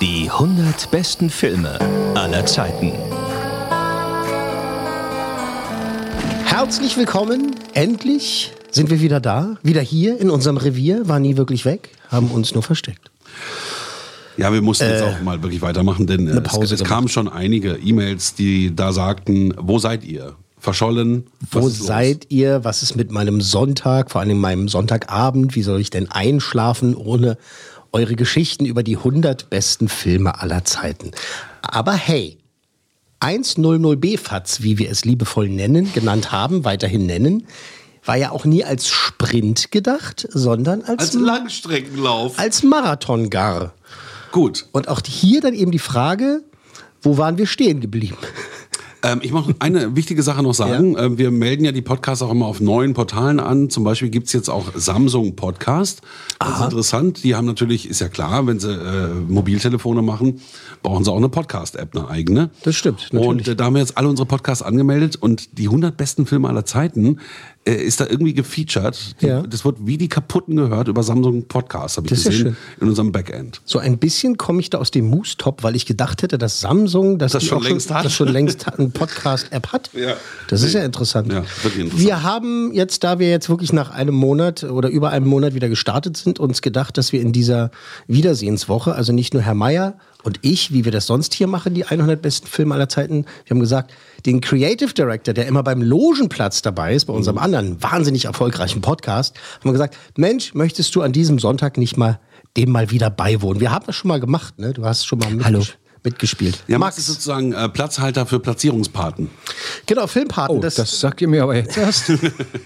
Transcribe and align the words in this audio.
Die 0.00 0.28
100 0.28 0.90
besten 0.90 1.30
Filme 1.30 1.78
aller 2.16 2.44
Zeiten. 2.46 2.92
Herzlich 6.44 6.96
willkommen. 6.96 7.54
Endlich 7.74 8.52
sind 8.72 8.90
wir 8.90 9.00
wieder 9.00 9.20
da. 9.20 9.56
Wieder 9.62 9.82
hier 9.82 10.18
in 10.18 10.28
unserem 10.28 10.56
Revier. 10.56 11.06
War 11.06 11.20
nie 11.20 11.36
wirklich 11.36 11.64
weg. 11.64 11.90
Haben 12.08 12.32
uns 12.32 12.54
nur 12.54 12.64
versteckt. 12.64 13.12
Ja, 14.36 14.52
wir 14.52 14.62
mussten 14.62 14.86
jetzt 14.86 15.02
auch 15.02 15.20
mal 15.20 15.40
wirklich 15.42 15.62
weitermachen, 15.62 16.08
denn 16.08 16.26
äh, 16.26 16.32
eine 16.32 16.40
Pause 16.40 16.74
es, 16.74 16.80
es 16.80 16.88
kamen 16.88 17.06
schon 17.08 17.28
einige 17.28 17.76
E-Mails, 17.76 18.34
die 18.34 18.74
da 18.74 18.92
sagten, 18.92 19.54
wo 19.58 19.78
seid 19.78 20.02
ihr? 20.02 20.34
Verschollen? 20.60 21.26
Wo 21.50 21.68
seid 21.68 22.26
ihr? 22.30 22.64
Was 22.64 22.82
ist 22.82 22.94
mit 22.96 23.10
meinem 23.10 23.40
Sonntag? 23.40 24.10
Vor 24.10 24.20
allem 24.20 24.38
meinem 24.38 24.68
Sonntagabend. 24.68 25.56
Wie 25.56 25.62
soll 25.62 25.80
ich 25.80 25.90
denn 25.90 26.10
einschlafen 26.10 26.94
ohne 26.94 27.38
eure 27.92 28.14
Geschichten 28.14 28.66
über 28.66 28.82
die 28.82 28.96
100 28.98 29.50
besten 29.50 29.88
Filme 29.88 30.40
aller 30.40 30.64
Zeiten? 30.64 31.10
Aber 31.62 31.92
hey, 31.94 32.38
100 33.20 34.00
BFATS, 34.00 34.62
wie 34.62 34.78
wir 34.78 34.90
es 34.90 35.04
liebevoll 35.04 35.48
nennen, 35.48 35.92
genannt 35.92 36.30
haben, 36.30 36.64
weiterhin 36.64 37.06
nennen, 37.06 37.46
war 38.04 38.16
ja 38.16 38.30
auch 38.30 38.44
nie 38.44 38.64
als 38.64 38.88
Sprint 38.88 39.70
gedacht, 39.70 40.26
sondern 40.30 40.82
als, 40.82 41.00
Als 41.00 41.12
Langstreckenlauf. 41.14 42.38
als 42.38 42.62
Marathon 42.62 43.28
gar. 43.30 43.74
Gut. 44.32 44.66
Und 44.72 44.88
auch 44.88 45.00
hier 45.06 45.40
dann 45.40 45.54
eben 45.54 45.70
die 45.70 45.78
Frage, 45.78 46.42
wo 47.02 47.18
waren 47.18 47.36
wir 47.38 47.46
stehen 47.46 47.80
geblieben? 47.80 48.16
Ähm, 49.02 49.20
ich 49.22 49.32
möchte 49.32 49.54
eine 49.58 49.96
wichtige 49.96 50.22
Sache 50.22 50.42
noch 50.42 50.54
sagen. 50.54 50.96
Ähm, 50.98 51.18
wir 51.18 51.30
melden 51.30 51.64
ja 51.64 51.72
die 51.72 51.82
Podcasts 51.82 52.22
auch 52.22 52.30
immer 52.30 52.46
auf 52.46 52.60
neuen 52.60 52.94
Portalen 52.94 53.40
an. 53.40 53.70
Zum 53.70 53.84
Beispiel 53.84 54.10
gibt's 54.10 54.32
jetzt 54.32 54.48
auch 54.48 54.72
Samsung 54.74 55.36
Podcast. 55.36 56.02
Das 56.38 56.58
ist 56.58 56.64
interessant. 56.64 57.24
Die 57.24 57.34
haben 57.34 57.46
natürlich, 57.46 57.88
ist 57.88 58.00
ja 58.00 58.08
klar, 58.08 58.46
wenn 58.46 58.60
sie 58.60 58.72
äh, 58.72 59.08
Mobiltelefone 59.28 60.02
machen, 60.02 60.40
brauchen 60.82 61.04
sie 61.04 61.12
auch 61.12 61.16
eine 61.16 61.28
Podcast-App, 61.28 61.96
eine 61.96 62.08
eigene. 62.08 62.50
Das 62.62 62.74
stimmt, 62.74 63.08
natürlich. 63.12 63.28
Und 63.28 63.48
äh, 63.48 63.56
da 63.56 63.64
haben 63.64 63.74
wir 63.74 63.80
jetzt 63.80 63.96
alle 63.96 64.08
unsere 64.08 64.26
Podcasts 64.26 64.62
angemeldet 64.62 65.16
und 65.16 65.58
die 65.58 65.66
100 65.66 65.96
besten 65.96 66.26
Filme 66.26 66.48
aller 66.48 66.64
Zeiten 66.64 67.18
äh, 67.70 67.82
ist 67.82 68.00
da 68.00 68.06
irgendwie 68.06 68.34
gefeatured. 68.34 69.14
Ja. 69.20 69.42
Das 69.42 69.64
wird 69.64 69.76
wie 69.80 69.96
die 69.96 70.08
kaputten 70.08 70.56
gehört 70.56 70.88
über 70.88 71.02
Samsung 71.02 71.46
Podcast, 71.46 71.96
habe 71.96 72.06
ich 72.06 72.10
Das 72.10 72.24
gesehen, 72.24 72.56
in 72.80 72.88
unserem 72.88 73.12
Backend. 73.12 73.60
So 73.64 73.78
ein 73.78 73.98
bisschen 73.98 74.36
komme 74.36 74.60
ich 74.60 74.70
da 74.70 74.78
aus 74.78 74.90
dem 74.90 75.08
Moose-Top, 75.08 75.62
weil 75.62 75.76
ich 75.76 75.86
gedacht 75.86 76.22
hätte, 76.22 76.38
dass 76.38 76.60
Samsung 76.60 77.18
dass 77.18 77.32
Das 77.32 77.44
schon 77.44 77.62
längst 77.62 77.92
hat. 77.92 78.04
das 78.04 78.12
schon 78.12 78.28
längst 78.28 78.66
hat, 78.66 78.78
eine 78.78 78.88
Podcast-App 78.88 79.68
hat. 79.68 79.90
Ja. 79.94 80.14
Das 80.48 80.62
ist 80.62 80.74
ja 80.74 80.82
interessant. 80.82 81.32
Ja, 81.32 81.38
interessant. 81.38 81.98
Wir 81.98 82.22
haben 82.22 82.72
jetzt, 82.72 83.04
da 83.04 83.18
wir 83.18 83.30
jetzt 83.30 83.48
wirklich 83.48 83.72
nach 83.72 83.90
einem 83.90 84.14
Monat 84.14 84.64
oder 84.64 84.88
über 84.88 85.10
einem 85.10 85.26
Monat 85.26 85.54
wieder 85.54 85.68
gestartet 85.68 86.16
sind, 86.16 86.40
uns 86.40 86.62
gedacht, 86.62 86.98
dass 86.98 87.12
wir 87.12 87.20
in 87.20 87.32
dieser 87.32 87.70
Wiedersehenswoche, 88.06 88.94
also 88.94 89.12
nicht 89.12 89.34
nur 89.34 89.42
Herr 89.42 89.54
Meier 89.54 89.94
und 90.22 90.38
ich, 90.42 90.72
wie 90.72 90.84
wir 90.84 90.92
das 90.92 91.06
sonst 91.06 91.34
hier 91.34 91.46
machen, 91.46 91.74
die 91.74 91.84
100 91.84 92.20
besten 92.20 92.46
Filme 92.46 92.74
aller 92.74 92.88
Zeiten, 92.88 93.24
wir 93.44 93.50
haben 93.54 93.60
gesagt, 93.60 93.92
den 94.26 94.40
Creative 94.40 94.92
Director, 94.92 95.32
der 95.34 95.46
immer 95.46 95.62
beim 95.62 95.82
Logenplatz 95.82 96.62
dabei 96.62 96.94
ist, 96.94 97.06
bei 97.06 97.12
unserem 97.12 97.36
Mhm. 97.36 97.42
anderen 97.42 97.82
wahnsinnig 97.82 98.26
erfolgreichen 98.26 98.80
Podcast, 98.80 99.36
haben 99.60 99.64
wir 99.68 99.72
gesagt, 99.72 99.96
Mensch, 100.16 100.54
möchtest 100.54 100.94
du 100.94 101.02
an 101.02 101.12
diesem 101.12 101.38
Sonntag 101.38 101.76
nicht 101.78 101.96
mal 101.96 102.20
dem 102.56 102.70
mal 102.70 102.90
wieder 102.90 103.10
beiwohnen? 103.10 103.60
Wir 103.60 103.70
haben 103.70 103.86
das 103.86 103.96
schon 103.96 104.08
mal 104.08 104.20
gemacht, 104.20 104.58
ne? 104.58 104.72
Du 104.72 104.84
hast 104.84 105.06
schon 105.06 105.18
mal 105.20 105.30
mitges 105.30 105.46
Hallo. 105.46 105.62
Mitgespielt. 106.02 106.64
Ja, 106.66 106.78
Max 106.78 106.98
ist 106.98 107.06
sozusagen 107.06 107.52
äh, 107.52 107.68
Platzhalter 107.68 108.26
für 108.26 108.40
Platzierungspaten. 108.40 109.28
Genau, 109.86 110.06
Filmpaten. 110.06 110.56
Oh, 110.56 110.60
das, 110.60 110.76
das, 110.76 110.98
sagt 110.98 111.20
ihr 111.20 111.28
mir 111.28 111.42
aber 111.42 111.56
jetzt 111.56 111.76
erst. 111.76 112.12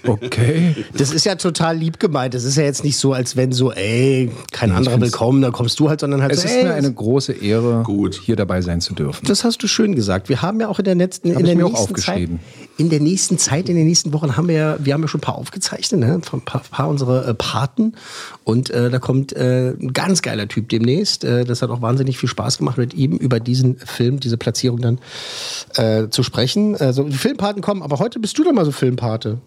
Okay. 0.07 0.85
Das 0.97 1.13
ist 1.13 1.25
ja 1.25 1.35
total 1.35 1.77
lieb 1.77 1.99
gemeint. 1.99 2.35
Das 2.35 2.45
ist 2.45 2.57
ja 2.57 2.63
jetzt 2.63 2.85
nicht 2.85 2.99
so, 2.99 3.13
als 3.13 3.37
wenn 3.37 3.53
so, 3.53 3.73
ey, 3.73 4.31
kein 4.53 4.71
anderer 4.71 5.01
willkommen, 5.01 5.41
da 5.41 5.51
kommst 5.51 5.81
du 5.81 5.89
halt, 5.89 6.01
sondern 6.01 6.21
halt 6.21 6.33
Es 6.33 6.43
so, 6.43 6.49
ist 6.49 6.55
ey, 6.55 6.65
mir 6.65 6.75
eine 6.75 6.93
große 6.93 7.33
Ehre, 7.33 7.83
Gut. 7.85 8.21
hier 8.23 8.37
dabei 8.37 8.61
sein 8.61 8.81
zu 8.81 8.95
dürfen. 8.95 9.27
das 9.27 9.45
hast 9.45 9.63
du 9.63 9.67
schön 9.67 9.95
gesagt. 9.95 10.29
Wir 10.29 10.43
haben 10.43 10.61
ja 10.61 10.69
auch 10.69 10.79
in 10.79 10.85
der 10.85 10.95
letzten, 10.95 11.31
in 11.31 11.45
der 11.45 11.55
nächsten. 11.55 11.97
Zeit, 11.97 12.29
in 12.77 12.91
der 12.91 13.01
nächsten 13.01 13.39
Zeit, 13.39 13.69
in 13.69 13.77
den 13.77 13.87
nächsten 13.87 14.13
Wochen 14.13 14.37
haben 14.37 14.49
wir 14.49 14.55
ja, 14.55 14.77
wir 14.81 14.95
haben 14.95 15.03
ja 15.03 15.09
schon 15.09 15.19
ein 15.19 15.23
paar 15.23 15.37
aufgezeichnet, 15.37 16.01
ne, 16.01 16.15
ein 16.15 16.41
paar, 16.41 16.61
paar 16.61 16.89
unserer 16.89 17.27
äh, 17.27 17.35
Paten. 17.35 17.95
Und 18.43 18.71
äh, 18.71 18.91
da 18.91 18.99
kommt 18.99 19.33
äh, 19.33 19.71
ein 19.71 19.93
ganz 19.93 20.23
geiler 20.23 20.49
Typ 20.49 20.69
demnächst. 20.69 21.25
Äh, 21.25 21.45
das 21.45 21.63
hat 21.63 21.71
auch 21.71 21.83
wahnsinnig 21.83 22.19
viel 22.19 22.29
Spaß 22.29 22.59
gemacht, 22.59 22.77
mit 22.79 22.95
ihm 22.95 23.17
über 23.25 23.41
diesen 23.41 23.77
Film, 23.79 24.21
diese 24.21 24.37
Platzierung 24.37 24.81
dann 24.81 25.01
äh, 25.77 26.09
zu 26.11 26.23
sprechen. 26.23 26.77
Also 26.77 27.05
die 27.05 27.17
Filmpaten 27.17 27.63
kommen, 27.63 27.83
aber 27.83 27.99
heute 27.99 28.21
bist 28.21 28.39
du 28.39 28.45
doch 28.45 28.53
mal 28.53 28.65
so 28.65 28.71
Filmpate. 28.71 29.39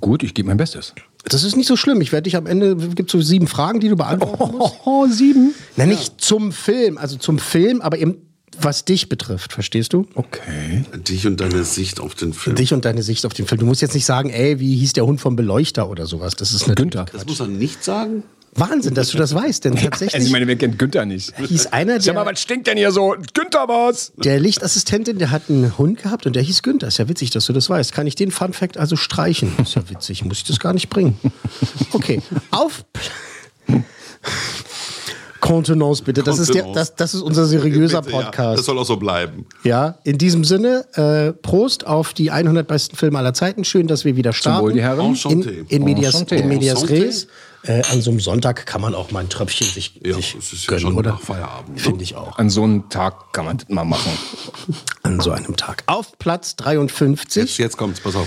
Gut, 0.00 0.22
ich 0.22 0.34
gebe 0.34 0.48
mein 0.48 0.56
Bestes. 0.56 0.94
Das 1.24 1.44
ist 1.44 1.56
nicht 1.56 1.68
so 1.68 1.76
schlimm. 1.76 2.00
Ich 2.00 2.12
werde 2.12 2.24
dich 2.24 2.36
am 2.36 2.46
Ende, 2.46 2.74
gibt 2.76 3.10
so 3.10 3.20
sieben 3.20 3.46
Fragen, 3.46 3.78
die 3.78 3.88
du 3.88 3.96
beantworten 3.96 4.56
musst. 4.56 4.74
Oh, 4.84 5.06
sieben. 5.06 5.54
Na, 5.76 5.86
nicht 5.86 6.20
zum 6.20 6.50
Film, 6.50 6.98
also 6.98 7.16
zum 7.16 7.38
Film, 7.38 7.80
aber 7.80 7.98
eben 7.98 8.16
was 8.60 8.84
dich 8.84 9.08
betrifft, 9.08 9.52
verstehst 9.52 9.92
du? 9.92 10.06
Okay. 10.14 10.84
Dich 11.08 11.26
und 11.26 11.40
deine 11.40 11.64
Sicht 11.64 12.00
auf 12.00 12.14
den 12.14 12.32
Film. 12.32 12.56
Dich 12.56 12.74
und 12.74 12.84
deine 12.84 13.02
Sicht 13.02 13.24
auf 13.24 13.32
den 13.32 13.46
Film. 13.46 13.60
Du 13.60 13.66
musst 13.66 13.80
jetzt 13.80 13.94
nicht 13.94 14.04
sagen, 14.04 14.28
ey, 14.30 14.60
wie 14.60 14.76
hieß 14.76 14.92
der 14.92 15.06
Hund 15.06 15.20
vom 15.20 15.36
Beleuchter 15.36 15.88
oder 15.88 16.06
sowas. 16.06 16.36
Das 16.36 16.52
ist 16.52 16.64
eine 16.64 16.74
Günther. 16.74 17.06
Das 17.12 17.24
muss 17.26 17.40
er 17.40 17.46
nicht 17.46 17.82
sagen. 17.82 18.24
Wahnsinn, 18.54 18.94
dass 18.94 19.08
du 19.08 19.18
das 19.18 19.34
weißt, 19.34 19.64
denn 19.64 19.76
tatsächlich 19.76 20.14
Also 20.14 20.26
ich 20.26 20.32
meine, 20.32 20.46
wer 20.46 20.56
kennt 20.56 20.78
Günther 20.78 21.06
nicht? 21.06 21.32
hieß 21.38 21.68
einer 21.68 22.00
Sag 22.00 22.14
mal, 22.14 22.24
der, 22.24 22.32
was 22.32 22.40
stinkt 22.42 22.66
denn 22.66 22.76
hier 22.76 22.92
so? 22.92 23.14
Günther 23.32 23.66
was? 23.66 24.12
der 24.18 24.38
Lichtassistentin, 24.38 25.18
der 25.18 25.30
hat 25.30 25.48
einen 25.48 25.78
Hund 25.78 26.02
gehabt 26.02 26.26
und 26.26 26.36
der 26.36 26.42
hieß 26.42 26.62
Günther. 26.62 26.88
Ist 26.88 26.98
ja 26.98 27.08
witzig, 27.08 27.30
dass 27.30 27.46
du 27.46 27.52
das 27.52 27.70
weißt. 27.70 27.92
Kann 27.92 28.06
ich 28.06 28.14
den 28.14 28.30
Fun 28.30 28.52
Fact 28.52 28.76
also 28.76 28.96
streichen? 28.96 29.52
Ist 29.62 29.74
ja 29.74 29.88
witzig, 29.88 30.24
muss 30.24 30.38
ich 30.38 30.44
das 30.44 30.58
gar 30.60 30.74
nicht 30.74 30.90
bringen. 30.90 31.18
Okay, 31.92 32.20
auf 32.50 32.84
Kontenance 35.40 36.04
bitte. 36.04 36.22
Das 36.22 36.38
ist, 36.38 36.54
der, 36.54 36.72
das, 36.72 36.94
das 36.94 37.14
ist 37.14 37.20
unser 37.22 37.46
seriöser 37.46 38.00
Bitte, 38.02 38.16
Ja, 38.16 38.22
Podcast. 38.22 38.58
das 38.60 38.66
soll 38.66 38.78
auch 38.78 38.84
so 38.86 38.96
bleiben. 38.96 39.44
Ja, 39.64 39.98
in 40.04 40.16
diesem 40.16 40.44
Sinne, 40.44 40.84
äh, 40.94 41.32
Prost 41.32 41.84
auf 41.86 42.12
die 42.14 42.30
100 42.30 42.66
besten 42.68 42.96
Filme 42.96 43.18
aller 43.18 43.34
Zeiten. 43.34 43.64
Schön, 43.64 43.88
dass 43.88 44.04
wir 44.04 44.14
wieder 44.16 44.32
starten. 44.32 44.62
Wohl, 44.64 44.72
die 44.72 44.82
Herren. 44.82 45.06
In, 45.06 45.14
Enchanté. 45.16 45.64
in 45.68 45.84
Medias, 45.84 46.14
Enchanté. 46.14 46.36
in 46.36 46.48
medias 46.48 46.84
Enchanté. 46.84 47.02
Res. 47.02 47.26
Äh, 47.64 47.82
an 47.92 48.02
so 48.02 48.10
einem 48.10 48.18
Sonntag 48.20 48.66
kann 48.66 48.80
man 48.80 48.94
auch 48.94 49.12
mal 49.12 49.20
ein 49.20 49.28
Tröpfchen 49.28 49.66
sich, 49.68 50.00
Ja, 50.04 50.14
sich 50.16 50.34
es 50.36 50.52
ist 50.52 50.62
ja 50.64 50.68
gönnen, 50.70 50.80
schon 50.80 50.94
oder? 50.96 51.12
nach 51.12 51.20
Feierabend, 51.20 51.76
ne? 51.76 51.80
Finde 51.80 52.02
ich 52.02 52.16
auch. 52.16 52.36
An 52.38 52.50
so 52.50 52.64
einem 52.64 52.88
Tag 52.88 53.32
kann 53.32 53.44
man 53.44 53.58
das 53.58 53.68
mal 53.68 53.84
machen. 53.84 54.10
An 55.04 55.20
so 55.20 55.30
einem 55.30 55.56
Tag. 55.56 55.84
Auf 55.86 56.18
Platz 56.18 56.56
53 56.56 57.42
Jetzt, 57.42 57.58
jetzt 57.58 57.76
kommt's, 57.76 58.00
pass 58.00 58.16
auf. 58.16 58.26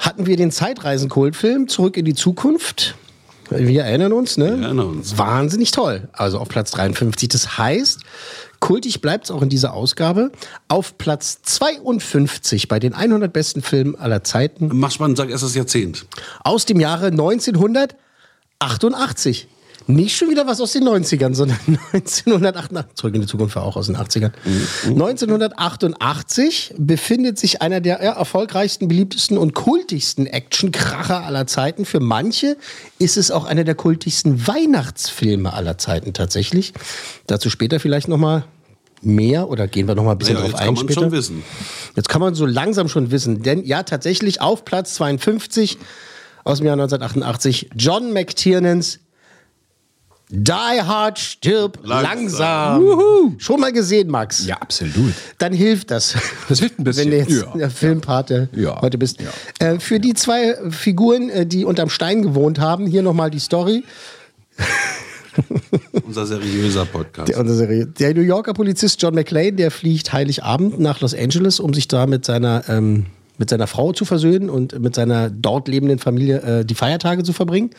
hatten 0.00 0.26
wir 0.26 0.36
den 0.36 0.50
Zeitreisen-Kultfilm 0.50 1.68
Zurück 1.68 1.96
in 1.96 2.04
die 2.04 2.14
Zukunft. 2.14 2.96
Wir 3.50 3.84
erinnern 3.84 4.12
uns, 4.12 4.36
ne? 4.36 4.56
Wir 4.58 4.64
erinnern 4.66 4.88
uns. 4.88 5.16
Wahnsinnig 5.16 5.70
toll. 5.70 6.08
Also 6.12 6.40
auf 6.40 6.48
Platz 6.48 6.72
53. 6.72 7.28
Das 7.28 7.58
heißt, 7.58 8.00
kultig 8.58 9.00
bleibt 9.00 9.26
es 9.26 9.30
auch 9.30 9.42
in 9.42 9.48
dieser 9.48 9.72
Ausgabe. 9.74 10.32
Auf 10.66 10.98
Platz 10.98 11.42
52 11.42 12.66
bei 12.66 12.80
den 12.80 12.92
100 12.94 13.32
besten 13.32 13.62
Filmen 13.62 13.94
aller 13.94 14.24
Zeiten 14.24 14.70
Mach 14.72 14.90
spannend, 14.90 15.16
sag 15.16 15.30
erst 15.30 15.44
das 15.44 15.54
Jahrzehnt. 15.54 16.06
aus 16.42 16.64
dem 16.66 16.80
Jahre 16.80 17.12
1988. 18.60 19.48
Nicht 19.88 20.16
schon 20.16 20.30
wieder 20.30 20.48
was 20.48 20.60
aus 20.60 20.72
den 20.72 20.82
90ern, 20.82 21.34
sondern 21.34 21.58
1988. 21.92 22.94
Zurück 22.96 23.14
in 23.14 23.20
die 23.20 23.26
Zukunft 23.28 23.54
war 23.54 23.62
auch 23.62 23.76
aus 23.76 23.86
den 23.86 23.96
80ern. 23.96 24.32
1988 24.86 26.74
befindet 26.76 27.38
sich 27.38 27.62
einer 27.62 27.80
der 27.80 28.00
erfolgreichsten, 28.00 28.88
beliebtesten 28.88 29.38
und 29.38 29.54
kultigsten 29.54 30.26
Action-Kracher 30.26 31.22
aller 31.22 31.46
Zeiten. 31.46 31.84
Für 31.84 32.00
manche 32.00 32.56
ist 32.98 33.16
es 33.16 33.30
auch 33.30 33.44
einer 33.44 33.62
der 33.62 33.76
kultigsten 33.76 34.48
Weihnachtsfilme 34.48 35.52
aller 35.52 35.78
Zeiten 35.78 36.12
tatsächlich. 36.14 36.72
Dazu 37.28 37.48
später 37.48 37.78
vielleicht 37.78 38.08
nochmal 38.08 38.44
mehr 39.02 39.48
oder 39.48 39.68
gehen 39.68 39.86
wir 39.86 39.94
nochmal 39.94 40.16
ein 40.16 40.18
bisschen 40.18 40.34
Ja, 40.36 40.40
drauf 40.40 40.50
jetzt 40.50 40.60
ein 40.60 40.66
kann 40.66 40.74
man 40.74 40.84
später. 40.84 41.00
schon 41.02 41.12
wissen. 41.12 41.42
Jetzt 41.94 42.08
kann 42.08 42.20
man 42.20 42.34
so 42.34 42.44
langsam 42.44 42.88
schon 42.88 43.12
wissen, 43.12 43.42
denn 43.42 43.64
ja, 43.64 43.84
tatsächlich 43.84 44.40
auf 44.40 44.64
Platz 44.64 44.94
52 44.94 45.78
aus 46.46 46.58
dem 46.58 46.66
Jahr 46.66 46.74
1988 46.74 47.70
John 47.76 48.12
McTiernans 48.12 49.00
Die 50.28 50.50
Hard 50.52 51.18
stirb 51.18 51.78
langsam. 51.84 52.84
Langsam. 52.84 53.34
Schon 53.38 53.60
mal 53.60 53.72
gesehen, 53.72 54.08
Max? 54.10 54.44
Ja, 54.46 54.56
absolut. 54.56 55.12
Dann 55.38 55.52
hilft 55.52 55.90
das. 55.90 56.14
Das 56.48 56.58
hilft 56.58 56.78
ein 56.80 56.84
bisschen. 56.84 57.04
Wenn 57.04 57.10
du 57.12 57.16
jetzt 57.18 57.30
Ja. 57.46 57.56
der 57.56 57.70
Filmpate 57.70 58.48
Ja. 58.52 58.80
heute 58.80 58.98
bist. 58.98 59.20
Ja. 59.20 59.30
Äh, 59.64 59.78
für 59.80 60.00
die 60.00 60.14
zwei 60.14 60.56
Figuren, 60.70 61.30
äh, 61.30 61.46
die 61.46 61.64
unterm 61.64 61.90
Stein 61.90 62.22
gewohnt 62.22 62.58
haben, 62.58 62.86
hier 62.86 63.02
nochmal 63.02 63.30
die 63.30 63.38
Story. 63.40 63.84
Unser 66.06 66.26
seriöser 66.26 66.86
Podcast. 66.86 67.28
Der, 67.28 67.38
unsere 67.38 67.58
Serie. 67.58 67.86
der 67.86 68.14
New 68.14 68.22
Yorker 68.22 68.54
Polizist 68.54 69.00
John 69.02 69.14
McClane, 69.14 69.52
der 69.52 69.70
fliegt 69.70 70.12
Heiligabend 70.12 70.78
nach 70.80 71.00
Los 71.02 71.14
Angeles, 71.14 71.60
um 71.60 71.74
sich 71.74 71.88
da 71.88 72.06
mit 72.06 72.24
seiner, 72.24 72.64
ähm, 72.68 73.06
mit 73.38 73.50
seiner 73.50 73.66
Frau 73.66 73.92
zu 73.92 74.04
versöhnen 74.04 74.50
und 74.50 74.78
mit 74.78 74.94
seiner 74.94 75.30
dort 75.30 75.68
lebenden 75.68 75.98
Familie 75.98 76.40
äh, 76.42 76.64
die 76.64 76.74
Feiertage 76.74 77.22
zu 77.22 77.32
verbringen. 77.32 77.70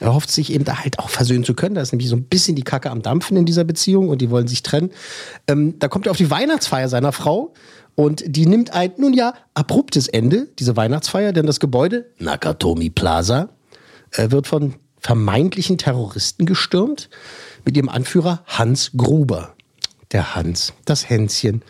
Er 0.00 0.14
hofft 0.14 0.30
sich 0.30 0.52
eben 0.52 0.64
da 0.64 0.78
halt 0.82 0.98
auch 0.98 1.10
versöhnen 1.10 1.44
zu 1.44 1.54
können. 1.54 1.74
Da 1.74 1.80
ist 1.80 1.92
nämlich 1.92 2.08
so 2.08 2.16
ein 2.16 2.24
bisschen 2.24 2.56
die 2.56 2.62
Kacke 2.62 2.90
am 2.90 3.02
Dampfen 3.02 3.36
in 3.36 3.44
dieser 3.44 3.64
Beziehung 3.64 4.08
und 4.08 4.20
die 4.20 4.30
wollen 4.30 4.46
sich 4.46 4.62
trennen. 4.62 4.90
Ähm, 5.46 5.78
da 5.78 5.88
kommt 5.88 6.06
er 6.06 6.10
auf 6.10 6.16
die 6.16 6.30
Weihnachtsfeier 6.30 6.88
seiner 6.88 7.12
Frau 7.12 7.54
und 7.94 8.24
die 8.26 8.46
nimmt 8.46 8.72
ein, 8.72 8.92
nun 8.96 9.12
ja, 9.12 9.34
abruptes 9.54 10.08
Ende, 10.08 10.48
diese 10.58 10.76
Weihnachtsfeier, 10.76 11.32
denn 11.32 11.46
das 11.46 11.60
Gebäude, 11.60 12.06
Nakatomi 12.18 12.90
Plaza, 12.90 13.50
äh, 14.12 14.30
wird 14.30 14.46
von 14.46 14.74
vermeintlichen 14.98 15.78
Terroristen 15.78 16.46
gestürmt 16.46 17.10
mit 17.64 17.76
ihrem 17.76 17.88
Anführer 17.88 18.42
Hans 18.46 18.92
Gruber. 18.96 19.54
Der 20.14 20.34
Hans, 20.34 20.72
das 20.86 21.10
Hänschen. 21.10 21.62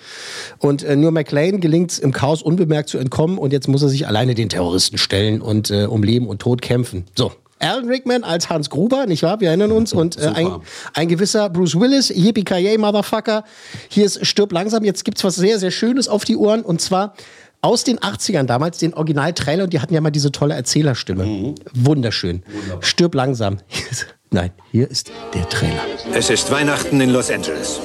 Und 0.58 0.84
äh, 0.84 0.94
nur 0.94 1.10
McLean 1.10 1.60
gelingt 1.60 1.90
es 1.92 1.98
im 1.98 2.12
Chaos 2.12 2.42
unbemerkt 2.42 2.90
zu 2.90 2.98
entkommen 2.98 3.38
und 3.38 3.52
jetzt 3.52 3.66
muss 3.68 3.82
er 3.82 3.88
sich 3.88 4.06
alleine 4.06 4.34
den 4.34 4.50
Terroristen 4.50 4.98
stellen 4.98 5.40
und 5.40 5.70
äh, 5.70 5.86
um 5.86 6.02
Leben 6.02 6.28
und 6.28 6.40
Tod 6.40 6.62
kämpfen. 6.62 7.06
So. 7.16 7.32
Alan 7.58 7.88
Rickman 7.88 8.22
als 8.24 8.50
Hans 8.50 8.68
Gruber, 8.68 9.06
nicht 9.06 9.22
wahr? 9.22 9.40
Wir 9.40 9.48
erinnern 9.48 9.72
uns. 9.72 9.92
Und 9.92 10.18
äh, 10.18 10.26
ein, 10.34 10.60
ein 10.92 11.08
gewisser 11.08 11.48
Bruce 11.48 11.80
Willis, 11.80 12.10
Yippie 12.10 12.44
Motherfucker. 12.76 13.44
Hier 13.88 14.04
ist 14.04 14.26
Stirb 14.26 14.52
langsam. 14.52 14.84
Jetzt 14.84 15.04
gibt's 15.04 15.24
was 15.24 15.36
sehr, 15.36 15.58
sehr 15.58 15.70
Schönes 15.70 16.08
auf 16.08 16.24
die 16.24 16.36
Ohren. 16.36 16.62
Und 16.62 16.82
zwar 16.82 17.14
aus 17.62 17.82
den 17.82 17.98
80ern 17.98 18.44
damals, 18.44 18.76
den 18.76 18.92
Originaltrailer. 18.92 19.64
Und 19.64 19.72
die 19.72 19.80
hatten 19.80 19.94
ja 19.94 20.02
mal 20.02 20.10
diese 20.10 20.32
tolle 20.32 20.54
Erzählerstimme. 20.54 21.54
Wunderschön. 21.72 22.42
Stirb 22.80 23.14
langsam. 23.14 23.58
Nein, 24.30 24.50
hier 24.72 24.90
ist 24.90 25.12
der 25.32 25.48
Trailer. 25.48 25.80
Es 26.12 26.28
ist 26.28 26.50
Weihnachten 26.50 27.00
in 27.00 27.10
Los 27.10 27.30
Angeles. 27.30 27.80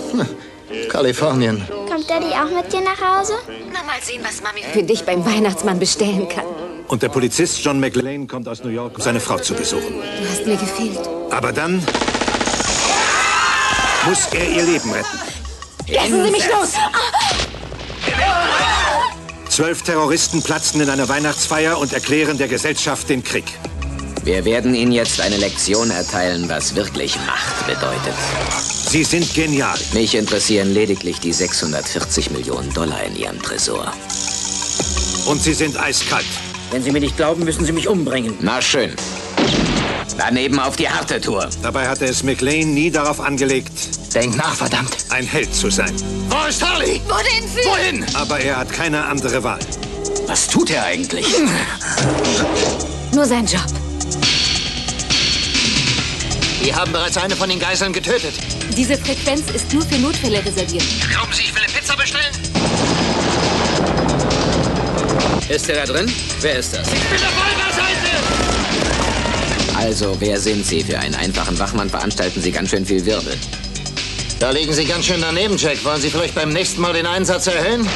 Kalifornien. 0.89 1.63
Kommt 1.89 2.09
Daddy 2.09 2.27
auch 2.27 2.49
mit 2.49 2.71
dir 2.71 2.81
nach 2.81 2.99
Hause? 2.99 3.33
Na, 3.73 3.83
mal 3.83 4.01
sehen, 4.01 4.21
was 4.23 4.41
Mami 4.41 4.61
für 4.71 4.83
dich 4.83 5.03
beim 5.03 5.25
Weihnachtsmann 5.25 5.79
bestellen 5.79 6.27
kann. 6.29 6.45
Und 6.87 7.03
der 7.03 7.09
Polizist 7.09 7.63
John 7.63 7.79
McLean 7.79 8.27
kommt 8.27 8.47
aus 8.47 8.63
New 8.63 8.69
York, 8.69 8.97
um 8.97 9.01
seine 9.03 9.19
Frau 9.19 9.37
zu 9.37 9.53
besuchen. 9.53 10.01
Du 10.01 10.29
hast 10.29 10.45
mir 10.45 10.57
gefehlt. 10.57 10.99
Aber 11.29 11.51
dann 11.51 11.83
muss 14.05 14.27
er 14.31 14.49
ihr 14.49 14.63
Leben 14.63 14.91
retten. 14.91 15.19
Lassen 15.87 16.25
Sie 16.25 16.31
mich 16.31 16.47
los! 16.47 16.73
Zwölf 19.49 19.81
Terroristen 19.81 20.41
platzen 20.41 20.81
in 20.81 20.89
einer 20.89 21.09
Weihnachtsfeier 21.09 21.77
und 21.77 21.93
erklären 21.93 22.37
der 22.37 22.47
Gesellschaft 22.47 23.09
den 23.09 23.23
Krieg. 23.23 23.45
Wir 24.23 24.45
werden 24.45 24.75
Ihnen 24.75 24.91
jetzt 24.91 25.21
eine 25.21 25.37
Lektion 25.37 25.91
erteilen, 25.91 26.49
was 26.49 26.75
wirklich 26.75 27.15
Macht 27.25 27.65
bedeutet. 27.67 28.13
Sie 28.89 29.03
sind 29.03 29.33
genial. 29.33 29.77
Mich 29.93 30.15
interessieren 30.15 30.73
lediglich 30.73 31.19
die 31.19 31.33
640 31.33 32.31
Millionen 32.31 32.71
Dollar 32.73 33.03
in 33.03 33.15
Ihrem 33.15 33.41
Tresor. 33.41 33.91
Und 35.25 35.41
sie 35.41 35.53
sind 35.53 35.79
eiskalt. 35.79 36.25
Wenn 36.71 36.83
Sie 36.83 36.91
mir 36.91 36.99
nicht 36.99 37.17
glauben, 37.17 37.43
müssen 37.43 37.65
Sie 37.65 37.71
mich 37.71 37.87
umbringen. 37.87 38.35
Na 38.41 38.61
schön. 38.61 38.93
Daneben 40.17 40.59
auf 40.59 40.75
die 40.75 40.89
harte 40.89 41.21
Tour. 41.21 41.49
Dabei 41.63 41.87
hatte 41.87 42.05
es 42.05 42.23
McLean 42.23 42.73
nie 42.73 42.91
darauf 42.91 43.19
angelegt, 43.21 43.71
Denk 44.13 44.35
nach, 44.35 44.55
verdammt. 44.55 44.97
ein 45.09 45.25
Held 45.25 45.53
zu 45.55 45.69
sein. 45.69 45.93
Wo 46.29 46.47
ist 46.47 46.61
Harley? 46.67 47.01
Wohin 47.07 47.47
führt? 47.47 47.65
Wohin? 47.65 48.05
Aber 48.15 48.39
er 48.39 48.57
hat 48.57 48.71
keine 48.71 49.05
andere 49.05 49.43
Wahl. 49.43 49.59
Was 50.27 50.47
tut 50.47 50.71
er 50.71 50.83
eigentlich? 50.83 51.25
Nur 53.13 53.25
sein 53.25 53.45
Job. 53.45 53.61
Die 56.63 56.75
haben 56.75 56.91
bereits 56.91 57.17
eine 57.17 57.35
von 57.35 57.49
den 57.49 57.59
Geiseln 57.59 57.93
getötet. 57.93 58.33
Diese 58.75 58.97
Frequenz 58.97 59.49
ist 59.53 59.71
nur 59.73 59.81
für 59.81 59.97
Notfälle 59.97 60.43
reserviert. 60.43 60.83
Glauben 61.09 61.31
Sie, 61.31 61.43
ich 61.43 61.55
will 61.55 61.61
eine 61.63 61.71
Pizza 61.71 61.95
bestellen? 61.95 62.33
Ist 65.47 65.69
er 65.69 65.85
da 65.85 65.93
drin? 65.93 66.11
Wer 66.41 66.59
ist 66.59 66.73
das? 66.73 66.87
Ich 66.87 67.03
bin 67.03 67.17
auf 67.19 67.33
eurer 67.37 67.73
Seite! 67.73 68.09
Also, 69.77 70.15
wer 70.19 70.39
sind 70.39 70.65
Sie? 70.65 70.83
Für 70.83 70.99
einen 70.99 71.15
einfachen 71.15 71.57
Wachmann 71.57 71.89
veranstalten 71.89 72.41
Sie 72.41 72.51
ganz 72.51 72.69
schön 72.69 72.85
viel 72.85 73.05
Wirbel. 73.05 73.37
Da 74.39 74.51
liegen 74.51 74.73
Sie 74.73 74.85
ganz 74.85 75.05
schön 75.05 75.21
daneben, 75.21 75.57
Jack. 75.57 75.83
Wollen 75.85 76.01
Sie 76.01 76.09
vielleicht 76.09 76.35
beim 76.35 76.49
nächsten 76.49 76.81
Mal 76.81 76.93
den 76.93 77.05
Einsatz 77.05 77.47
erhöhen? 77.47 77.87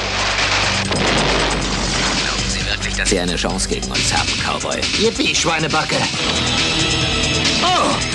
Glauben 0.93 2.49
Sie 2.49 2.65
wirklich, 2.65 2.95
dass 2.95 3.09
Sie 3.09 3.19
eine 3.19 3.35
Chance 3.35 3.67
gegen 3.67 3.91
uns 3.91 4.13
haben, 4.13 4.29
Cowboy? 4.45 4.79
Yippie, 4.99 5.35
Schweinebacke. 5.35 5.97
Oh! 7.61 8.12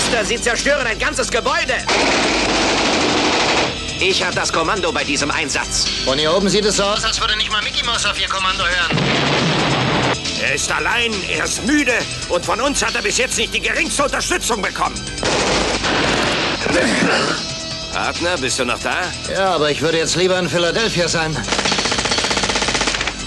Mister, 0.00 0.24
Sie 0.24 0.40
zerstören 0.40 0.86
ein 0.86 0.98
ganzes 0.98 1.30
Gebäude! 1.30 1.74
Ich 4.00 4.24
habe 4.24 4.34
das 4.34 4.50
Kommando 4.50 4.90
bei 4.90 5.04
diesem 5.04 5.30
Einsatz. 5.30 5.84
Von 6.06 6.18
hier 6.18 6.34
oben 6.34 6.48
sieht 6.48 6.64
es 6.64 6.76
so 6.76 6.84
aus, 6.84 7.04
als 7.04 7.20
würde 7.20 7.36
nicht 7.36 7.52
mal 7.52 7.62
Mickey 7.62 7.84
Mouse 7.84 8.06
auf 8.06 8.18
Ihr 8.18 8.28
Kommando 8.28 8.64
hören. 8.64 8.98
Er 10.42 10.54
ist 10.54 10.72
allein, 10.72 11.12
er 11.28 11.44
ist 11.44 11.66
müde 11.66 11.92
und 12.30 12.46
von 12.46 12.62
uns 12.62 12.82
hat 12.82 12.94
er 12.94 13.02
bis 13.02 13.18
jetzt 13.18 13.36
nicht 13.36 13.52
die 13.52 13.60
geringste 13.60 14.04
Unterstützung 14.04 14.62
bekommen. 14.62 14.98
Partner, 17.92 18.38
bist 18.38 18.58
du 18.58 18.64
noch 18.64 18.80
da? 18.80 19.02
Ja, 19.30 19.54
aber 19.54 19.70
ich 19.70 19.82
würde 19.82 19.98
jetzt 19.98 20.16
lieber 20.16 20.38
in 20.38 20.48
Philadelphia 20.48 21.08
sein. 21.08 21.36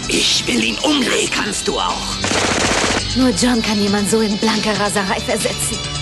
Ich 0.08 0.46
will 0.48 0.64
ihn 0.64 0.78
umlegen. 0.80 1.30
Kannst 1.36 1.68
du 1.68 1.80
auch. 1.80 2.18
Nur 3.16 3.30
John 3.30 3.62
kann 3.62 3.80
jemand 3.80 4.10
so 4.10 4.22
in 4.22 4.36
blanke 4.40 4.72
Raserei 4.80 5.20
versetzen. 5.20 5.93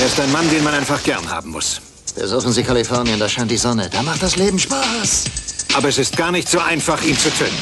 Er 0.00 0.06
ist 0.06 0.20
ein 0.20 0.30
Mann, 0.32 0.48
den 0.50 0.62
man 0.64 0.74
einfach 0.74 1.02
gern 1.02 1.28
haben 1.28 1.50
muss. 1.50 1.80
Besuchen 2.14 2.52
Sie 2.52 2.62
Kalifornien, 2.62 3.18
da 3.18 3.28
scheint 3.28 3.50
die 3.50 3.56
Sonne. 3.56 3.90
Da 3.90 4.02
macht 4.02 4.22
das 4.22 4.36
Leben 4.36 4.58
Spaß. 4.58 5.24
Aber 5.74 5.88
es 5.88 5.98
ist 5.98 6.16
gar 6.16 6.32
nicht 6.32 6.48
so 6.48 6.58
einfach, 6.58 7.02
ihn 7.02 7.18
zu 7.18 7.30
töten. 7.30 7.54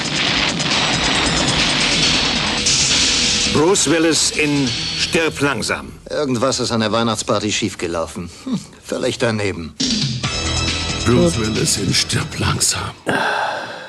Bruce 3.52 3.88
Willis 3.88 4.30
in 4.32 4.68
Stirb 4.98 5.40
langsam. 5.40 5.92
Irgendwas 6.10 6.60
ist 6.60 6.72
an 6.72 6.80
der 6.80 6.90
Weihnachtsparty 6.92 7.52
schiefgelaufen. 7.52 8.30
Hm, 8.44 8.60
völlig 8.84 9.18
daneben. 9.18 9.74
Bruce 11.06 11.38
Willis 11.38 11.76
in 11.76 11.92
Stirb 11.94 12.38
langsam. 12.38 12.90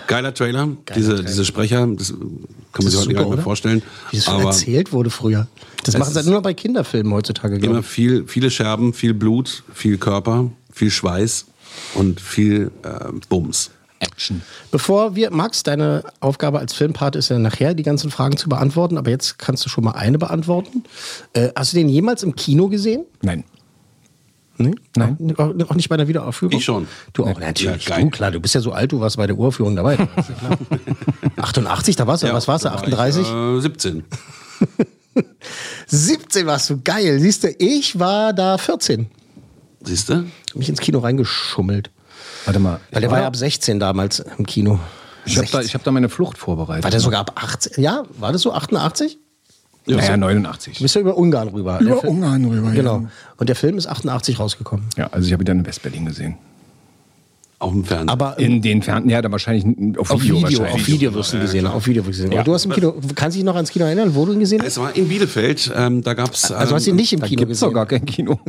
Geiler 0.07 0.33
Trailer. 0.33 0.69
diese, 0.95 1.23
diese 1.23 1.45
Sprecher, 1.45 1.87
das 1.87 2.09
kann 2.09 2.83
man 2.83 2.91
sich 2.91 2.99
heute 2.99 3.13
gar 3.13 3.23
nicht 3.25 3.35
mehr 3.35 3.43
vorstellen. 3.43 3.81
Wie 4.11 4.17
es 4.17 4.25
schon 4.25 4.35
Aber 4.35 4.45
erzählt 4.45 4.91
wurde 4.91 5.09
früher. 5.09 5.47
Das 5.83 5.97
machen 5.97 6.13
sie 6.13 6.19
ist- 6.19 6.25
nur 6.25 6.35
noch 6.35 6.43
bei 6.43 6.53
Kinderfilmen 6.53 7.13
heutzutage, 7.13 7.57
immer 7.57 7.79
ich. 7.79 7.85
viel, 7.85 8.25
viele 8.27 8.49
Scherben, 8.51 8.93
viel 8.93 9.13
Blut, 9.13 9.63
viel 9.73 9.97
Körper, 9.97 10.49
viel 10.71 10.91
Schweiß 10.91 11.45
und 11.95 12.19
viel 12.21 12.71
äh, 12.83 12.89
Bums. 13.29 13.71
Action. 13.99 14.41
Bevor 14.71 15.15
wir, 15.15 15.31
Max, 15.31 15.63
deine 15.63 16.03
Aufgabe 16.19 16.59
als 16.59 16.73
Filmpate 16.73 17.17
ist 17.17 17.29
ja 17.29 17.39
nachher, 17.39 17.73
die 17.73 17.81
ganzen 17.83 18.11
Fragen 18.11 18.35
zu 18.37 18.49
beantworten, 18.49 18.97
aber 18.97 19.09
jetzt 19.09 19.39
kannst 19.39 19.65
du 19.65 19.69
schon 19.69 19.85
mal 19.85 19.91
eine 19.91 20.17
beantworten. 20.17 20.83
Äh, 21.33 21.49
hast 21.55 21.71
du 21.73 21.77
den 21.77 21.87
jemals 21.89 22.21
im 22.21 22.35
Kino 22.35 22.67
gesehen? 22.67 23.05
Nein. 23.21 23.45
Nee? 24.57 24.73
Nein. 24.95 25.17
Auch, 25.37 25.53
auch 25.69 25.75
nicht 25.75 25.89
bei 25.89 25.97
der 25.97 26.07
Wiederaufführung? 26.07 26.57
Ich 26.57 26.63
schon. 26.63 26.87
Du 27.13 27.25
auch, 27.25 27.39
natürlich. 27.39 27.87
Ja, 27.87 27.99
du, 27.99 28.09
klar, 28.09 28.31
du 28.31 28.39
bist 28.39 28.55
ja 28.55 28.61
so 28.61 28.71
alt, 28.71 28.91
du 28.91 28.99
warst 28.99 29.17
bei 29.17 29.27
der 29.27 29.37
Uraufführung 29.37 29.75
dabei. 29.75 29.97
Das 30.15 30.29
ist 30.29 30.35
ja 30.41 30.47
klar. 30.47 31.37
88, 31.37 31.95
da 31.95 32.07
warst 32.07 32.23
du, 32.23 32.33
was 32.33 32.47
warst 32.47 32.65
du, 32.65 32.69
war 32.69 32.75
38? 32.75 33.21
Ich, 33.23 33.33
äh, 33.33 33.59
17. 33.59 34.03
17 35.87 36.45
warst 36.47 36.69
du, 36.69 36.81
geil. 36.81 37.19
Siehst 37.19 37.43
du, 37.43 37.49
ich 37.59 37.99
war 37.99 38.33
da 38.33 38.57
14. 38.57 39.07
Siehst 39.81 40.09
du? 40.09 40.15
Hab 40.15 40.55
mich 40.55 40.69
ins 40.69 40.79
Kino 40.79 40.99
reingeschummelt. 40.99 41.91
Warte 42.45 42.59
mal. 42.59 42.79
Weil 42.91 43.01
der 43.01 43.11
war 43.11 43.19
ja 43.21 43.27
ab 43.27 43.35
16 43.35 43.79
damals 43.79 44.23
im 44.37 44.45
Kino. 44.45 44.79
Ich 45.25 45.37
habe 45.37 45.47
da, 45.51 45.61
ich 45.61 45.73
hab 45.73 45.83
da 45.83 45.91
meine 45.91 46.09
Flucht 46.09 46.37
vorbereitet. 46.37 46.83
War 46.83 46.91
der 46.91 46.99
sogar 46.99 47.21
ab 47.21 47.31
18? 47.35 47.83
Ja, 47.83 48.03
war 48.17 48.31
das 48.31 48.41
so 48.43 48.53
88? 48.53 49.17
Ja, 49.87 49.97
Naja, 49.97 50.11
so. 50.13 50.17
89. 50.17 50.77
Du 50.77 50.83
bist 50.83 50.95
ja 50.95 51.01
über 51.01 51.15
Ungarn 51.17 51.47
rüber. 51.49 51.79
Über 51.79 51.97
Film- 51.97 52.15
Ungarn 52.15 52.45
rüber, 52.45 52.69
ja. 52.69 52.73
Genau. 52.73 53.05
Und 53.37 53.47
der 53.49 53.55
Film 53.55 53.77
ist 53.77 53.87
88 53.87 54.39
rausgekommen. 54.39 54.85
Ja, 54.97 55.07
also 55.11 55.27
ich 55.27 55.33
habe 55.33 55.43
ihn 55.43 55.45
dann 55.45 55.59
in 55.59 55.65
West-Berlin 55.65 56.05
gesehen. 56.05 56.35
Auf 57.57 57.71
dem 57.71 57.85
Fernseher. 57.85 58.11
Aber 58.11 58.37
In 58.37 58.61
den 58.61 58.81
Fernsehen, 58.81 59.11
ja, 59.11 59.21
dann 59.21 59.31
wahrscheinlich 59.31 59.63
auf, 59.97 60.11
auf 60.11 60.21
Video, 60.21 60.35
Video, 60.35 60.43
wahrscheinlich. 60.59 60.73
auf 60.73 60.87
Video 60.87 61.13
wirst 61.13 61.31
du 61.33 61.37
ihn 61.37 61.41
gesehen. 61.41 61.67
Auf 61.67 61.87
Video 61.87 62.05
wirst 62.05 62.19
du 62.19 62.23
ihn 62.23 62.29
gesehen. 62.29 62.31
Ja. 62.33 62.39
Aber 62.39 62.45
du 62.45 62.53
hast 62.53 62.65
im 62.65 62.71
Kino, 62.71 62.93
kannst 63.15 63.35
du 63.35 63.39
dich 63.39 63.45
noch 63.45 63.55
ans 63.55 63.69
Kino 63.71 63.85
erinnern, 63.85 64.13
wo 64.13 64.25
du 64.25 64.33
ihn 64.33 64.39
gesehen 64.41 64.59
hast? 64.59 64.67
es 64.67 64.77
war 64.77 64.93
in 64.95 65.07
Bielefeld, 65.07 65.71
ähm, 65.73 66.03
da 66.03 66.13
gab 66.15 66.33
es. 66.33 66.51
Also 66.51 66.75
hast 66.75 66.85
du 66.85 66.89
ihn 66.89 66.97
nicht 66.97 67.13
im 67.13 67.21
Da 67.21 67.27
Kino 67.27 67.39
gibt 67.39 67.51
es 67.53 67.59
doch 67.61 67.67
gesehen? 67.67 67.75
gar 67.75 67.85
kein 67.85 68.05
Kino. 68.05 68.39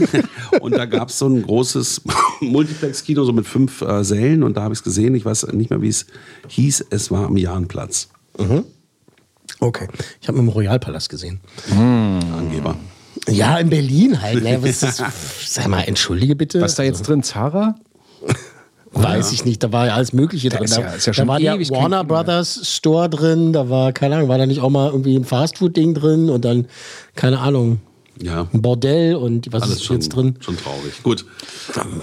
Und 0.60 0.76
da 0.76 0.84
gab 0.84 1.08
es 1.08 1.18
so 1.18 1.26
ein 1.26 1.42
großes 1.42 2.02
Multiplex-Kino, 2.40 3.24
so 3.24 3.32
mit 3.32 3.46
fünf 3.46 3.80
äh, 3.82 4.04
Sälen. 4.04 4.44
Und 4.44 4.56
da 4.56 4.62
habe 4.62 4.74
ich 4.74 4.78
es 4.78 4.84
gesehen. 4.84 5.14
Ich 5.16 5.24
weiß 5.24 5.48
nicht 5.54 5.70
mehr, 5.70 5.82
wie 5.82 5.88
es 5.88 6.06
hieß. 6.48 6.84
Es 6.90 7.10
war 7.10 7.26
am 7.26 7.36
Jahnplatz. 7.36 8.10
Okay. 9.62 9.86
Ich 10.20 10.26
habe 10.28 10.38
ihn 10.38 10.42
im 10.44 10.48
Royalpalast 10.48 11.08
gesehen. 11.08 11.40
Angeber. 11.70 12.74
Ja, 13.28 13.58
in 13.58 13.70
Berlin 13.70 14.20
halt. 14.20 14.42
Ne? 14.42 14.58
Was 14.60 14.82
ist, 14.82 15.02
sag 15.54 15.68
mal, 15.68 15.82
entschuldige 15.82 16.34
bitte. 16.34 16.60
Was 16.60 16.72
ist 16.72 16.78
da 16.78 16.82
jetzt 16.82 17.02
drin? 17.06 17.22
Zara? 17.22 17.76
Weiß 18.94 19.32
ich 19.32 19.44
nicht, 19.44 19.62
da 19.62 19.72
war 19.72 19.86
ja 19.86 19.94
alles 19.94 20.12
Mögliche 20.12 20.48
Da 20.50 20.56
drin. 20.58 20.64
ist 20.66 20.76
ja- 20.76 20.82
da 20.82 20.92
ist 20.94 21.06
ja 21.06 21.12
da 21.12 21.14
schon 21.14 21.28
war 21.28 21.40
ja 21.40 21.56
kein 21.56 21.70
Warner 21.70 21.80
Film 21.80 21.90
mehr. 21.90 22.04
Brothers 22.04 22.60
Store 22.76 23.08
drin, 23.08 23.52
da 23.52 23.70
war, 23.70 23.92
keine 23.92 24.16
Ahnung, 24.16 24.28
war 24.28 24.36
da 24.36 24.44
nicht 24.46 24.60
auch 24.60 24.68
mal 24.68 24.90
irgendwie 24.90 25.16
ein 25.16 25.24
Fastfood-Ding 25.24 25.94
drin 25.94 26.28
und 26.28 26.44
dann, 26.44 26.66
keine 27.14 27.38
Ahnung, 27.38 27.80
Ja, 28.20 28.46
ein 28.52 28.60
Bordell 28.60 29.16
und 29.16 29.52
was 29.52 29.62
alles 29.62 29.76
ist 29.76 29.84
schon, 29.84 29.96
jetzt 29.96 30.10
drin? 30.10 30.36
schon 30.40 30.56
traurig. 30.56 31.02
Gut. 31.02 31.24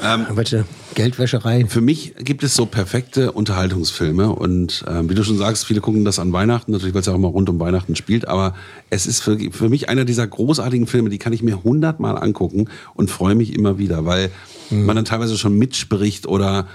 Ähm, 0.04 0.26
Welche 0.32 0.66
Geldwäscherei. 0.96 1.66
Für 1.68 1.82
mich 1.82 2.16
gibt 2.18 2.44
es 2.44 2.56
so 2.56 2.66
perfekte 2.66 3.32
Unterhaltungsfilme 3.32 4.30
und 4.34 4.84
ähm, 4.88 5.10
wie 5.10 5.16
du 5.16 5.24
schon 5.24 5.38
sagst, 5.38 5.66
viele 5.66 5.82
gucken 5.82 6.06
das 6.06 6.18
an 6.18 6.34
Weihnachten, 6.34 6.72
natürlich, 6.72 6.94
weil 6.94 7.02
es 7.02 7.08
ja 7.08 7.14
auch 7.14 7.18
immer 7.18 7.28
rund 7.28 7.48
um 7.50 7.60
Weihnachten 7.60 7.96
spielt, 7.96 8.28
aber 8.28 8.56
es 8.90 9.06
ist 9.06 9.22
für, 9.22 9.38
für 9.52 9.70
mich 9.70 9.88
einer 9.88 10.04
dieser 10.04 10.26
großartigen 10.26 10.88
Filme, 10.88 11.10
die 11.10 11.20
kann 11.20 11.32
ich 11.32 11.44
mir 11.44 11.64
hundertmal 11.64 12.18
angucken 12.18 12.70
und 12.96 13.12
freue 13.12 13.36
mich 13.36 13.54
immer 13.54 13.78
wieder, 13.78 14.06
weil 14.06 14.32
man 14.72 14.96
dann 14.96 15.06
teilweise 15.06 15.38
schon 15.38 15.58
mitspricht 15.58 16.28
oder 16.28 16.68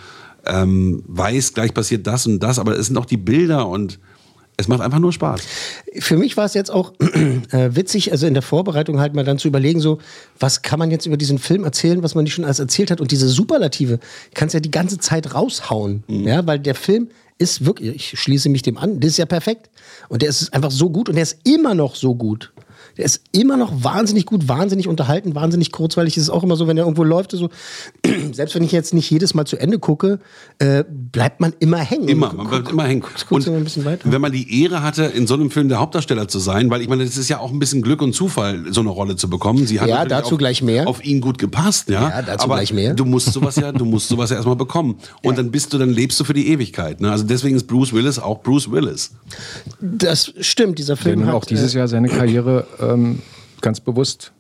ähm, 0.47 1.03
weiß, 1.07 1.55
gleich 1.55 1.75
passiert 1.75 2.07
das 2.07 2.27
und 2.27 2.41
das, 2.41 2.59
aber 2.59 2.79
es 2.79 2.87
sind 2.87 2.97
auch 2.97 3.07
die 3.07 3.17
Bilder 3.17 3.67
und 3.69 3.99
es 4.57 4.69
macht 4.69 4.81
einfach 4.81 5.01
nur 5.01 5.13
Spaß. 5.13 5.43
Für 5.99 6.17
mich 6.17 6.37
war 6.37 6.45
es 6.45 6.55
jetzt 6.55 6.71
auch 6.71 6.93
äh, 7.01 7.71
witzig, 7.75 8.13
also 8.13 8.27
in 8.27 8.35
der 8.35 8.43
Vorbereitung 8.43 9.01
halt 9.01 9.15
mal 9.15 9.25
dann 9.25 9.39
zu 9.39 9.49
überlegen, 9.49 9.81
so, 9.81 9.99
was 10.39 10.63
kann 10.63 10.79
man 10.79 10.91
jetzt 10.91 11.07
über 11.07 11.17
diesen 11.17 11.39
Film 11.39 11.65
erzählen, 11.65 12.03
was 12.03 12.15
man 12.15 12.25
nicht 12.25 12.35
schon 12.35 12.45
alles 12.45 12.61
erzählt 12.61 12.91
hat. 12.91 13.01
Und 13.01 13.11
diese 13.11 13.29
Superlative 13.29 13.99
kannst 14.33 14.55
ja 14.55 14.61
die 14.61 14.71
ganze 14.71 14.99
Zeit 14.99 15.35
raushauen. 15.35 16.05
Ja, 16.09 16.47
weil 16.47 16.61
der 16.61 16.75
Film 16.75 17.09
ist 17.39 17.67
wirklich, 17.67 17.97
ich 17.97 18.21
schließe 18.21 18.49
mich 18.49 18.63
dem 18.63 18.79
an, 18.79 19.01
der 19.01 19.09
ist 19.09 19.17
ja 19.17 19.27
perfekt. 19.27 19.71
Und 20.09 20.23
der 20.23 20.29
ist 20.29 20.55
einfach 20.55 20.71
so 20.71 20.91
gut 20.91 21.09
und 21.09 21.17
der 21.17 21.23
ist 21.25 21.39
immer 21.45 21.75
noch 21.75 21.97
so 21.97 22.15
gut. 22.15 22.53
Der 22.97 23.05
ist 23.05 23.23
immer 23.33 23.57
noch 23.57 23.85
wahnsinnig 23.85 24.27
gut, 24.27 24.49
wahnsinnig 24.49 24.89
unterhalten, 24.89 25.35
wahnsinnig 25.35 25.73
kurzweilig. 25.73 26.17
Es 26.17 26.25
ist 26.25 26.31
auch 26.31 26.43
immer 26.43 26.57
so, 26.57 26.67
wenn 26.67 26.77
er 26.77 26.85
irgendwo 26.85 27.05
läuft, 27.05 27.33
so, 27.33 27.49
selbst 28.33 28.55
wenn 28.55 28.63
ich 28.63 28.73
jetzt 28.73 28.95
nicht 28.95 29.11
jedes 29.11 29.35
Mal 29.35 29.45
zu 29.47 29.57
Ende 29.57 29.79
gucke, 29.79 30.21
äh, 30.59 30.85
bleibt 30.89 31.41
man 31.41 31.53
immer 31.59 31.79
hängen. 31.79 32.09
Immer, 32.09 32.33
man 32.33 32.49
bleibt 32.49 32.71
immer 32.71 32.85
hängen. 32.85 33.03
guckst 33.29 33.47
du 33.47 33.51
mal 33.51 33.59
ein 33.59 33.65
bisschen 33.65 33.85
weiter. 33.85 34.11
wenn 34.11 34.21
man 34.21 34.33
die 34.33 34.63
Ehre 34.63 34.83
hatte, 34.83 35.05
in 35.05 35.27
so 35.27 35.35
einem 35.35 35.51
Film 35.51 35.69
der 35.69 35.81
Hauptdarsteller 35.81 36.29
zu 36.29 36.39
sein, 36.39 36.71
weil 36.71 36.81
ich 36.83 36.89
meine, 36.89 37.05
das 37.05 37.17
ist 37.17 37.29
ja 37.29 37.39
auch 37.41 37.51
ein 37.51 37.59
bisschen 37.59 37.83
Glück 37.83 38.03
und 38.03 38.13
Zufall, 38.15 38.65
so 38.73 38.81
eine 38.81 38.91
Rolle 38.91 39.17
zu 39.17 39.29
bekommen. 39.29 39.67
Sie 39.67 39.81
hat 39.81 39.89
Ja, 39.89 40.05
dazu 40.05 40.35
auf, 40.35 40.39
gleich 40.39 40.63
mehr. 40.63 40.87
Auf 40.89 41.05
ihn 41.05 41.21
gut 41.21 41.39
gepasst, 41.39 41.89
ja. 41.89 42.09
Ja, 42.09 42.23
dazu 42.23 42.45
Aber 42.45 42.57
gleich 42.57 42.73
mehr. 42.73 42.95
Du 42.95 43.05
musst 43.05 43.33
sowas 43.33 43.57
ja, 43.57 43.73
du 43.73 43.85
musst 43.85 44.09
sowas 44.09 44.31
ja 44.31 44.37
erstmal 44.37 44.57
bekommen. 44.57 44.97
Und 45.23 45.39
dann 45.39 45.51
bist 45.51 45.73
du, 45.73 45.79
dann 45.79 45.91
lebst 45.91 46.19
du 46.21 46.25
für 46.25 46.35
die 46.35 46.49
Ewigkeit. 46.49 47.01
Ne? 47.01 47.11
Also 47.11 47.25
deswegen 47.25 47.57
ist 47.57 47.67
Bruce 47.67 47.93
Willis 47.93 48.19
auch 48.19 48.43
Bruce 48.43 48.71
Willis. 48.71 49.11
Das 49.81 50.33
stimmt, 50.41 50.79
dieser 50.79 50.95
Der 50.95 51.03
Film 51.03 51.21
nun 51.21 51.29
hat 51.29 51.35
auch 51.35 51.45
dieses 51.45 51.75
äh, 51.75 51.79
Jahr 51.79 51.89
seine 51.89 52.09
Karriere 52.09 52.67
ähm, 52.93 53.23
ganz 53.61 53.81
bewusst, 53.81 54.33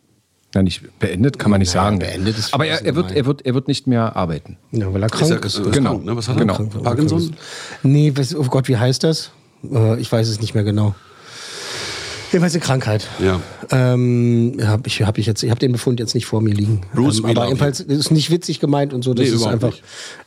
na 0.55 0.63
nicht 0.63 0.83
beendet, 1.01 1.39
kann 1.39 1.51
man 1.51 1.61
nicht 1.61 1.75
Ja, 1.75 1.83
sagen. 1.85 1.99
beendet 1.99 2.39
ist 2.39 2.55
Aber 2.55 2.67
er, 2.67 2.85
er, 2.85 2.95
wird, 2.95 3.11
er, 3.13 3.27
wird, 3.27 3.45
er 3.45 3.55
wird 3.55 3.67
nicht 3.69 3.87
mehr 3.87 4.15
arbeiten. 4.17 4.57
Ja, 4.73 4.93
weil 4.93 5.03
er 5.03 5.07
Ist 5.13 5.21
er, 5.21 5.27
krank 5.29 5.45
ist, 5.45 5.59
ist. 5.59 5.73
Genau. 5.73 5.91
krank, 5.95 6.05
ne? 6.05 6.17
Was 6.17 6.29
hat 6.29 6.37
Genau. 6.39 6.55
er? 6.59 6.83
Parkinson? 6.83 7.35
Nee, 7.83 8.13
was, 8.15 8.35
oh 8.35 8.45
Gott, 8.45 8.69
wie 8.69 8.77
heißt 8.77 9.03
das? 9.05 9.31
Äh, 9.73 10.01
ich 10.01 10.11
weiß 10.13 10.29
es 10.29 10.41
nicht 10.41 10.55
mehr 10.55 10.63
genau. 10.65 10.95
Jedenfalls 12.33 12.55
eine 12.55 12.63
Krankheit. 12.65 13.07
Ja. 13.21 13.41
Ähm, 13.71 14.57
hab 14.67 14.87
ich, 14.89 15.03
hab 15.03 15.19
ich 15.19 15.27
jetzt, 15.27 15.43
ich 15.45 15.51
habe 15.51 15.61
den 15.61 15.71
Befund 15.71 16.01
jetzt 16.01 16.15
nicht 16.17 16.27
vor 16.27 16.41
mir 16.41 16.53
liegen. 16.53 16.81
Bruce, 16.93 17.19
ähm, 17.21 17.27
aber 17.27 17.45
jedenfalls 17.47 17.79
ist 17.81 18.11
nicht 18.11 18.29
witzig 18.31 18.59
gemeint 18.59 18.93
und 18.93 19.03
so. 19.03 19.15
Das 19.15 19.29
Nee, 19.29 19.35
ist 19.35 19.47
einfach 19.47 19.73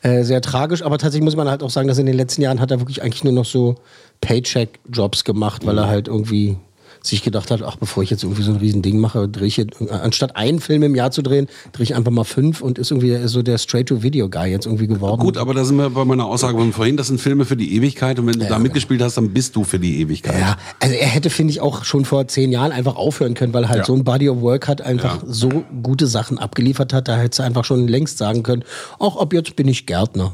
äh, 0.02 0.22
sehr 0.24 0.40
tragisch. 0.40 0.82
Aber 0.82 0.96
tatsächlich 0.96 1.24
muss 1.24 1.36
man 1.36 1.50
halt 1.50 1.62
auch 1.62 1.68
sagen, 1.68 1.86
dass 1.86 1.98
in 1.98 2.06
den 2.06 2.16
letzten 2.16 2.40
Jahren 2.40 2.60
hat 2.60 2.70
er 2.70 2.80
wirklich 2.80 3.02
eigentlich 3.02 3.24
nur 3.24 3.34
noch 3.34 3.44
so 3.44 3.76
Paycheck-Jobs 4.22 5.24
gemacht, 5.24 5.66
weil 5.66 5.76
er 5.76 5.84
Mhm. 5.84 5.90
halt 5.90 6.08
irgendwie 6.08 6.56
sich 7.02 7.22
gedacht 7.22 7.50
hat, 7.50 7.62
ach, 7.62 7.76
bevor 7.76 8.02
ich 8.02 8.10
jetzt 8.10 8.22
irgendwie 8.22 8.42
so 8.42 8.50
ein 8.52 8.56
Riesending 8.58 8.98
mache, 8.98 9.28
drehe 9.28 9.46
ich 9.46 9.56
jetzt, 9.56 9.80
äh, 9.80 9.90
anstatt 9.90 10.36
einen 10.36 10.60
Film 10.60 10.82
im 10.82 10.94
Jahr 10.94 11.10
zu 11.10 11.22
drehen, 11.22 11.46
drehe 11.72 11.84
ich 11.84 11.94
einfach 11.94 12.10
mal 12.12 12.24
fünf 12.24 12.60
und 12.60 12.78
ist 12.78 12.90
irgendwie 12.90 13.26
so 13.28 13.42
der 13.42 13.58
Straight-to-Video-Guy 13.58 14.50
jetzt 14.50 14.66
irgendwie 14.66 14.86
geworden. 14.86 15.20
Gut, 15.20 15.36
aber 15.36 15.54
da 15.54 15.64
sind 15.64 15.76
wir 15.76 15.90
bei 15.90 16.04
meiner 16.04 16.26
Aussage 16.26 16.58
von 16.58 16.72
vorhin, 16.72 16.96
das 16.96 17.08
sind 17.08 17.20
Filme 17.20 17.44
für 17.44 17.56
die 17.56 17.74
Ewigkeit 17.76 18.18
und 18.18 18.26
wenn 18.26 18.38
du 18.38 18.46
da 18.46 18.58
mitgespielt 18.58 19.00
hast, 19.02 19.16
dann 19.16 19.30
bist 19.32 19.56
du 19.56 19.64
für 19.64 19.78
die 19.78 20.00
Ewigkeit. 20.00 20.38
Ja, 20.40 20.56
also 20.80 20.94
er 20.94 21.06
hätte, 21.08 21.30
finde 21.30 21.52
ich, 21.52 21.60
auch 21.60 21.84
schon 21.84 22.04
vor 22.04 22.26
zehn 22.28 22.52
Jahren 22.52 22.72
einfach 22.72 22.96
aufhören 22.96 23.34
können, 23.34 23.52
weil 23.54 23.68
halt 23.68 23.78
Ja. 23.80 23.84
so 23.84 23.94
ein 23.94 24.04
Body 24.04 24.28
of 24.28 24.40
Work 24.40 24.68
hat, 24.68 24.80
einfach 24.82 25.22
Ja. 25.22 25.28
so 25.28 25.64
gute 25.82 26.06
Sachen 26.06 26.38
abgeliefert 26.38 26.92
hat. 26.92 27.08
Da 27.08 27.16
hätte 27.16 27.42
er 27.42 27.46
einfach 27.46 27.64
schon 27.64 27.88
längst 27.88 28.18
sagen 28.18 28.42
können, 28.42 28.64
auch 28.98 29.16
ab 29.20 29.32
jetzt 29.32 29.56
bin 29.56 29.68
ich 29.68 29.86
Gärtner. 29.86 30.32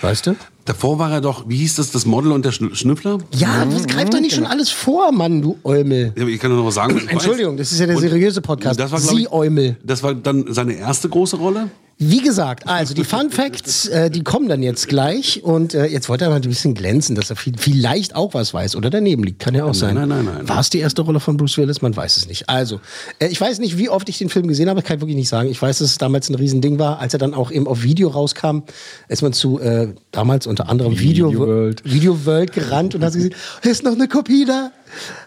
Weißt 0.00 0.26
du? 0.26 0.36
Davor 0.64 0.98
war 0.98 1.12
er 1.12 1.20
doch, 1.20 1.48
wie 1.48 1.56
hieß 1.56 1.76
das, 1.76 1.90
das 1.90 2.06
Model 2.06 2.32
und 2.32 2.44
der 2.44 2.52
Schn- 2.52 2.74
Schnüffler? 2.74 3.18
Ja, 3.34 3.64
das 3.66 3.86
greift 3.86 4.14
doch 4.14 4.20
nicht 4.20 4.34
schon 4.34 4.46
alles 4.46 4.70
vor, 4.70 5.12
Mann, 5.12 5.42
du 5.42 5.58
Eumel. 5.62 6.12
Ja, 6.16 6.26
Ich 6.26 6.40
kann 6.40 6.50
nur 6.50 6.60
noch 6.60 6.66
was 6.66 6.74
sagen. 6.76 6.94
was 6.96 7.02
ich 7.04 7.10
Entschuldigung, 7.10 7.52
weiß. 7.54 7.58
das 7.60 7.72
ist 7.72 7.80
ja 7.80 7.86
der 7.86 7.96
Und 7.96 8.02
seriöse 8.02 8.40
Podcast. 8.40 8.80
Das 8.80 8.90
war, 8.90 9.00
glaub 9.00 9.14
Sie 9.14 9.22
ich, 9.22 9.32
Eumel. 9.32 9.76
Das 9.84 10.02
war 10.02 10.14
dann 10.14 10.46
seine 10.52 10.74
erste 10.74 11.08
große 11.08 11.36
Rolle? 11.36 11.68
Wie 11.96 12.20
gesagt, 12.22 12.66
also 12.66 12.92
die 12.92 13.04
Fun 13.04 13.30
Facts, 13.30 13.86
äh, 13.86 14.10
die 14.10 14.24
kommen 14.24 14.48
dann 14.48 14.64
jetzt 14.64 14.88
gleich. 14.88 15.44
Und 15.44 15.74
äh, 15.74 15.86
jetzt 15.86 16.08
wollte 16.08 16.24
er 16.24 16.30
mal 16.30 16.36
ein 16.36 16.42
bisschen 16.42 16.74
glänzen, 16.74 17.14
dass 17.14 17.30
er 17.30 17.36
viel, 17.36 17.54
vielleicht 17.56 18.16
auch 18.16 18.34
was 18.34 18.52
weiß 18.52 18.74
oder 18.74 18.90
daneben 18.90 19.22
liegt. 19.22 19.38
Kann 19.38 19.54
ja 19.54 19.64
auch 19.64 19.74
sein. 19.74 19.94
nein, 19.94 20.08
nein, 20.08 20.24
nein. 20.24 20.48
War 20.48 20.58
es 20.58 20.70
die 20.70 20.80
erste 20.80 21.02
Rolle 21.02 21.20
von 21.20 21.36
Bruce 21.36 21.56
Willis? 21.56 21.82
Man 21.82 21.94
weiß 21.96 22.16
es 22.16 22.26
nicht. 22.26 22.48
Also, 22.48 22.80
äh, 23.20 23.28
ich 23.28 23.40
weiß 23.40 23.60
nicht, 23.60 23.78
wie 23.78 23.88
oft 23.90 24.08
ich 24.08 24.18
den 24.18 24.28
Film 24.28 24.48
gesehen 24.48 24.68
habe. 24.68 24.82
Kann 24.82 24.96
ich 24.96 25.02
wirklich 25.02 25.16
nicht 25.16 25.28
sagen. 25.28 25.48
Ich 25.48 25.62
weiß, 25.62 25.78
dass 25.78 25.88
es 25.90 25.98
damals 25.98 26.28
ein 26.28 26.34
Riesending 26.34 26.80
war. 26.80 26.98
Als 26.98 27.12
er 27.12 27.20
dann 27.20 27.32
auch 27.32 27.52
eben 27.52 27.68
auf 27.68 27.84
Video 27.84 28.08
rauskam, 28.08 28.62
ist 29.08 29.22
man 29.22 29.32
zu 29.32 29.60
äh, 29.60 29.94
damals 30.10 30.48
unter 30.54 30.68
anderem 30.68 30.98
Video, 30.98 31.30
Video 31.30 31.40
World. 31.40 31.82
Video 31.84 32.26
World 32.26 32.52
gerannt 32.52 32.94
und 32.94 33.04
hat 33.04 33.14
gesehen, 33.14 33.34
hier 33.62 33.72
ist 33.72 33.82
noch 33.82 33.92
eine 33.92 34.06
Kopie 34.06 34.44
da. 34.44 34.70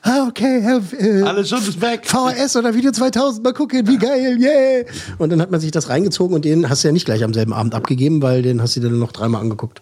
Ah, 0.01 0.25
okay, 0.27 0.79
äh, 0.97 1.21
Alles 1.23 1.49
schon 1.49 1.59
ist 1.59 1.81
weg. 1.81 2.05
VHS 2.05 2.55
oder 2.55 2.73
Video 2.73 2.91
2000, 2.91 3.43
mal 3.43 3.51
gucken, 3.51 3.85
wie 3.85 3.97
geil, 3.97 4.37
yeah. 4.39 4.85
Und 5.17 5.29
dann 5.29 5.41
hat 5.41 5.51
man 5.51 5.59
sich 5.59 5.71
das 5.71 5.89
reingezogen 5.89 6.33
und 6.33 6.45
den 6.45 6.69
hast 6.69 6.83
du 6.83 6.87
ja 6.87 6.93
nicht 6.93 7.03
gleich 7.03 7.25
am 7.25 7.33
selben 7.33 7.51
Abend 7.51 7.75
abgegeben, 7.75 8.21
weil 8.21 8.41
den 8.41 8.61
hast 8.61 8.77
du 8.77 8.79
dir 8.79 8.89
dann 8.89 8.99
noch 8.99 9.11
dreimal 9.11 9.41
angeguckt. 9.41 9.81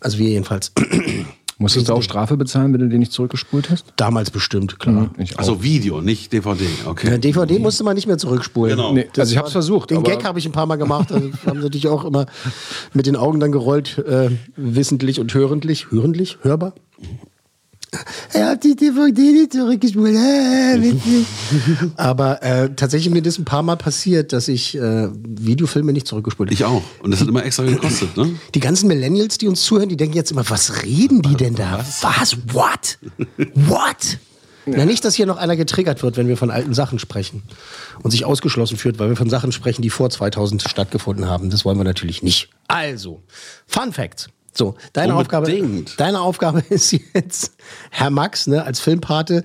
Also 0.00 0.16
wir 0.16 0.30
jedenfalls. 0.30 0.72
Musstest 1.60 1.88
du 1.88 1.94
auch 1.94 2.02
Strafe 2.02 2.36
bezahlen, 2.36 2.72
wenn 2.72 2.80
du 2.80 2.88
den 2.88 3.00
nicht 3.00 3.10
zurückgespult 3.10 3.68
hast? 3.68 3.92
Damals 3.96 4.30
bestimmt, 4.30 4.78
klar. 4.78 5.10
Auch. 5.12 5.38
Also 5.38 5.62
Video, 5.62 6.00
nicht 6.00 6.32
DVD. 6.32 6.64
Okay. 6.86 7.10
Ja, 7.10 7.18
DVD 7.18 7.58
musste 7.58 7.82
man 7.82 7.96
nicht 7.96 8.06
mehr 8.06 8.16
zurückspulen. 8.16 8.76
Genau. 8.76 8.92
Nee, 8.92 9.08
also 9.16 9.32
ich 9.32 9.36
habe 9.36 9.48
es 9.48 9.52
versucht. 9.52 9.90
Den 9.90 9.98
aber 9.98 10.10
Gag 10.10 10.24
habe 10.24 10.38
ich 10.38 10.46
ein 10.46 10.52
paar 10.52 10.66
Mal 10.66 10.76
gemacht. 10.76 11.10
Also 11.10 11.30
haben 11.46 11.58
sie 11.58 11.64
natürlich 11.64 11.88
auch 11.88 12.04
immer 12.04 12.26
mit 12.94 13.06
den 13.06 13.16
Augen 13.16 13.40
dann 13.40 13.50
gerollt, 13.50 13.98
äh, 13.98 14.30
wissentlich 14.56 15.18
und 15.18 15.34
hörentlich. 15.34 15.90
Hörentlich? 15.90 16.38
Hörbar? 16.42 16.74
Er 18.32 18.48
hat 18.48 18.64
die 18.64 18.76
DVD 18.76 19.32
nicht 19.32 19.52
zurückgespult. 19.52 20.14
Äh. 20.14 20.94
Aber 21.96 22.42
äh, 22.42 22.70
tatsächlich 22.74 23.06
ist 23.06 23.14
mir 23.14 23.22
das 23.22 23.38
ein 23.38 23.44
paar 23.44 23.62
Mal 23.62 23.76
passiert, 23.76 24.32
dass 24.32 24.48
ich 24.48 24.76
äh, 24.76 25.08
Videofilme 25.12 25.92
nicht 25.92 26.06
zurückgespult 26.06 26.48
habe. 26.48 26.54
Ich 26.54 26.64
auch. 26.64 26.82
Und 27.02 27.10
das 27.10 27.20
hat 27.20 27.28
immer 27.28 27.44
extra 27.44 27.64
gekostet, 27.64 28.16
ne? 28.16 28.38
Die 28.54 28.60
ganzen 28.60 28.88
Millennials, 28.88 29.38
die 29.38 29.48
uns 29.48 29.62
zuhören, 29.62 29.88
die 29.88 29.96
denken 29.96 30.16
jetzt 30.16 30.30
immer, 30.30 30.48
was 30.50 30.82
reden 30.82 31.22
die 31.22 31.36
denn 31.36 31.54
da? 31.54 31.84
Was? 32.02 32.36
What? 32.52 32.98
What? 33.54 34.18
Na, 34.76 34.84
nicht, 34.84 35.04
dass 35.04 35.14
hier 35.14 35.26
noch 35.26 35.38
einer 35.38 35.56
getriggert 35.56 36.02
wird, 36.02 36.16
wenn 36.16 36.28
wir 36.28 36.36
von 36.36 36.50
alten 36.50 36.74
Sachen 36.74 36.98
sprechen 36.98 37.42
und 38.02 38.10
sich 38.10 38.24
ausgeschlossen 38.24 38.76
führt, 38.76 38.98
weil 38.98 39.08
wir 39.08 39.16
von 39.16 39.30
Sachen 39.30 39.52
sprechen, 39.52 39.82
die 39.82 39.90
vor 39.90 40.10
2000 40.10 40.62
stattgefunden 40.62 41.26
haben. 41.26 41.50
Das 41.50 41.64
wollen 41.64 41.78
wir 41.78 41.84
natürlich 41.84 42.22
nicht. 42.22 42.50
Also, 42.66 43.22
Fun 43.66 43.92
Facts. 43.92 44.28
So, 44.58 44.74
deine 44.92 45.14
Aufgabe, 45.14 45.46
Unbedingt. 45.46 46.00
deine 46.00 46.20
Aufgabe 46.20 46.64
ist 46.68 46.90
jetzt, 46.90 47.52
Herr 47.90 48.10
Max, 48.10 48.48
ne, 48.48 48.64
als 48.64 48.80
Filmpate, 48.80 49.44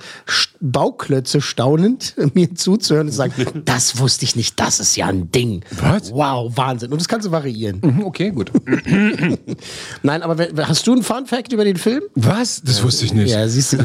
Bauklötze 0.59 1.39
staunend 1.39 2.15
mir 2.33 2.55
zuzuhören 2.55 3.05
und 3.07 3.11
zu 3.11 3.17
sagen, 3.17 3.61
das 3.65 3.99
wusste 3.99 4.25
ich 4.25 4.35
nicht, 4.35 4.59
das 4.59 4.79
ist 4.79 4.95
ja 4.95 5.05
ein 5.05 5.29
Ding. 5.29 5.63
Was? 5.79 6.11
Wow, 6.11 6.51
Wahnsinn. 6.57 6.91
Und 6.91 6.99
das 6.99 7.07
kannst 7.07 7.27
du 7.27 7.31
variieren. 7.31 7.79
Mhm, 7.83 8.03
Okay, 8.05 8.31
gut. 8.31 8.51
Nein, 10.01 10.23
aber 10.23 10.47
hast 10.67 10.87
du 10.87 10.93
einen 10.93 11.03
Fun 11.03 11.27
Fact 11.27 11.53
über 11.53 11.63
den 11.63 11.77
Film? 11.77 12.01
Was? 12.15 12.61
Das 12.63 12.81
wusste 12.81 13.05
ich 13.05 13.13
nicht. 13.13 13.29
Ja, 13.31 13.47
siehst 13.47 13.73
du. 13.73 13.77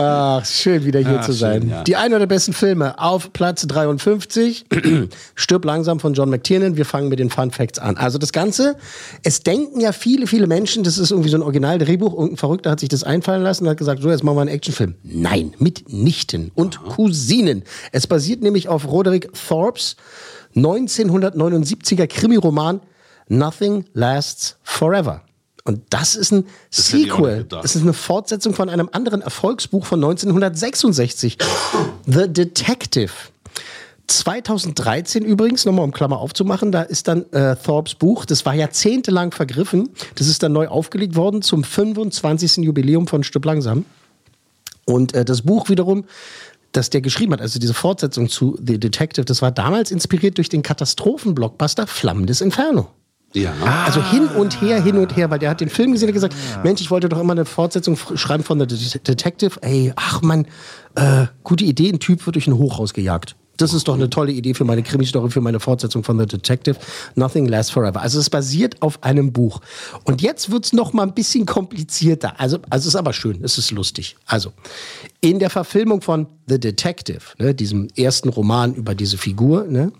Ach, 0.00 0.44
schön 0.44 0.84
wieder 0.84 1.00
hier 1.00 1.18
Ach, 1.20 1.26
zu 1.26 1.32
sein. 1.32 1.62
schön, 1.62 1.70
ja. 1.70 1.82
Die 1.84 1.96
einer 1.96 2.18
der 2.18 2.26
besten 2.26 2.52
Filme 2.52 2.98
auf 2.98 3.32
Platz 3.32 3.66
53. 3.66 4.66
Stirb 5.34 5.64
langsam 5.64 6.00
von 6.00 6.14
John 6.14 6.30
McTiernan. 6.30 6.76
Wir 6.76 6.84
fangen 6.84 7.08
mit 7.08 7.18
den 7.18 7.30
Fun 7.30 7.50
Facts 7.50 7.78
an. 7.78 7.96
Also 7.96 8.18
das 8.18 8.32
Ganze, 8.32 8.76
es 9.22 9.42
denken 9.42 9.80
ja 9.80 9.92
viele, 9.92 10.26
viele 10.26 10.46
Menschen, 10.46 10.84
das 10.84 10.98
ist 10.98 11.10
irgendwie 11.10 11.28
so 11.28 11.36
ein 11.36 11.42
Originaldrehbuch. 11.42 12.12
Irgendein 12.12 12.36
Verrückter 12.36 12.70
hat 12.70 12.80
sich 12.80 12.88
das 12.88 13.04
einfallen 13.04 13.42
lassen 13.42 13.64
und 13.64 13.70
hat 13.70 13.78
gesagt, 13.78 14.02
so, 14.02 14.10
jetzt 14.10 14.24
machen 14.24 14.36
wir 14.36 14.42
einen 14.42 14.50
Actionfilm. 14.50 14.94
Nein, 15.02 15.54
mit 15.58 15.92
Nichten 15.92 16.50
und 16.54 16.82
Cousinen. 16.82 17.64
Es 17.92 18.06
basiert 18.06 18.42
nämlich 18.42 18.68
auf 18.68 18.86
Roderick 18.86 19.30
Thorpes 19.48 19.96
1979er 20.56 22.06
Krimiroman 22.06 22.80
Nothing 23.28 23.84
Lasts 23.92 24.56
Forever. 24.62 25.22
Und 25.64 25.82
das 25.90 26.16
ist 26.16 26.32
ein 26.32 26.38
nicht 26.38 26.48
Sequel. 26.70 27.44
Das 27.44 27.76
ist 27.76 27.82
eine 27.82 27.92
Fortsetzung 27.92 28.54
von 28.54 28.68
einem 28.68 28.88
anderen 28.92 29.20
Erfolgsbuch 29.20 29.84
von 29.84 30.02
1966. 30.02 31.38
The 32.06 32.32
Detective. 32.32 33.12
2013 34.10 35.24
übrigens, 35.24 35.64
nochmal 35.64 35.84
um 35.84 35.92
Klammer 35.92 36.18
aufzumachen, 36.18 36.72
da 36.72 36.82
ist 36.82 37.06
dann 37.06 37.30
äh, 37.32 37.54
Thorpes 37.56 37.94
Buch, 37.94 38.24
das 38.24 38.44
war 38.44 38.54
jahrzehntelang 38.54 39.30
vergriffen, 39.30 39.90
das 40.16 40.26
ist 40.26 40.42
dann 40.42 40.52
neu 40.52 40.66
aufgelegt 40.66 41.14
worden 41.14 41.42
zum 41.42 41.62
25. 41.62 42.58
Jubiläum 42.58 43.06
von 43.06 43.22
Stück 43.22 43.44
langsam. 43.44 43.84
Und 44.84 45.14
äh, 45.14 45.24
das 45.24 45.42
Buch 45.42 45.68
wiederum, 45.68 46.04
das 46.72 46.90
der 46.90 47.00
geschrieben 47.00 47.32
hat, 47.32 47.40
also 47.40 47.60
diese 47.60 47.74
Fortsetzung 47.74 48.28
zu 48.28 48.58
The 48.64 48.78
Detective, 48.78 49.24
das 49.24 49.42
war 49.42 49.52
damals 49.52 49.90
inspiriert 49.92 50.38
durch 50.38 50.48
den 50.48 50.62
Katastrophenblockbuster 50.62 51.86
Flammendes 51.86 52.40
Inferno. 52.40 52.90
Ja. 53.32 53.52
Also 53.86 54.02
hin 54.02 54.26
und 54.26 54.60
her, 54.60 54.82
hin 54.82 54.96
und 54.96 55.16
her, 55.16 55.30
weil 55.30 55.38
der 55.38 55.50
hat 55.50 55.60
den 55.60 55.68
Film 55.68 55.92
gesehen 55.92 56.08
und 56.08 56.14
gesagt, 56.14 56.34
Mensch, 56.64 56.80
ich 56.80 56.90
wollte 56.90 57.08
doch 57.08 57.20
immer 57.20 57.32
eine 57.32 57.44
Fortsetzung 57.44 57.96
schreiben 58.16 58.42
von 58.42 58.58
The 58.58 58.66
Det- 58.66 59.06
Detective. 59.06 59.62
Ey, 59.62 59.92
ach 59.94 60.20
man, 60.22 60.46
äh, 60.96 61.26
gute 61.44 61.64
Idee, 61.64 61.90
ein 61.90 62.00
Typ 62.00 62.26
wird 62.26 62.34
durch 62.34 62.48
ein 62.48 62.56
Hochhaus 62.58 62.92
gejagt. 62.92 63.36
Das 63.56 63.74
ist 63.74 63.86
doch 63.88 63.94
eine 63.94 64.08
tolle 64.08 64.32
Idee 64.32 64.54
für 64.54 64.64
meine 64.64 64.82
Krimi-Story, 64.82 65.28
für 65.30 65.42
meine 65.42 65.60
Fortsetzung 65.60 66.02
von 66.02 66.18
The 66.18 66.24
Detective. 66.24 66.76
Nothing 67.14 67.46
Lasts 67.46 67.70
Forever. 67.70 68.00
Also 68.00 68.18
es 68.18 68.30
basiert 68.30 68.80
auf 68.80 69.02
einem 69.04 69.32
Buch. 69.34 69.60
Und 70.04 70.22
jetzt 70.22 70.50
wird's 70.50 70.72
noch 70.72 70.94
mal 70.94 71.02
ein 71.02 71.12
bisschen 71.12 71.44
komplizierter. 71.44 72.40
Also, 72.40 72.56
also 72.70 72.84
es 72.84 72.94
ist 72.94 72.96
aber 72.96 73.12
schön, 73.12 73.44
es 73.44 73.58
ist 73.58 73.70
lustig. 73.70 74.16
Also, 74.24 74.54
in 75.20 75.38
der 75.40 75.50
Verfilmung 75.50 76.00
von 76.00 76.26
The 76.48 76.58
Detective, 76.58 77.20
ne, 77.38 77.54
diesem 77.54 77.88
ersten 77.96 78.30
Roman 78.30 78.74
über 78.74 78.94
diese 78.94 79.18
Figur, 79.18 79.66
ne, 79.66 79.92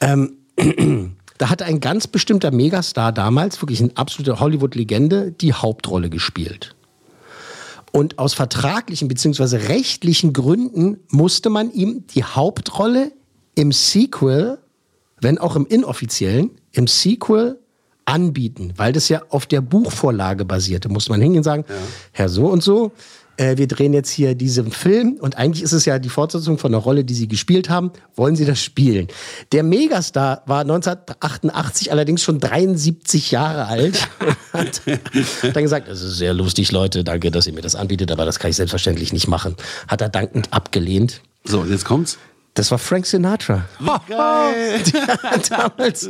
ähm, 0.00 0.36
da 1.38 1.50
hatte 1.50 1.64
ein 1.64 1.80
ganz 1.80 2.06
bestimmter 2.06 2.50
Megastar 2.50 3.12
damals, 3.12 3.60
wirklich 3.62 3.80
eine 3.80 3.96
absolute 3.96 4.40
Hollywood-Legende, 4.40 5.32
die 5.32 5.52
Hauptrolle 5.52 6.10
gespielt. 6.10 6.74
Und 7.92 8.18
aus 8.18 8.34
vertraglichen 8.34 9.08
bzw. 9.08 9.56
rechtlichen 9.68 10.32
Gründen 10.32 10.98
musste 11.08 11.50
man 11.50 11.72
ihm 11.72 12.04
die 12.14 12.24
Hauptrolle 12.24 13.12
im 13.54 13.72
Sequel, 13.72 14.58
wenn 15.20 15.38
auch 15.38 15.56
im 15.56 15.66
inoffiziellen, 15.66 16.50
im 16.72 16.86
Sequel 16.86 17.58
anbieten, 18.04 18.72
weil 18.76 18.92
das 18.92 19.08
ja 19.08 19.22
auf 19.30 19.46
der 19.46 19.60
Buchvorlage 19.60 20.44
basierte. 20.44 20.88
Muss 20.88 21.08
man 21.08 21.20
hingehen 21.20 21.38
und 21.38 21.44
sagen, 21.44 21.64
Herr 22.12 22.28
so 22.28 22.46
und 22.46 22.62
so, 22.62 22.92
äh, 23.36 23.56
wir 23.56 23.66
drehen 23.66 23.92
jetzt 23.92 24.10
hier 24.10 24.34
diesen 24.34 24.70
Film 24.70 25.16
und 25.20 25.36
eigentlich 25.36 25.62
ist 25.62 25.72
es 25.72 25.84
ja 25.84 25.98
die 25.98 26.08
Fortsetzung 26.08 26.58
von 26.58 26.72
der 26.72 26.80
Rolle, 26.80 27.04
die 27.04 27.14
Sie 27.14 27.28
gespielt 27.28 27.68
haben. 27.68 27.92
Wollen 28.14 28.36
Sie 28.36 28.44
das 28.44 28.62
spielen? 28.62 29.08
Der 29.52 29.62
Megastar 29.62 30.42
war 30.46 30.60
1988 30.60 31.92
allerdings 31.92 32.22
schon 32.22 32.40
73 32.40 33.30
Jahre 33.30 33.66
alt 33.66 34.08
und 34.52 34.82
hat 35.42 35.56
dann 35.56 35.62
gesagt, 35.62 35.88
es 35.88 36.02
ist 36.02 36.16
sehr 36.16 36.34
lustig, 36.34 36.72
Leute, 36.72 37.04
danke, 37.04 37.30
dass 37.30 37.46
ihr 37.46 37.52
mir 37.52 37.62
das 37.62 37.74
anbietet, 37.74 38.10
aber 38.10 38.24
das 38.24 38.38
kann 38.38 38.50
ich 38.50 38.56
selbstverständlich 38.56 39.12
nicht 39.12 39.28
machen. 39.28 39.56
Hat 39.88 40.00
er 40.00 40.08
dankend 40.08 40.52
abgelehnt. 40.52 41.20
So, 41.44 41.64
jetzt 41.64 41.84
kommt's. 41.84 42.18
Das 42.56 42.70
war 42.70 42.78
Frank 42.78 43.04
Sinatra. 43.04 43.66
Geil. 44.08 44.80
Der 44.92 45.22
hat 45.22 45.50
damals 45.50 46.08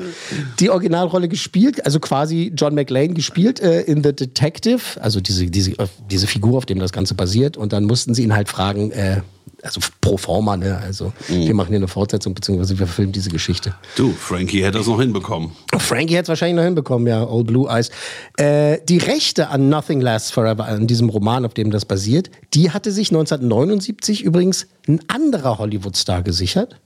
die 0.61 0.71
Originalrolle 0.71 1.29
gespielt, 1.29 1.85
also 1.85 1.99
quasi 1.99 2.53
John 2.57 2.75
McLean 2.75 3.15
gespielt 3.15 3.59
äh, 3.59 3.81
in 3.83 4.03
The 4.05 4.15
Detective, 4.15 4.81
also 5.01 5.21
diese, 5.21 5.47
diese, 5.47 5.73
äh, 5.73 5.89
diese 6.09 6.29
Figur, 6.29 6.57
auf 6.57 6.65
dem 6.65 6.79
das 6.79 6.93
Ganze 6.93 7.15
basiert. 7.15 7.57
Und 7.57 7.73
dann 7.73 7.85
mussten 7.85 8.15
sie 8.15 8.23
ihn 8.23 8.33
halt 8.33 8.49
fragen, 8.49 8.93
äh, 8.93 9.23
also 9.63 9.81
pro 10.01 10.17
forma, 10.17 10.57
ne? 10.57 10.79
Also 10.79 11.13
wir 11.29 11.55
machen 11.55 11.69
hier 11.69 11.79
eine 11.79 11.89
Fortsetzung, 11.89 12.35
beziehungsweise 12.35 12.79
wir 12.79 12.87
filmen 12.87 13.13
diese 13.13 13.31
Geschichte. 13.31 13.75
Du, 13.97 14.13
Frankie 14.13 14.63
hätte 14.63 14.79
das 14.79 14.87
noch 14.87 15.01
hinbekommen. 15.01 15.53
Frankie 15.79 16.15
hätte 16.15 16.25
es 16.25 16.29
wahrscheinlich 16.29 16.57
noch 16.57 16.65
hinbekommen, 16.65 17.07
ja, 17.07 17.27
Old 17.27 17.47
Blue 17.47 17.69
Eyes. 17.69 17.91
Äh, 18.37 18.79
die 18.89 18.99
Rechte 18.99 19.49
an 19.49 19.69
Nothing 19.69 20.01
Lasts 20.01 20.31
Forever, 20.31 20.67
an 20.67 20.87
diesem 20.87 21.09
Roman, 21.09 21.45
auf 21.45 21.55
dem 21.55 21.71
das 21.71 21.85
basiert, 21.85 22.31
die 22.55 22.71
hatte 22.71 22.93
sich 22.93 23.11
1979 23.11 24.23
übrigens 24.23 24.67
ein 24.89 25.01
anderer 25.09 25.59
Hollywood-Star 25.59 26.23
gesichert. 26.23 26.79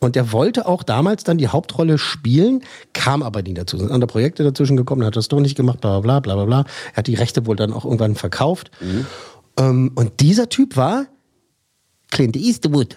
Und 0.00 0.16
der 0.16 0.32
wollte 0.32 0.66
auch 0.66 0.82
damals 0.82 1.24
dann 1.24 1.38
die 1.38 1.48
Hauptrolle 1.48 1.96
spielen, 1.96 2.62
kam 2.92 3.22
aber 3.22 3.42
nie 3.42 3.54
dazu. 3.54 3.78
Sind 3.78 3.90
andere 3.90 4.08
Projekte 4.08 4.44
dazwischen 4.44 4.76
gekommen, 4.76 5.04
hat 5.04 5.16
das 5.16 5.28
doch 5.28 5.40
nicht 5.40 5.56
gemacht, 5.56 5.80
bla 5.80 6.00
bla 6.00 6.20
bla 6.20 6.34
bla 6.34 6.44
bla. 6.44 6.64
Er 6.92 6.96
hat 6.98 7.06
die 7.06 7.14
Rechte 7.14 7.46
wohl 7.46 7.56
dann 7.56 7.72
auch 7.72 7.84
irgendwann 7.84 8.14
verkauft. 8.14 8.70
Ähm, 9.56 9.92
und 9.94 10.20
dieser 10.20 10.48
Typ 10.48 10.76
war 10.76 11.06
Clint 12.14 12.36
Eastwood. 12.36 12.94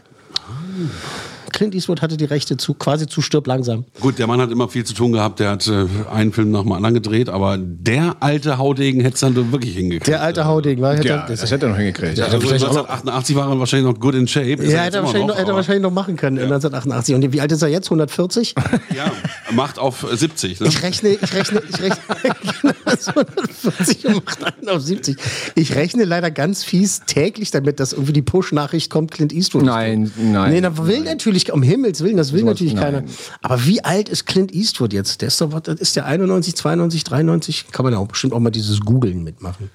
Clint 1.57 1.73
Eastwood 1.73 2.03
hatte 2.03 2.17
die 2.17 2.25
Rechte 2.25 2.55
zu 2.55 2.75
quasi 2.75 3.07
zu 3.07 3.19
Stirb 3.23 3.47
langsam. 3.47 3.85
Gut, 3.99 4.19
der 4.19 4.27
Mann 4.27 4.39
hat 4.39 4.51
immer 4.51 4.69
viel 4.69 4.83
zu 4.83 4.93
tun 4.93 5.11
gehabt. 5.11 5.39
Der 5.39 5.49
hat 5.49 5.67
äh, 5.67 5.87
einen 6.13 6.31
Film 6.31 6.51
nach 6.51 6.61
dem 6.61 6.71
anderen 6.71 6.93
gedreht, 6.93 7.29
aber 7.29 7.57
der 7.57 8.17
alte 8.19 8.59
Haudegen 8.59 9.01
hätte 9.01 9.15
es 9.15 9.21
dann 9.21 9.51
wirklich 9.51 9.73
hingekriegt. 9.75 10.05
Der 10.05 10.21
alte 10.21 10.45
Haudegen 10.45 10.83
war 10.83 10.95
hätte 10.95 11.07
Ja, 11.07 11.25
das 11.27 11.49
hätte 11.49 11.65
er 11.65 11.69
noch 11.69 11.77
hingekriegt. 11.77 12.19
Ja, 12.19 12.25
Also 12.25 12.39
vielleicht 12.39 12.63
auch 12.63 12.73
noch- 12.73 12.87
1988 12.89 13.35
war 13.35 13.49
er 13.49 13.59
wahrscheinlich 13.59 13.91
noch 13.91 13.99
good 13.99 14.13
in 14.13 14.27
shape. 14.27 14.51
Ist 14.63 14.71
Ja, 14.71 14.77
er 14.77 14.83
hätte 14.85 14.97
er, 14.97 15.03
wahrscheinlich 15.03 15.27
noch, 15.29 15.35
hätte 15.39 15.51
er 15.51 15.55
wahrscheinlich 15.55 15.81
noch 15.81 15.91
machen 15.91 16.15
können 16.15 16.37
in 16.37 16.43
1988. 16.43 17.15
Und 17.15 17.33
wie 17.33 17.41
alt 17.41 17.51
ist 17.51 17.63
er 17.63 17.69
jetzt? 17.69 17.87
140? 17.87 18.53
Ja, 18.95 19.11
macht 19.53 19.79
auf 19.79 20.05
70. 20.11 20.59
Ne? 20.61 20.67
Ich 20.67 20.81
rechne, 20.83 21.09
ich 21.09 21.33
rechne, 21.33 21.61
ich 21.69 21.81
rechne, 21.81 21.97
genau, 22.61 22.73
das 22.85 22.93
ist 23.01 23.07
140 23.09 24.05
und 24.07 24.25
macht 24.25 24.43
einen 24.43 24.69
auf 24.69 24.81
70. 24.81 25.17
Ich 25.55 25.75
rechne 25.75 26.03
leider 26.05 26.31
ganz 26.31 26.63
fies 26.63 27.01
täglich 27.05 27.51
damit, 27.51 27.79
dass 27.79 27.93
irgendwie 27.93 28.13
die 28.13 28.21
Push-Nachricht 28.21 28.89
kommt, 28.89 29.11
Clint 29.11 29.33
Eastwood. 29.33 29.63
Nein, 29.63 30.11
nein, 30.17 30.51
Nee, 30.53 30.61
da 30.61 30.85
will 30.87 31.01
natürlich, 31.01 31.46
um 31.53 31.61
Himmels 31.63 32.01
Willen, 32.03 32.17
das 32.17 32.31
will 32.33 32.41
Sowas- 32.41 32.53
natürlich 32.53 32.75
keiner. 32.75 33.03
Aber 33.41 33.65
wie 33.65 33.83
alt 33.83 34.09
ist 34.09 34.25
Clint 34.25 34.53
Eastwood 34.53 34.93
jetzt? 34.93 35.21
Der 35.21 35.27
ist 35.29 35.39
doch, 35.41 35.51
was- 35.51 35.67
ist 35.79 35.95
der 35.95 36.05
91, 36.05 36.55
92, 36.55 37.03
93? 37.03 37.65
Kann 37.71 37.83
man 37.83 37.93
ja 37.93 37.99
auch 37.99 38.07
bestimmt 38.07 38.33
auch 38.33 38.39
mal 38.39 38.49
dieses 38.51 38.79
Googeln 38.81 39.23
mitmachen. 39.23 39.69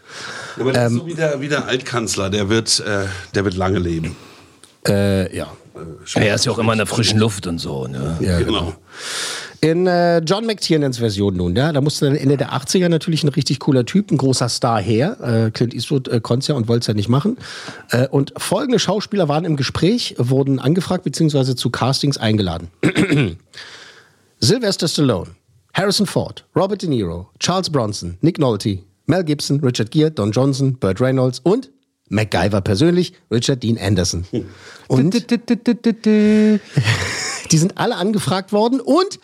Aber 0.59 0.73
das 0.73 0.91
Ähm, 0.91 0.97
ist 0.97 1.01
so 1.03 1.07
wie 1.09 1.15
der, 1.15 1.41
wie 1.41 1.49
der 1.49 1.67
Altkanzler, 1.67 2.31
der 2.31 2.49
wird, 2.49 2.81
äh, 2.81 3.05
der 3.35 3.45
wird 3.45 3.55
lange 3.57 3.79
leben. 3.79 4.17
Äh, 4.87 5.37
ja. 5.37 5.47
Er 6.15 6.35
ist 6.35 6.45
ja 6.45 6.53
auch 6.53 6.59
immer 6.59 6.73
in 6.73 6.79
der 6.79 6.87
frischen 6.87 7.19
Luft 7.19 7.47
und 7.47 7.59
so. 7.59 7.87
Ne? 7.87 8.19
Ja, 8.21 8.39
Genau. 8.41 8.75
In 9.65 9.87
äh, 9.87 10.19
John 10.19 10.45
McTiernans 10.45 10.99
Version 10.99 11.37
nun, 11.37 11.55
ja, 11.55 11.73
da 11.73 11.81
musste 11.81 12.07
dann 12.07 12.17
Ende 12.17 12.37
der 12.37 12.53
80er 12.53 12.89
natürlich 12.89 13.23
ein 13.23 13.29
richtig 13.29 13.61
cooler 13.61 13.87
Typ, 13.87 14.11
ein 14.11 14.19
großer 14.19 14.49
Star 14.49 14.83
her. 14.83 15.21
Äh, 15.21 15.53
Clint 15.53 15.73
Eastwood 15.73 16.09
äh, 16.09 16.21
konnte 16.21 16.43
es 16.43 16.49
ja 16.49 16.57
und 16.57 16.67
wollte 16.67 16.81
es 16.81 16.87
ja 16.89 16.95
nicht 16.95 17.09
machen. 17.09 17.39
Äh, 17.91 18.09
und 18.09 18.33
folgende 18.37 18.81
Schauspieler 18.81 19.29
waren 19.29 19.45
im 19.45 19.55
Gespräch, 19.55 20.17
wurden 20.19 20.59
angefragt 20.59 21.05
bzw. 21.05 21.55
zu 21.55 21.71
Castings 21.71 22.19
eingeladen. 22.19 22.71
Sylvester 24.41 24.89
Stallone, 24.89 25.31
Harrison 25.73 26.07
Ford, 26.07 26.45
Robert 26.57 26.83
De 26.83 26.89
Niro, 26.89 27.31
Charles 27.39 27.71
Bronson, 27.71 28.19
Nick 28.21 28.41
Nolte, 28.41 28.81
Mel 29.07 29.23
Gibson, 29.23 29.61
Richard 29.61 29.93
Gere, 29.93 30.11
Don 30.11 30.33
Johnson, 30.33 30.75
Burt 30.75 31.01
Reynolds 31.01 31.39
und 31.39 31.71
MacGyver 32.09 32.63
persönlich, 32.63 33.13
Richard 33.31 33.63
Dean 33.63 33.79
Anderson. 33.79 34.25
Und 34.89 35.15
die 37.53 37.59
sind 37.59 37.79
alle 37.79 37.97
angefragt 37.97 38.53
worden 38.53 38.81
und 38.81 39.21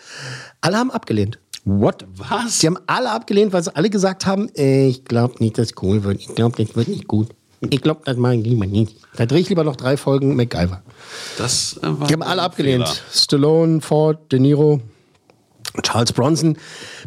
alle 0.61 0.77
haben 0.77 0.91
abgelehnt. 0.91 1.39
What? 1.65 2.07
Was? 2.17 2.61
Die 2.61 2.67
haben 2.67 2.79
alle 2.87 3.11
abgelehnt, 3.11 3.53
weil 3.53 3.63
sie 3.63 3.75
alle 3.75 3.91
gesagt 3.91 4.25
haben, 4.27 4.49
äh, 4.55 4.89
ich 4.89 5.05
glaube 5.05 5.35
nicht, 5.41 5.59
dass 5.59 5.69
es 5.69 5.75
cool 5.83 6.05
wird. 6.05 6.21
Ich 6.21 6.35
glaube, 6.35 6.63
das 6.63 6.75
wird 6.77 6.89
nicht 6.89 7.09
gut. 7.09 7.29
Ich 7.69 7.83
glaube, 7.83 8.03
das 8.05 8.17
mache 8.17 8.37
ich 8.37 8.45
lieber 8.45 8.67
nicht. 8.67 8.97
Da 9.17 9.27
drehe 9.27 9.41
ich 9.41 9.49
lieber 9.49 9.65
noch 9.65 9.77
drei 9.77 9.97
Folgen 9.97 10.37
MacGyver. 10.37 10.83
Das 11.37 11.79
äh, 11.83 11.87
war 11.87 12.07
Die 12.07 12.13
haben 12.13 12.23
alle 12.23 12.43
abgelehnt. 12.43 12.87
Fehler. 12.89 13.01
Stallone, 13.13 13.81
Ford, 13.81 14.31
De 14.31 14.39
Niro, 14.39 14.81
Charles 15.83 16.13
Bronson. 16.13 16.57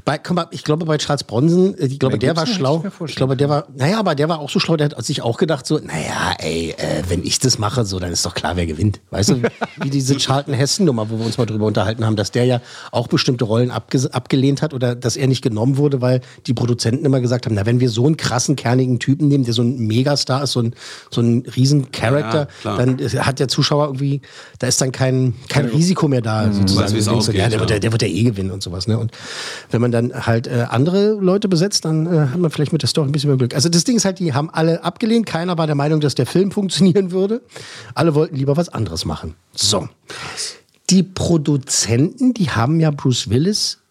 Bei, 0.06 0.18
komm 0.18 0.36
mal, 0.36 0.48
ich 0.52 0.64
glaube, 0.64 0.86
bei 0.86 0.98
Charles 0.98 1.24
Bronson, 1.24 1.78
äh, 1.78 1.88
ich 1.88 2.00
glaube, 2.00 2.18
der 2.18 2.36
war 2.36 2.46
schlau. 2.46 2.84
Ich 3.06 3.16
glaube, 3.16 3.36
der 3.38 3.50
war, 3.50 3.68
naja, 3.76 4.00
aber 4.00 4.16
der 4.16 4.30
war 4.30 4.40
auch 4.40 4.50
so 4.50 4.60
schlau, 4.60 4.78
der 4.78 4.90
hat 4.90 5.06
sich 5.06 5.22
auch 5.22 5.38
gedacht, 5.38 5.66
so, 5.66 5.80
naja, 5.80 6.36
ey, 6.40 6.72
äh, 6.78 7.04
wenn 7.08 7.24
ich 7.24 7.40
das 7.40 7.58
mache, 7.60 7.86
so, 7.86 8.00
dann 8.00 8.12
ist 8.12 8.26
doch 8.26 8.34
klar, 8.34 8.56
wer 8.56 8.66
gewinnt. 8.66 9.02
Weißt 9.10 9.30
du, 9.30 9.42
wie 9.82 9.90
diese 9.90 10.16
Charlton 10.18 10.54
Hessen-Nummer, 10.54 11.10
wo 11.10 11.18
wir 11.18 11.26
uns 11.26 11.38
mal 11.38 11.46
drüber 11.46 11.66
unterhalten 11.66 12.06
haben, 12.06 12.16
dass 12.16 12.32
der 12.32 12.46
ja 12.46 12.62
auch 12.92 13.08
bestimmte 13.08 13.46
Rollen 13.46 13.72
abge 13.72 14.10
abgelehnt 14.12 14.62
hat 14.62 14.74
oder 14.74 14.96
dass 14.96 15.16
er 15.16 15.28
nicht 15.28 15.42
genommen 15.42 15.78
wurde, 15.78 16.02
weil 16.02 16.22
die 16.48 16.54
Produzenten 16.54 17.06
immer 17.06 17.22
gesagt 17.22 17.46
haben, 17.46 17.56
na, 17.56 17.66
wenn 17.66 17.80
wir 17.80 17.90
so 17.90 18.06
einen 18.06 18.18
krassen, 18.18 18.56
kernigen 18.56 19.00
Typen 19.00 19.28
nehmen, 19.28 19.44
der 19.44 19.54
so 19.54 19.62
ein 19.62 19.78
Megastar 19.88 20.44
ist, 20.44 20.52
so 20.52 20.62
ein, 20.62 20.74
so 21.10 21.22
ein 21.22 21.44
riesen 21.56 21.92
Charakter, 21.92 22.48
Ja, 22.64 22.78
dann 22.78 23.00
hat 23.00 23.40
der 23.40 23.48
Zuschauer 23.48 23.86
irgendwie, 23.86 24.22
da 24.60 24.68
ist 24.68 24.82
dann 24.82 24.92
kein, 24.92 25.36
kein 25.50 25.66
Risiko 25.66 26.08
mehr 26.08 26.22
da, 26.22 26.52
sozusagen. 26.52 26.94
Weiß, 26.96 27.06
so, 27.06 27.32
ja, 27.32 27.50
der, 27.50 27.60
wird, 27.60 27.70
der, 27.70 27.80
der 27.80 27.92
wird 27.92 28.02
ja 28.02 28.08
eh 28.08 28.24
gewinnen 28.24 28.51
und 28.52 28.64
sowas. 28.64 28.88
Ne? 28.88 28.98
Und 28.98 29.12
wenn 29.70 29.82
man 29.82 29.92
dann 29.92 30.26
halt 30.26 30.48
äh, 30.48 30.66
andere 30.70 31.14
Leute 31.14 31.48
besetzt, 31.48 31.86
dann 31.86 32.06
äh, 32.06 32.28
hat 32.28 32.38
man 32.38 32.52
vielleicht 32.52 32.74
mit 32.74 32.82
der 32.82 32.90
Story 32.90 33.10
ein 33.10 33.12
bisschen 33.12 33.30
mehr 33.30 33.38
Glück. 33.38 33.56
Also 33.56 33.70
das 33.70 33.84
Ding 33.84 33.98
ist 33.98 34.06
halt, 34.06 34.20
die 34.20 34.34
haben 34.34 34.50
alle 34.50 34.84
abgelehnt. 34.84 35.26
Keiner 35.26 35.58
war 35.58 35.68
der 35.68 35.76
Meinung, 35.76 36.02
dass 36.02 36.16
der 36.16 36.26
Film 36.26 36.52
funktionieren 36.62 37.12
würde. 37.12 37.42
Alle 37.96 38.16
wollten 38.16 38.36
lieber 38.36 38.58
was 38.58 38.70
anderes 38.70 39.06
machen. 39.06 39.36
So. 39.54 39.88
Die 40.90 41.04
Produzenten, 41.04 42.34
die 42.34 42.50
haben 42.50 42.80
ja 42.80 42.92
Bruce 42.92 43.30
Willis 43.30 43.82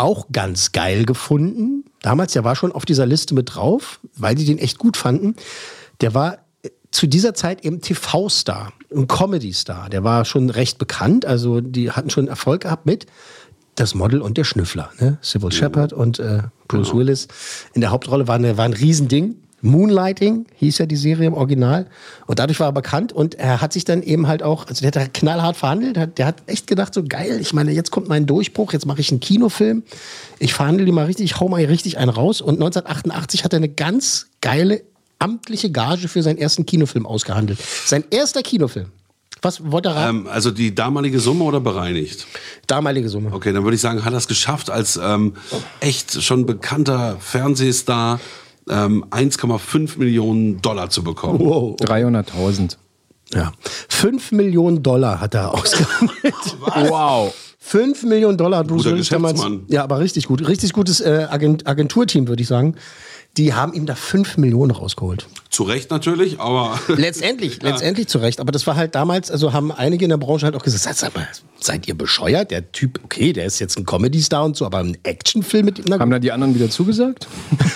auch 0.00 0.26
ganz 0.32 0.72
geil 0.72 1.04
gefunden. 1.04 1.84
Damals, 2.02 2.32
der 2.32 2.44
war 2.44 2.56
schon 2.56 2.72
auf 2.72 2.84
dieser 2.84 3.06
Liste 3.06 3.34
mit 3.34 3.54
drauf, 3.54 4.00
weil 4.16 4.34
die 4.34 4.44
den 4.44 4.58
echt 4.58 4.78
gut 4.78 4.96
fanden. 4.96 5.36
Der 6.00 6.14
war 6.14 6.38
äh, 6.62 6.70
zu 6.90 7.06
dieser 7.06 7.34
Zeit 7.34 7.64
eben 7.64 7.80
TV-Star, 7.80 8.72
ein 8.94 9.06
Comedy-Star. 9.06 9.90
Der 9.90 10.02
war 10.02 10.24
schon 10.24 10.50
recht 10.50 10.78
bekannt, 10.78 11.26
also 11.26 11.60
die 11.60 11.90
hatten 11.90 12.10
schon 12.10 12.28
Erfolg 12.28 12.62
gehabt 12.62 12.86
mit 12.86 13.06
das 13.80 13.94
Model 13.94 14.20
und 14.20 14.36
der 14.36 14.44
Schnüffler, 14.44 14.90
ne? 15.00 15.18
Sybil 15.22 15.52
Shepard 15.52 15.92
und 15.92 16.18
äh, 16.18 16.42
Bruce 16.68 16.94
Willis. 16.94 17.28
In 17.72 17.80
der 17.80 17.90
Hauptrolle 17.90 18.28
war, 18.28 18.36
eine, 18.36 18.56
war 18.56 18.64
ein 18.64 18.72
Riesending. 18.72 19.36
Moonlighting 19.62 20.46
hieß 20.56 20.78
ja 20.78 20.86
die 20.86 20.96
Serie 20.96 21.26
im 21.26 21.34
Original. 21.34 21.86
Und 22.26 22.38
dadurch 22.38 22.60
war 22.60 22.68
er 22.68 22.72
bekannt 22.72 23.12
und 23.12 23.34
er 23.34 23.60
hat 23.60 23.72
sich 23.72 23.84
dann 23.84 24.02
eben 24.02 24.26
halt 24.26 24.42
auch, 24.42 24.66
also 24.66 24.80
der 24.80 24.88
hat 24.88 24.96
da 24.96 25.06
knallhart 25.06 25.56
verhandelt, 25.56 25.98
hat, 25.98 26.18
der 26.18 26.26
hat 26.26 26.42
echt 26.46 26.66
gedacht, 26.66 26.94
so 26.94 27.02
geil, 27.02 27.38
ich 27.40 27.52
meine, 27.52 27.72
jetzt 27.72 27.90
kommt 27.90 28.08
mein 28.08 28.26
Durchbruch, 28.26 28.72
jetzt 28.72 28.86
mache 28.86 29.00
ich 29.00 29.10
einen 29.10 29.20
Kinofilm. 29.20 29.82
Ich 30.38 30.54
verhandle 30.54 30.86
die 30.86 30.92
mal 30.92 31.06
richtig, 31.06 31.26
ich 31.26 31.40
hau 31.40 31.48
mal 31.48 31.58
hier 31.58 31.68
richtig 31.68 31.98
einen 31.98 32.10
raus. 32.10 32.40
Und 32.40 32.54
1988 32.54 33.44
hat 33.44 33.52
er 33.52 33.58
eine 33.58 33.68
ganz 33.68 34.28
geile 34.40 34.82
amtliche 35.18 35.70
Gage 35.70 36.08
für 36.08 36.22
seinen 36.22 36.38
ersten 36.38 36.64
Kinofilm 36.64 37.06
ausgehandelt. 37.06 37.58
Sein 37.84 38.04
erster 38.10 38.42
Kinofilm. 38.42 38.86
Was 39.42 39.70
wollte 39.70 39.90
er? 39.90 40.08
Ähm, 40.08 40.26
also 40.26 40.50
die 40.50 40.74
damalige 40.74 41.20
Summe 41.20 41.44
oder 41.44 41.60
bereinigt? 41.60 42.26
Damalige 42.66 43.08
Summe. 43.08 43.32
Okay, 43.32 43.52
dann 43.52 43.64
würde 43.64 43.74
ich 43.74 43.80
sagen, 43.80 44.04
hat 44.04 44.12
er 44.12 44.18
es 44.18 44.28
geschafft 44.28 44.70
als 44.70 45.00
ähm, 45.02 45.34
echt 45.80 46.22
schon 46.22 46.46
bekannter 46.46 47.16
Fernsehstar 47.20 48.20
ähm, 48.68 49.04
1,5 49.10 49.98
Millionen 49.98 50.60
Dollar 50.60 50.90
zu 50.90 51.02
bekommen. 51.02 51.40
Wow. 51.40 51.76
300.000. 51.80 52.76
Ja. 53.34 53.52
5 53.88 54.32
Millionen 54.32 54.82
Dollar 54.82 55.20
hat 55.20 55.34
er 55.34 55.54
ausgehandelt. 55.54 56.34
Wow. 56.88 57.32
5 57.62 58.04
Millionen 58.04 58.38
Dollar 58.38 58.60
hat 58.60 58.66
Bruce 58.66 58.84
Guter 58.84 58.94
Willis 58.94 59.08
damals. 59.10 59.40
Ja, 59.68 59.84
aber 59.84 60.00
richtig 60.00 60.26
gut. 60.26 60.46
Richtig 60.48 60.72
gutes 60.72 61.00
äh, 61.00 61.26
Agent, 61.30 61.66
Agenturteam, 61.66 62.26
würde 62.26 62.42
ich 62.42 62.48
sagen. 62.48 62.74
Die 63.36 63.54
haben 63.54 63.74
ihm 63.74 63.86
da 63.86 63.94
5 63.94 64.38
Millionen 64.38 64.72
rausgeholt. 64.72 65.28
Zu 65.50 65.62
Recht 65.62 65.90
natürlich, 65.90 66.40
aber 66.40 66.80
Letztendlich, 66.88 67.62
letztendlich 67.62 68.08
zu 68.08 68.18
Recht. 68.18 68.40
Aber 68.40 68.50
das 68.50 68.66
war 68.66 68.74
halt 68.74 68.96
damals, 68.96 69.30
also 69.30 69.52
haben 69.52 69.70
einige 69.70 70.04
in 70.04 70.08
der 70.08 70.16
Branche 70.16 70.46
halt 70.46 70.56
auch 70.56 70.64
gesagt, 70.64 70.96
sag 70.96 71.14
mal, 71.14 71.28
seid 71.60 71.86
ihr 71.86 71.94
bescheuert? 71.94 72.50
Der 72.50 72.72
Typ, 72.72 72.98
okay, 73.04 73.32
der 73.32 73.44
ist 73.44 73.60
jetzt 73.60 73.78
ein 73.78 73.84
Comedy-Star 73.84 74.44
und 74.44 74.56
so, 74.56 74.66
aber 74.66 74.78
ein 74.78 74.96
Actionfilm 75.04 75.66
mit 75.66 75.78
ihm, 75.78 75.84
na 75.88 76.00
Haben 76.00 76.10
da 76.10 76.18
die 76.18 76.32
anderen 76.32 76.56
wieder 76.56 76.70
zugesagt? 76.70 77.28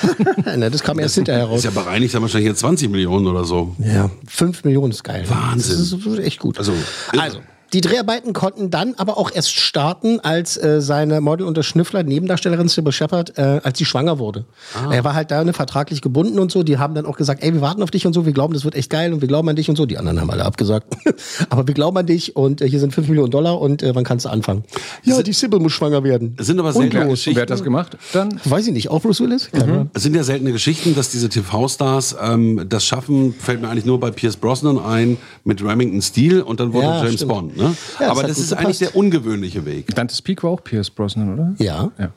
ne, 0.56 0.72
das 0.72 0.82
kam 0.82 0.98
erst 0.98 1.14
hinterher 1.14 1.44
raus. 1.44 1.58
ist 1.58 1.64
ja 1.64 1.70
bereinigt 1.70 2.14
dann 2.14 2.22
wahrscheinlich 2.22 2.48
jetzt 2.48 2.60
20 2.60 2.90
Millionen 2.90 3.28
oder 3.28 3.44
so. 3.44 3.76
Ja, 3.78 4.10
5 4.26 4.64
Millionen 4.64 4.90
ist 4.90 5.04
geil. 5.04 5.24
Wahnsinn. 5.28 5.78
Das 5.78 5.92
ist 5.92 6.18
echt 6.18 6.40
gut. 6.40 6.58
Also, 6.58 6.72
also 7.16 7.38
die 7.72 7.80
Dreharbeiten 7.80 8.32
konnten 8.32 8.70
dann 8.70 8.94
aber 8.96 9.18
auch 9.18 9.30
erst 9.32 9.50
starten, 9.52 10.20
als 10.20 10.56
äh, 10.56 10.80
seine 10.80 11.20
Model 11.20 11.46
und 11.46 11.56
der 11.56 11.62
Schnüffler, 11.62 12.02
Nebendarstellerin 12.02 12.68
Sybil 12.68 12.92
Shepard, 12.92 13.36
äh, 13.36 13.60
als 13.64 13.78
sie 13.78 13.84
schwanger 13.84 14.18
wurde. 14.18 14.44
Er 14.90 15.02
war 15.04 15.14
halt 15.14 15.30
da 15.30 15.42
ne, 15.42 15.52
vertraglich 15.52 16.00
gebunden 16.00 16.38
und 16.38 16.52
so. 16.52 16.62
Die 16.62 16.78
haben 16.78 16.94
dann 16.94 17.06
auch 17.06 17.16
gesagt, 17.16 17.42
ey, 17.42 17.52
wir 17.52 17.60
warten 17.60 17.82
auf 17.82 17.90
dich 17.90 18.06
und 18.06 18.12
so, 18.12 18.26
wir 18.26 18.32
glauben, 18.32 18.54
das 18.54 18.64
wird 18.64 18.74
echt 18.74 18.90
geil 18.90 19.12
und 19.12 19.20
wir 19.20 19.28
glauben 19.28 19.48
an 19.48 19.56
dich 19.56 19.68
und 19.68 19.76
so. 19.76 19.86
Die 19.86 19.98
anderen 19.98 20.20
haben 20.20 20.30
alle 20.30 20.44
abgesagt. 20.44 20.94
aber 21.48 21.66
wir 21.66 21.74
glauben 21.74 21.96
an 21.96 22.06
dich 22.06 22.36
und 22.36 22.60
äh, 22.60 22.68
hier 22.68 22.80
sind 22.80 22.94
5 22.94 23.08
Millionen 23.08 23.30
Dollar 23.30 23.60
und 23.60 23.82
äh, 23.82 23.94
wann 23.94 24.04
kannst 24.04 24.24
du 24.26 24.28
anfangen? 24.30 24.64
Ja, 25.02 25.22
die 25.22 25.32
Sybil 25.32 25.58
muss 25.58 25.72
schwanger 25.72 26.04
werden. 26.04 26.36
Es 26.38 26.46
sind 26.46 26.58
aber 26.60 26.72
seltene 26.72 27.04
los. 27.04 27.26
Und 27.26 27.34
wer 27.34 27.42
hat 27.42 27.50
das 27.50 27.62
gemacht? 27.64 27.96
Dann 28.12 28.40
Weiß 28.44 28.66
ich 28.66 28.72
nicht, 28.72 28.90
auch 28.90 29.02
Bruce 29.02 29.20
Willis? 29.20 29.48
Ahnung. 29.52 29.90
Es 29.94 30.02
sind 30.02 30.14
ja 30.14 30.22
seltene 30.22 30.52
Geschichten, 30.52 30.94
dass 30.94 31.10
diese 31.10 31.28
TV-Stars 31.28 32.16
ähm, 32.22 32.66
das 32.68 32.84
schaffen, 32.84 33.34
fällt 33.38 33.60
mir 33.60 33.68
eigentlich 33.68 33.84
nur 33.84 33.98
bei 34.00 34.10
Pierce 34.10 34.36
Brosnan 34.36 34.78
ein, 34.78 35.16
mit 35.44 35.62
Remington 35.62 36.02
Steel 36.02 36.40
und 36.42 36.60
dann 36.60 36.72
wurde 36.72 36.86
Ja, 36.86 36.98
James 36.98 37.14
stimmt. 37.14 37.28
Bond. 37.32 37.56
Ne? 37.56 37.63
Ja, 37.70 37.74
das 38.00 38.08
Aber 38.10 38.22
das 38.22 38.36
gut 38.36 38.44
ist 38.44 38.52
eigentlich 38.52 38.78
gepasst. 38.78 38.80
der 38.80 38.96
ungewöhnliche 38.96 39.64
Weg. 39.66 39.94
Dante's 39.94 40.22
Peak 40.22 40.42
war 40.42 40.50
auch 40.52 40.62
Pierce 40.64 40.90
Brosnan, 40.90 41.32
oder? 41.34 41.54
Ja. 41.58 41.90
Ja. 41.98 42.10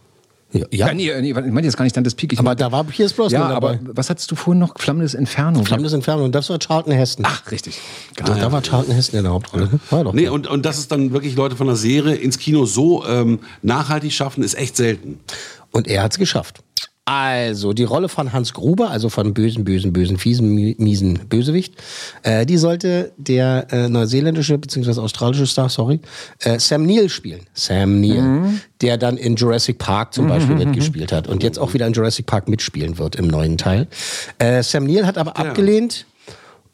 Ja, 0.53 0.65
ja. 0.71 0.87
Ja, 0.87 0.93
nee, 0.93 1.11
nee, 1.21 1.29
ich 1.31 1.35
meine 1.35 1.63
jetzt 1.67 1.75
gar 1.75 1.83
nicht 1.83 1.97
Dante's 1.97 2.15
Peak. 2.15 2.31
Ich 2.31 2.39
aber 2.39 2.45
meinte- 2.51 2.63
da 2.63 2.71
war 2.71 2.83
Pierce 2.85 3.11
Brosnan 3.11 3.41
ja, 3.41 3.47
aber 3.49 3.73
dabei. 3.73 3.89
was 3.93 4.09
hattest 4.09 4.31
du 4.31 4.35
vorhin 4.37 4.59
noch? 4.59 4.79
Flammendes 4.79 5.13
Inferno. 5.13 5.61
Flammendes 5.65 5.91
Inferno 5.91 6.23
und 6.23 6.33
das 6.33 6.49
war 6.49 6.57
Charlton 6.57 6.93
Heston. 6.93 7.25
Ach, 7.27 7.51
richtig. 7.51 7.77
da, 8.15 8.23
da 8.33 8.49
war 8.51 8.61
Charlton 8.61 8.95
Heston 8.95 9.17
in 9.17 9.23
der 9.25 9.33
Hauptrolle. 9.33 9.69
War 9.89 10.05
doch. 10.05 10.13
Nee, 10.13 10.29
und, 10.29 10.47
und 10.47 10.65
dass 10.65 10.77
es 10.77 10.87
dann 10.87 11.11
wirklich 11.11 11.35
Leute 11.35 11.57
von 11.57 11.67
der 11.67 11.75
Serie 11.75 12.15
ins 12.15 12.37
Kino 12.39 12.65
so 12.65 13.05
ähm, 13.05 13.39
nachhaltig 13.61 14.13
schaffen, 14.13 14.41
ist 14.41 14.53
echt 14.57 14.77
selten. 14.77 15.19
Und 15.71 15.85
er 15.89 16.03
hat 16.03 16.13
es 16.13 16.17
geschafft. 16.17 16.63
Also, 17.09 17.71
die 17.71 17.85
Rolle 17.85 18.09
von 18.09 18.33
Hans 18.33 18.51
Gruber, 18.53 18.91
also 18.91 19.07
von 19.07 19.33
bösen, 19.33 19.63
bösen, 19.63 19.93
bösen, 19.93 20.17
fiesen, 20.17 20.53
mi- 20.53 20.75
miesen 20.77 21.19
Bösewicht, 21.29 21.73
äh, 22.23 22.45
die 22.45 22.57
sollte 22.57 23.13
der 23.15 23.67
äh, 23.71 23.87
neuseeländische 23.87 24.57
bzw. 24.57 24.99
australische 24.99 25.47
Star, 25.47 25.69
sorry, 25.69 26.01
äh, 26.41 26.59
Sam 26.59 26.85
Neill 26.85 27.07
spielen. 27.07 27.39
Sam 27.53 28.01
Neill, 28.01 28.59
der 28.81 28.97
dann 28.97 29.15
in 29.15 29.37
Jurassic 29.37 29.77
Park 29.77 30.13
zum 30.13 30.27
Beispiel 30.27 30.55
mitgespielt 30.57 31.13
hat 31.13 31.29
und 31.29 31.43
jetzt 31.43 31.59
auch 31.59 31.73
wieder 31.73 31.87
in 31.87 31.93
Jurassic 31.93 32.25
Park 32.25 32.49
mitspielen 32.49 32.97
wird 32.97 33.15
im 33.15 33.27
neuen 33.27 33.57
Teil. 33.57 33.87
Äh, 34.37 34.61
Sam 34.61 34.83
Neill 34.83 35.05
hat 35.05 35.17
aber 35.17 35.37
abgelehnt. 35.37 36.05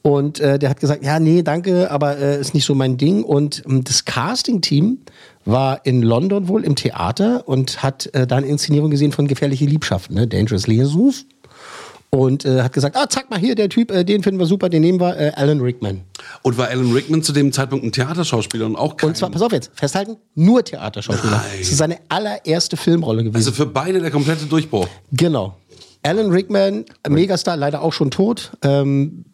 Und 0.06 0.42
äh, 0.42 0.60
der 0.60 0.70
hat 0.70 0.82
gesagt, 0.82 1.06
ja, 1.06 1.18
nee, 1.18 1.44
danke, 1.44 1.90
aber 1.90 2.18
äh, 2.18 2.42
ist 2.42 2.54
nicht 2.54 2.66
so 2.66 2.76
mein 2.76 2.98
Ding. 2.98 3.24
Und 3.24 3.64
ähm, 3.66 3.86
das 3.86 4.04
Casting-Team 4.04 4.98
war 5.46 5.86
in 5.86 6.02
London 6.02 6.48
wohl 6.48 6.64
im 6.64 6.76
Theater 6.76 7.48
und 7.48 7.84
hat 7.84 8.14
äh, 8.14 8.28
da 8.28 8.38
eine 8.38 8.48
Inszenierung 8.48 8.92
gesehen 8.92 9.12
von 9.12 9.28
Gefährliche 9.28 9.66
Liebschaften, 9.66 10.16
ne? 10.16 10.28
Dangerous 10.28 10.68
Liaisons. 10.68 11.26
Und 12.10 12.46
äh, 12.46 12.62
hat 12.62 12.74
gesagt, 12.74 12.96
ah, 12.96 13.10
zack 13.10 13.32
mal 13.32 13.40
hier, 13.40 13.56
der 13.56 13.70
Typ, 13.70 13.90
äh, 13.90 14.04
den 14.04 14.22
finden 14.22 14.40
wir 14.40 14.46
super, 14.46 14.70
den 14.70 14.84
nehmen 14.84 15.00
wir, 15.00 15.18
äh, 15.18 15.32
Alan 15.36 15.62
Rickman. 15.62 16.02
Und 16.44 16.60
war 16.60 16.68
Alan 16.68 16.92
Rickman 16.92 17.24
zu 17.24 17.34
dem 17.34 17.52
Zeitpunkt 17.52 17.84
ein 17.84 17.92
Theaterschauspieler 17.92 18.68
und 18.68 18.76
auch 18.76 18.98
kein, 18.98 19.10
Und 19.10 19.18
zwar, 19.18 19.32
pass 19.32 19.42
auf 19.42 19.52
jetzt, 19.52 19.72
festhalten, 19.74 20.18
nur 20.36 20.64
Theaterschauspieler. 20.64 21.38
Nein. 21.38 21.44
Das 21.58 21.70
ist 21.70 21.78
seine 21.78 21.98
allererste 22.10 22.78
Filmrolle 22.78 23.24
gewesen. 23.24 23.38
Also 23.38 23.52
für 23.52 23.66
beide 23.66 24.00
der 24.00 24.12
komplette 24.12 24.46
Durchbruch. 24.46 24.88
Genau. 25.12 25.58
Alan 26.04 26.30
Rickman, 26.30 26.86
Megastar, 27.08 27.58
leider 27.58 27.82
auch 27.82 27.94
schon 27.94 28.12
tot. 28.12 28.52
Ähm, 28.62 29.26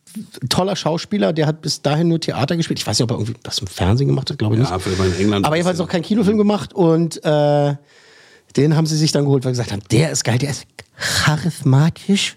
toller 0.49 0.75
Schauspieler, 0.75 1.33
der 1.33 1.45
hat 1.47 1.61
bis 1.61 1.81
dahin 1.81 2.07
nur 2.07 2.19
Theater 2.19 2.57
gespielt. 2.57 2.79
Ich 2.79 2.87
weiß 2.87 2.97
nicht, 2.99 3.03
ob 3.03 3.11
er 3.11 3.17
irgendwie 3.19 3.35
was 3.43 3.59
im 3.59 3.67
Fernsehen 3.67 4.07
gemacht 4.07 4.29
hat, 4.29 4.37
glaube 4.37 4.55
ich 4.55 4.61
Ja, 4.63 4.75
nicht. 4.77 4.97
mal 4.97 5.07
in 5.07 5.15
England. 5.19 5.45
Aber 5.45 5.55
jedenfalls 5.55 5.77
noch 5.79 5.87
keinen 5.87 6.03
Kinofilm 6.03 6.37
gemacht 6.37 6.73
und 6.73 7.23
äh, 7.23 7.75
den 8.57 8.75
haben 8.75 8.85
sie 8.87 8.97
sich 8.97 9.11
dann 9.11 9.25
geholt, 9.25 9.45
weil 9.45 9.53
sie 9.53 9.61
gesagt 9.61 9.71
haben, 9.71 9.81
der 9.91 10.11
ist 10.11 10.23
geil, 10.23 10.37
der 10.37 10.51
ist 10.51 10.65
charismatisch 11.33 12.35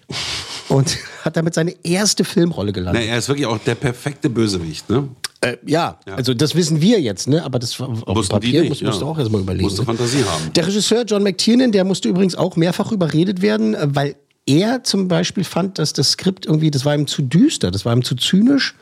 und 0.69 0.97
hat 1.25 1.37
damit 1.37 1.55
seine 1.55 1.75
erste 1.85 2.25
Filmrolle 2.25 2.71
Na, 2.71 2.73
gelandet. 2.73 3.05
er 3.09 3.19
ist 3.19 3.29
wirklich 3.29 3.47
auch 3.47 3.59
der 3.59 3.75
perfekte 3.75 4.29
Bösewicht, 4.31 4.89
ne? 4.91 5.09
Äh, 5.41 5.57
ja, 5.67 5.99
also 6.07 6.35
das 6.35 6.55
wissen 6.55 6.81
wir 6.81 7.01
jetzt, 7.01 7.27
ne? 7.27 7.43
aber 7.45 7.59
das 7.59 7.81
auf 7.81 7.89
Wussten 8.07 8.33
Papier 8.33 8.61
nicht, 8.61 8.69
musst, 8.69 8.83
musst 8.85 9.01
du 9.01 9.07
ja. 9.07 9.11
auch 9.11 9.19
erstmal 9.19 9.41
überlegen. 9.41 9.65
Musste 9.65 9.81
ne? 9.81 9.87
Fantasie 9.87 10.23
haben. 10.25 10.53
Der 10.53 10.69
Regisseur 10.69 11.03
John 11.05 11.25
McTiernan, 11.25 11.73
der 11.73 11.83
musste 11.83 12.09
übrigens 12.09 12.37
auch 12.37 12.55
mehrfach 12.55 12.93
überredet 12.93 13.43
werden, 13.43 13.75
äh, 13.75 13.89
weil 13.91 14.15
er 14.47 14.85
zum 14.85 15.09
Beispiel 15.09 15.45
fand, 15.45 15.79
dass 15.79 15.93
das 15.93 16.13
Skript 16.13 16.47
irgendwie, 16.47 16.71
das 16.71 16.85
war 16.85 16.95
ihm 16.95 17.07
zu 17.07 17.23
düster, 17.23 17.71
das 17.71 17.85
war 17.85 17.95
ihm 17.95 18.05
zu 18.05 18.17
zynisch. 18.17 18.75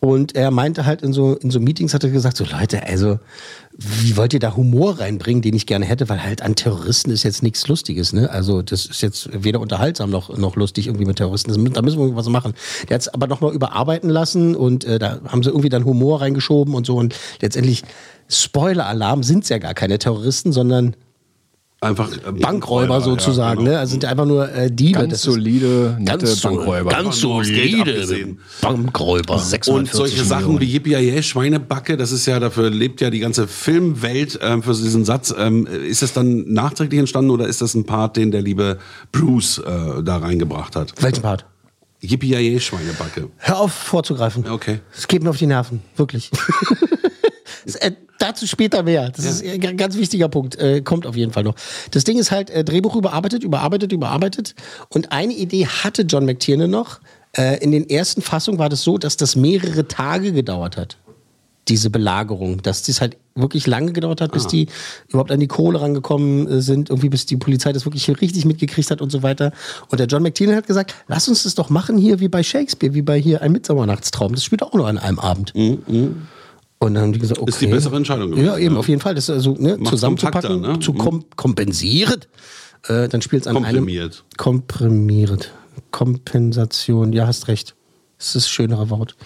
Und 0.00 0.36
er 0.36 0.50
meinte 0.50 0.84
halt 0.84 1.00
in 1.00 1.14
so, 1.14 1.34
in 1.36 1.50
so 1.50 1.60
Meetings, 1.60 1.94
hat 1.94 2.04
er 2.04 2.10
gesagt, 2.10 2.36
so 2.36 2.44
Leute, 2.44 2.82
also 2.82 3.18
wie 3.78 4.18
wollt 4.18 4.34
ihr 4.34 4.38
da 4.38 4.54
Humor 4.54 5.00
reinbringen, 5.00 5.40
den 5.40 5.54
ich 5.54 5.64
gerne 5.64 5.86
hätte, 5.86 6.10
weil 6.10 6.22
halt 6.22 6.42
an 6.42 6.54
Terroristen 6.54 7.10
ist 7.10 7.22
jetzt 7.22 7.42
nichts 7.42 7.66
Lustiges, 7.68 8.12
ne? 8.12 8.28
Also 8.28 8.60
das 8.60 8.84
ist 8.84 9.00
jetzt 9.00 9.30
weder 9.32 9.60
unterhaltsam 9.60 10.10
noch, 10.10 10.36
noch 10.36 10.56
lustig 10.56 10.88
irgendwie 10.88 11.06
mit 11.06 11.16
Terroristen. 11.16 11.50
Da 11.72 11.80
müssen 11.80 11.98
wir 11.98 12.04
irgendwas 12.04 12.28
machen. 12.28 12.52
Der 12.88 12.96
hat 12.96 13.00
es 13.00 13.08
aber 13.08 13.28
nochmal 13.28 13.54
überarbeiten 13.54 14.10
lassen 14.10 14.54
und 14.54 14.84
äh, 14.84 14.98
da 14.98 15.20
haben 15.26 15.42
sie 15.42 15.48
irgendwie 15.48 15.70
dann 15.70 15.86
Humor 15.86 16.20
reingeschoben 16.20 16.74
und 16.74 16.84
so. 16.84 16.96
Und 16.96 17.14
letztendlich, 17.40 17.82
Spoiler-Alarm, 18.28 19.22
sind 19.22 19.48
ja 19.48 19.56
gar 19.56 19.72
keine 19.72 19.98
Terroristen, 19.98 20.52
sondern 20.52 20.96
Einfach 21.84 22.10
äh, 22.12 22.32
Bankräuber 22.32 23.00
sozusagen, 23.00 23.60
ja, 23.60 23.64
genau. 23.64 23.70
ne? 23.72 23.78
Also 23.78 23.90
sind 23.92 24.04
einfach 24.04 24.24
nur 24.24 24.50
äh, 24.52 24.70
Diebe. 24.70 25.00
Ganz 25.00 25.22
solide, 25.22 25.96
nette 25.98 26.18
ganz 26.18 26.40
so- 26.40 26.48
Bankräuber. 26.48 26.90
Ganz 26.90 27.20
solide. 27.20 28.36
Bankräuber. 28.60 29.34
Und 29.34 29.40
640 29.40 29.92
solche 29.96 30.24
Sachen 30.24 30.54
Millionen. 30.54 30.60
wie 30.60 30.92
Yippie 30.94 31.22
Schweinebacke, 31.22 31.96
das 31.96 32.12
ist 32.12 32.26
ja, 32.26 32.40
dafür 32.40 32.70
lebt 32.70 33.00
ja 33.00 33.10
die 33.10 33.20
ganze 33.20 33.46
Filmwelt 33.46 34.38
ähm, 34.42 34.62
für 34.62 34.72
diesen 34.72 35.04
Satz. 35.04 35.34
Ähm, 35.36 35.66
ist 35.66 36.02
das 36.02 36.12
dann 36.12 36.52
nachträglich 36.52 36.98
entstanden 37.00 37.30
oder 37.30 37.46
ist 37.46 37.60
das 37.60 37.74
ein 37.74 37.84
Part, 37.84 38.16
den 38.16 38.30
der 38.30 38.42
liebe 38.42 38.78
Bruce 39.12 39.58
äh, 39.58 40.02
da 40.02 40.16
reingebracht 40.16 40.76
hat? 40.76 40.94
Welchen 41.00 41.22
Part? 41.22 41.44
Yippie 42.00 42.60
Schweinebacke. 42.60 43.28
Hör 43.36 43.58
auf 43.60 43.72
vorzugreifen. 43.72 44.46
Okay. 44.48 44.80
Es 44.96 45.08
geht 45.08 45.22
mir 45.22 45.30
auf 45.30 45.38
die 45.38 45.46
Nerven, 45.46 45.82
wirklich. 45.96 46.30
Äh, 47.80 47.92
dazu 48.18 48.46
später 48.46 48.82
mehr. 48.82 49.10
Das 49.10 49.24
ist 49.24 49.44
ein 49.44 49.76
ganz 49.76 49.96
wichtiger 49.96 50.28
Punkt. 50.28 50.56
Äh, 50.56 50.80
kommt 50.82 51.06
auf 51.06 51.16
jeden 51.16 51.32
Fall 51.32 51.42
noch. 51.42 51.54
Das 51.90 52.04
Ding 52.04 52.18
ist 52.18 52.30
halt, 52.30 52.50
äh, 52.50 52.64
Drehbuch 52.64 52.96
überarbeitet, 52.96 53.42
überarbeitet, 53.42 53.92
überarbeitet. 53.92 54.54
Und 54.88 55.12
eine 55.12 55.32
Idee 55.32 55.66
hatte 55.66 56.02
John 56.02 56.24
McTiernan 56.24 56.70
noch. 56.70 57.00
Äh, 57.36 57.62
in 57.62 57.72
den 57.72 57.88
ersten 57.88 58.22
Fassungen 58.22 58.58
war 58.58 58.68
das 58.68 58.82
so, 58.82 58.98
dass 58.98 59.16
das 59.16 59.36
mehrere 59.36 59.88
Tage 59.88 60.32
gedauert 60.32 60.76
hat. 60.76 60.96
Diese 61.68 61.90
Belagerung. 61.90 62.62
Dass 62.62 62.82
das 62.82 63.00
halt 63.00 63.16
wirklich 63.34 63.66
lange 63.66 63.92
gedauert 63.92 64.20
hat, 64.20 64.30
bis 64.32 64.46
die 64.46 64.68
überhaupt 65.08 65.32
an 65.32 65.40
die 65.40 65.48
Kohle 65.48 65.80
rangekommen 65.80 66.46
äh, 66.46 66.60
sind, 66.60 66.90
irgendwie 66.90 67.08
bis 67.08 67.26
die 67.26 67.36
Polizei 67.36 67.72
das 67.72 67.84
wirklich 67.84 68.08
richtig 68.08 68.44
mitgekriegt 68.44 68.90
hat 68.90 69.00
und 69.00 69.10
so 69.10 69.22
weiter. 69.22 69.52
Und 69.88 69.98
der 69.98 70.06
John 70.06 70.22
McTiernan 70.22 70.56
hat 70.56 70.66
gesagt, 70.68 70.94
lass 71.08 71.26
uns 71.26 71.42
das 71.42 71.56
doch 71.56 71.70
machen 71.70 71.98
hier 71.98 72.20
wie 72.20 72.28
bei 72.28 72.42
Shakespeare, 72.42 72.94
wie 72.94 73.02
bei 73.02 73.20
hier 73.20 73.42
ein 73.42 73.50
Midsommernachtstraum. 73.50 74.34
Das 74.34 74.44
spielt 74.44 74.62
auch 74.62 74.74
nur 74.74 74.86
an 74.86 74.98
einem 74.98 75.18
Abend. 75.18 75.52
Und 76.84 76.94
dann 76.94 77.04
haben 77.04 77.12
die 77.12 77.18
gesagt, 77.18 77.40
okay. 77.40 77.50
Ist 77.50 77.60
die 77.60 77.66
bessere 77.66 77.96
Entscheidung 77.96 78.30
gewesen, 78.30 78.46
Ja, 78.46 78.58
eben, 78.58 78.74
ja. 78.74 78.80
auf 78.80 78.88
jeden 78.88 79.00
Fall. 79.00 79.14
Das 79.14 79.24
ist 79.24 79.30
also 79.30 79.56
ne, 79.58 79.78
zusammenzupacken, 79.84 80.60
ne? 80.60 80.78
zu 80.80 80.92
kom 80.92 81.24
kompensiert. 81.34 82.28
Äh, 82.86 83.08
dann 83.08 83.22
spielt 83.22 83.42
es 83.42 83.48
an 83.48 83.54
Komprimiert. 83.54 84.24
einem... 84.26 84.36
Komprimiert. 84.36 85.52
Kompensation, 85.90 87.12
ja, 87.12 87.26
hast 87.26 87.48
recht. 87.48 87.74
Das 88.18 88.28
ist 88.28 88.36
das 88.36 88.48
schönere 88.50 88.90
Wort. 88.90 89.16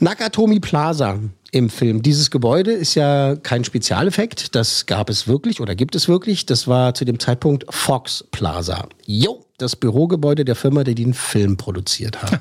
Nakatomi 0.00 0.58
Plaza 0.58 1.20
im 1.52 1.70
Film. 1.70 2.02
Dieses 2.02 2.30
Gebäude 2.32 2.72
ist 2.72 2.96
ja 2.96 3.36
kein 3.36 3.62
Spezialeffekt. 3.62 4.56
Das 4.56 4.86
gab 4.86 5.10
es 5.10 5.28
wirklich 5.28 5.60
oder 5.60 5.76
gibt 5.76 5.94
es 5.94 6.08
wirklich. 6.08 6.44
Das 6.46 6.66
war 6.66 6.94
zu 6.94 7.04
dem 7.04 7.20
Zeitpunkt 7.20 7.66
Fox 7.70 8.24
Plaza. 8.32 8.88
Jo, 9.06 9.44
das 9.62 9.76
Bürogebäude 9.76 10.44
der 10.44 10.56
Firma, 10.56 10.84
die 10.84 10.94
den 10.94 11.14
Film 11.14 11.56
produziert 11.56 12.22
hat. 12.22 12.40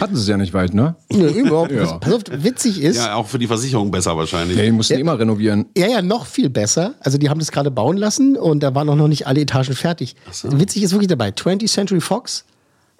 Hatten 0.00 0.14
sie 0.14 0.22
es 0.22 0.28
ja 0.28 0.36
nicht 0.36 0.54
weit, 0.54 0.74
ne? 0.74 0.94
ja, 1.10 1.28
überhaupt. 1.28 1.72
Ja. 1.72 1.98
Pass 1.98 2.12
auf, 2.12 2.22
witzig 2.30 2.80
ist, 2.80 2.96
Ja, 2.96 3.14
auch 3.14 3.26
für 3.26 3.38
die 3.38 3.46
Versicherung 3.46 3.90
besser 3.90 4.16
wahrscheinlich. 4.16 4.56
Ja, 4.56 4.64
die 4.64 4.72
mussten 4.72 4.98
immer 4.98 5.18
renovieren. 5.18 5.66
Ja, 5.76 5.88
ja, 5.88 6.02
noch 6.02 6.26
viel 6.26 6.50
besser. 6.50 6.94
Also 7.00 7.18
die 7.18 7.28
haben 7.28 7.40
das 7.40 7.50
gerade 7.50 7.70
bauen 7.70 7.96
lassen 7.96 8.36
und 8.36 8.62
da 8.62 8.74
waren 8.74 8.88
auch 8.88 8.96
noch 8.96 9.08
nicht 9.08 9.26
alle 9.26 9.40
Etagen 9.40 9.74
fertig. 9.74 10.16
Witzig 10.44 10.82
ist 10.82 10.92
wirklich 10.92 11.08
dabei. 11.08 11.30
20th 11.30 11.68
Century 11.72 12.00
Fox 12.00 12.44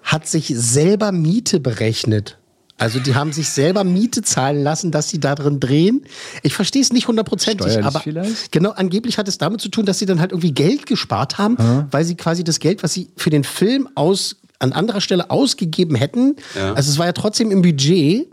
hat 0.03 0.27
sich 0.27 0.51
selber 0.55 1.11
Miete 1.11 1.59
berechnet. 1.59 2.37
Also 2.81 2.99
die 2.99 3.13
haben 3.13 3.31
sich 3.31 3.47
selber 3.49 3.83
Miete 3.83 4.23
zahlen 4.23 4.63
lassen, 4.63 4.89
dass 4.91 5.07
sie 5.07 5.19
da 5.19 5.35
drin 5.35 5.59
drehen. 5.59 6.03
Ich 6.41 6.55
verstehe 6.55 6.81
es 6.81 6.91
nicht 6.91 7.07
hundertprozentig, 7.07 7.83
aber 7.83 7.99
vielleicht? 7.99 8.51
genau 8.51 8.71
angeblich 8.71 9.19
hat 9.19 9.27
es 9.27 9.37
damit 9.37 9.61
zu 9.61 9.69
tun, 9.69 9.85
dass 9.85 9.99
sie 9.99 10.07
dann 10.07 10.19
halt 10.19 10.31
irgendwie 10.31 10.51
Geld 10.51 10.87
gespart 10.87 11.37
haben, 11.37 11.57
weil 11.91 12.03
sie 12.05 12.15
quasi 12.15 12.43
das 12.43 12.59
Geld, 12.59 12.81
was 12.81 12.91
sie 12.93 13.09
für 13.15 13.29
den 13.29 13.43
Film 13.43 13.87
aus 13.93 14.37
an 14.57 14.73
anderer 14.73 14.99
Stelle 15.01 15.29
ausgegeben 15.29 15.95
hätten, 15.95 16.35
Ja. 16.55 16.73
also 16.73 16.91
es 16.91 16.97
war 16.97 17.05
ja 17.05 17.13
trotzdem 17.13 17.51
im 17.51 17.61
Budget. 17.61 18.27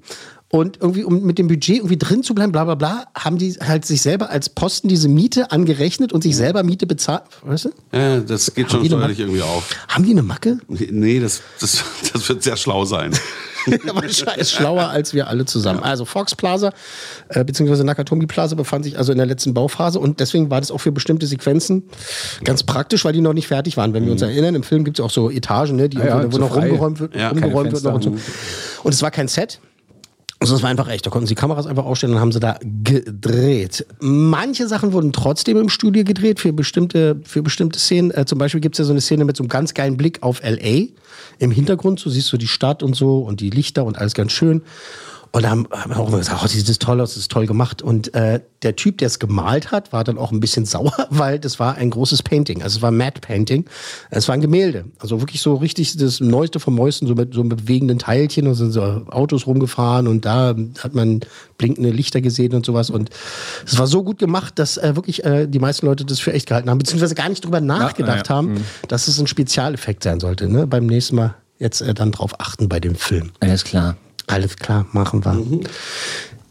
Und 0.50 0.78
irgendwie, 0.80 1.04
um 1.04 1.24
mit 1.24 1.36
dem 1.36 1.46
Budget 1.46 1.76
irgendwie 1.76 1.98
drin 1.98 2.22
zu 2.22 2.34
bleiben, 2.34 2.52
bla 2.52 2.64
bla 2.64 2.74
bla, 2.74 3.04
haben 3.14 3.36
die 3.36 3.52
halt 3.60 3.84
sich 3.84 4.00
selber 4.00 4.30
als 4.30 4.48
Posten 4.48 4.88
diese 4.88 5.06
Miete 5.06 5.50
angerechnet 5.50 6.10
und 6.14 6.22
sich 6.22 6.34
selber 6.36 6.62
Miete 6.62 6.86
bezahlt. 6.86 7.24
Weißt 7.42 7.66
du? 7.66 7.70
Ja, 7.92 8.20
das 8.20 8.54
geht 8.54 8.64
Haben 8.72 8.78
schon 8.80 8.86
steuerlich 8.86 9.20
irgendwie 9.20 9.42
auf. 9.42 9.68
Haben 9.88 10.04
die 10.04 10.12
eine 10.12 10.22
Macke? 10.22 10.58
Nee, 10.68 11.20
das, 11.20 11.42
das, 11.60 11.84
das 12.14 12.26
wird 12.30 12.42
sehr 12.42 12.56
schlau 12.56 12.86
sein. 12.86 13.12
Ist 14.36 14.52
schlauer 14.52 14.88
als 14.88 15.14
wir 15.14 15.28
alle 15.28 15.44
zusammen. 15.44 15.82
Also 15.82 16.04
Fox 16.04 16.34
Plaza 16.34 16.72
äh, 17.28 17.44
beziehungsweise 17.44 17.84
Nakatomi 17.84 18.26
Plaza 18.26 18.54
befand 18.56 18.84
sich 18.84 18.96
also 18.98 19.12
in 19.12 19.18
der 19.18 19.26
letzten 19.26 19.54
Bauphase 19.54 20.00
und 20.00 20.20
deswegen 20.20 20.50
war 20.50 20.60
das 20.60 20.70
auch 20.70 20.78
für 20.78 20.92
bestimmte 20.92 21.26
Sequenzen 21.26 21.84
ganz 22.44 22.62
praktisch, 22.62 23.04
weil 23.04 23.12
die 23.12 23.20
noch 23.20 23.34
nicht 23.34 23.48
fertig 23.48 23.76
waren. 23.76 23.92
Wenn 23.94 24.04
wir 24.04 24.12
uns 24.12 24.22
erinnern, 24.22 24.54
im 24.54 24.62
Film 24.62 24.84
gibt 24.84 24.98
es 24.98 25.04
auch 25.04 25.10
so 25.10 25.30
Etagen, 25.30 25.76
ne, 25.76 25.88
die 25.88 25.98
Mhm. 25.98 26.06
Ja, 26.06 26.24
wo 26.26 26.30
so 26.30 26.38
noch 26.38 26.52
frei. 26.52 26.68
rumgeräumt 26.68 27.00
wird, 27.00 27.14
Ja, 27.14 27.28
keine 27.28 27.46
umgeräumt 27.46 27.72
wird 27.72 27.84
noch 27.84 27.94
und 27.94 28.02
so. 28.02 28.10
Und 28.82 28.94
es 28.94 29.02
war 29.02 29.10
kein 29.10 29.28
Set. 29.28 29.60
Also 30.40 30.54
das 30.54 30.62
war 30.62 30.70
einfach 30.70 30.88
echt. 30.88 31.04
Da 31.04 31.10
konnten 31.10 31.26
sie 31.26 31.34
Kameras 31.34 31.66
einfach 31.66 31.84
aufstellen 31.84 32.14
und 32.14 32.20
haben 32.20 32.30
sie 32.30 32.38
da 32.38 32.58
gedreht. 32.62 33.84
Manche 33.98 34.68
Sachen 34.68 34.92
wurden 34.92 35.12
trotzdem 35.12 35.56
im 35.56 35.68
Studio 35.68 36.04
gedreht 36.04 36.38
für 36.38 36.52
bestimmte, 36.52 37.20
für 37.24 37.42
bestimmte 37.42 37.78
Szenen. 37.78 38.12
Äh, 38.12 38.24
zum 38.24 38.38
Beispiel 38.38 38.60
gibt 38.60 38.76
es 38.76 38.78
ja 38.78 38.84
so 38.84 38.92
eine 38.92 39.00
Szene 39.00 39.24
mit 39.24 39.36
so 39.36 39.42
einem 39.42 39.48
ganz 39.48 39.74
geilen 39.74 39.96
Blick 39.96 40.22
auf 40.22 40.42
L.A. 40.42 40.86
im 41.38 41.50
Hintergrund. 41.50 41.98
So 41.98 42.08
siehst 42.08 42.32
du 42.32 42.36
die 42.36 42.46
Stadt 42.46 42.84
und 42.84 42.94
so 42.94 43.18
und 43.18 43.40
die 43.40 43.50
Lichter 43.50 43.84
und 43.84 43.98
alles 43.98 44.14
ganz 44.14 44.30
schön. 44.32 44.62
Und 45.32 45.42
da 45.42 45.50
haben, 45.50 45.68
wir 45.86 45.98
auch 45.98 46.08
immer 46.08 46.18
gesagt, 46.18 46.38
oh, 46.40 46.42
das 46.44 46.52
sieht 46.52 46.80
toll 46.80 47.00
aus, 47.00 47.10
das 47.10 47.18
ist 47.22 47.30
toll 47.30 47.46
gemacht. 47.46 47.82
Und 47.82 48.14
äh, 48.14 48.40
der 48.62 48.76
Typ, 48.76 48.98
der 48.98 49.06
es 49.06 49.18
gemalt 49.18 49.70
hat, 49.70 49.92
war 49.92 50.04
dann 50.04 50.18
auch 50.18 50.32
ein 50.32 50.40
bisschen 50.40 50.64
sauer, 50.66 50.92
weil 51.10 51.38
das 51.38 51.58
war 51.60 51.74
ein 51.76 51.90
großes 51.90 52.22
Painting. 52.22 52.62
Also 52.62 52.78
es 52.78 52.82
war 52.82 52.90
Matte 52.90 53.20
Painting. 53.20 53.64
Es 54.10 54.28
war 54.28 54.34
ein 54.34 54.40
Gemälde. 54.40 54.86
Also 54.98 55.20
wirklich 55.20 55.40
so 55.40 55.54
richtig 55.54 55.96
das 55.96 56.20
Neueste 56.20 56.60
vom 56.60 56.74
Neuesten, 56.74 57.06
so 57.06 57.14
mit 57.14 57.34
so 57.34 57.44
bewegenden 57.44 57.98
Teilchen 57.98 58.46
und 58.46 58.54
sind 58.54 58.72
so 58.72 58.82
Autos 58.82 59.46
rumgefahren 59.46 60.08
und 60.08 60.24
da 60.24 60.54
hat 60.82 60.94
man 60.94 61.20
blinkende 61.56 61.90
Lichter 61.90 62.20
gesehen 62.20 62.54
und 62.54 62.64
sowas. 62.64 62.90
Und 62.90 63.10
es 63.66 63.78
war 63.78 63.86
so 63.86 64.02
gut 64.02 64.18
gemacht, 64.18 64.58
dass 64.58 64.76
äh, 64.76 64.96
wirklich 64.96 65.24
äh, 65.24 65.46
die 65.46 65.58
meisten 65.58 65.86
Leute 65.86 66.04
das 66.04 66.20
für 66.20 66.32
echt 66.32 66.46
gehalten 66.46 66.70
haben, 66.70 66.78
beziehungsweise 66.78 67.14
gar 67.14 67.28
nicht 67.28 67.44
drüber 67.44 67.60
nachgedacht 67.60 68.28
ja. 68.28 68.34
haben, 68.34 68.64
dass 68.88 69.08
es 69.08 69.18
ein 69.18 69.26
Spezialeffekt 69.26 70.02
sein 70.02 70.20
sollte. 70.20 70.48
Ne? 70.48 70.66
Beim 70.66 70.86
nächsten 70.86 71.16
Mal 71.16 71.34
jetzt 71.58 71.80
äh, 71.80 71.94
dann 71.94 72.12
drauf 72.12 72.40
achten 72.40 72.68
bei 72.68 72.80
dem 72.80 72.94
Film. 72.94 73.32
Alles 73.40 73.64
klar. 73.64 73.96
Alles 74.28 74.56
klar, 74.56 74.86
machen 74.92 75.24
wir. 75.24 75.60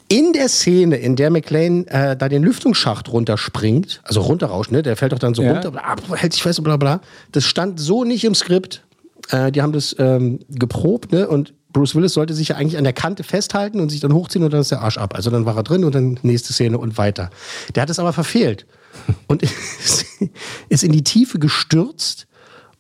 In 0.09 0.31
der 0.33 0.47
Szene, 0.47 0.97
in 0.97 1.15
der 1.15 1.29
McLean 1.29 1.85
äh, 1.87 2.15
da 2.15 2.29
den 2.29 2.43
Lüftungsschacht 2.43 3.11
runterspringt, 3.11 4.01
also 4.03 4.21
runterrauscht, 4.21 4.71
ne, 4.71 4.81
der 4.81 4.95
fällt 4.95 5.11
doch 5.11 5.19
dann 5.19 5.33
so 5.33 5.41
Ja. 5.43 5.53
runter, 5.53 5.71
bla, 5.71 5.95
hält 6.15 6.33
sich 6.33 6.41
fest 6.41 6.59
und 6.59 6.63
bla 6.63 6.77
bla. 6.77 7.01
Das 7.33 7.43
stand 7.43 7.79
so 7.79 8.03
nicht 8.03 8.23
im 8.23 8.33
Skript. 8.33 8.85
Äh, 9.29 9.51
die 9.51 9.61
haben 9.61 9.73
das 9.73 9.95
ähm, 9.99 10.39
geprobt, 10.49 11.11
ne? 11.11 11.27
Und 11.27 11.53
Bruce 11.73 11.93
Willis 11.95 12.13
sollte 12.13 12.33
sich 12.33 12.47
ja 12.49 12.55
eigentlich 12.55 12.77
an 12.77 12.85
der 12.85 12.93
Kante 12.93 13.23
festhalten 13.23 13.81
und 13.81 13.89
sich 13.89 13.99
dann 13.99 14.13
hochziehen 14.13 14.45
und 14.45 14.53
dann 14.53 14.61
ist 14.61 14.71
der 14.71 14.81
Arsch 14.81 14.97
ab. 14.97 15.13
Also 15.13 15.29
dann 15.29 15.45
war 15.45 15.57
er 15.57 15.63
drin 15.63 15.83
und 15.83 15.93
dann 15.93 16.17
nächste 16.23 16.53
Szene 16.53 16.77
und 16.77 16.97
weiter. 16.97 17.29
Der 17.75 17.83
hat 17.83 17.89
es 17.89 17.99
aber 17.99 18.13
verfehlt 18.13 18.65
und 19.27 19.43
ist 20.69 20.83
in 20.83 20.93
die 20.93 21.03
Tiefe 21.03 21.37
gestürzt 21.37 22.27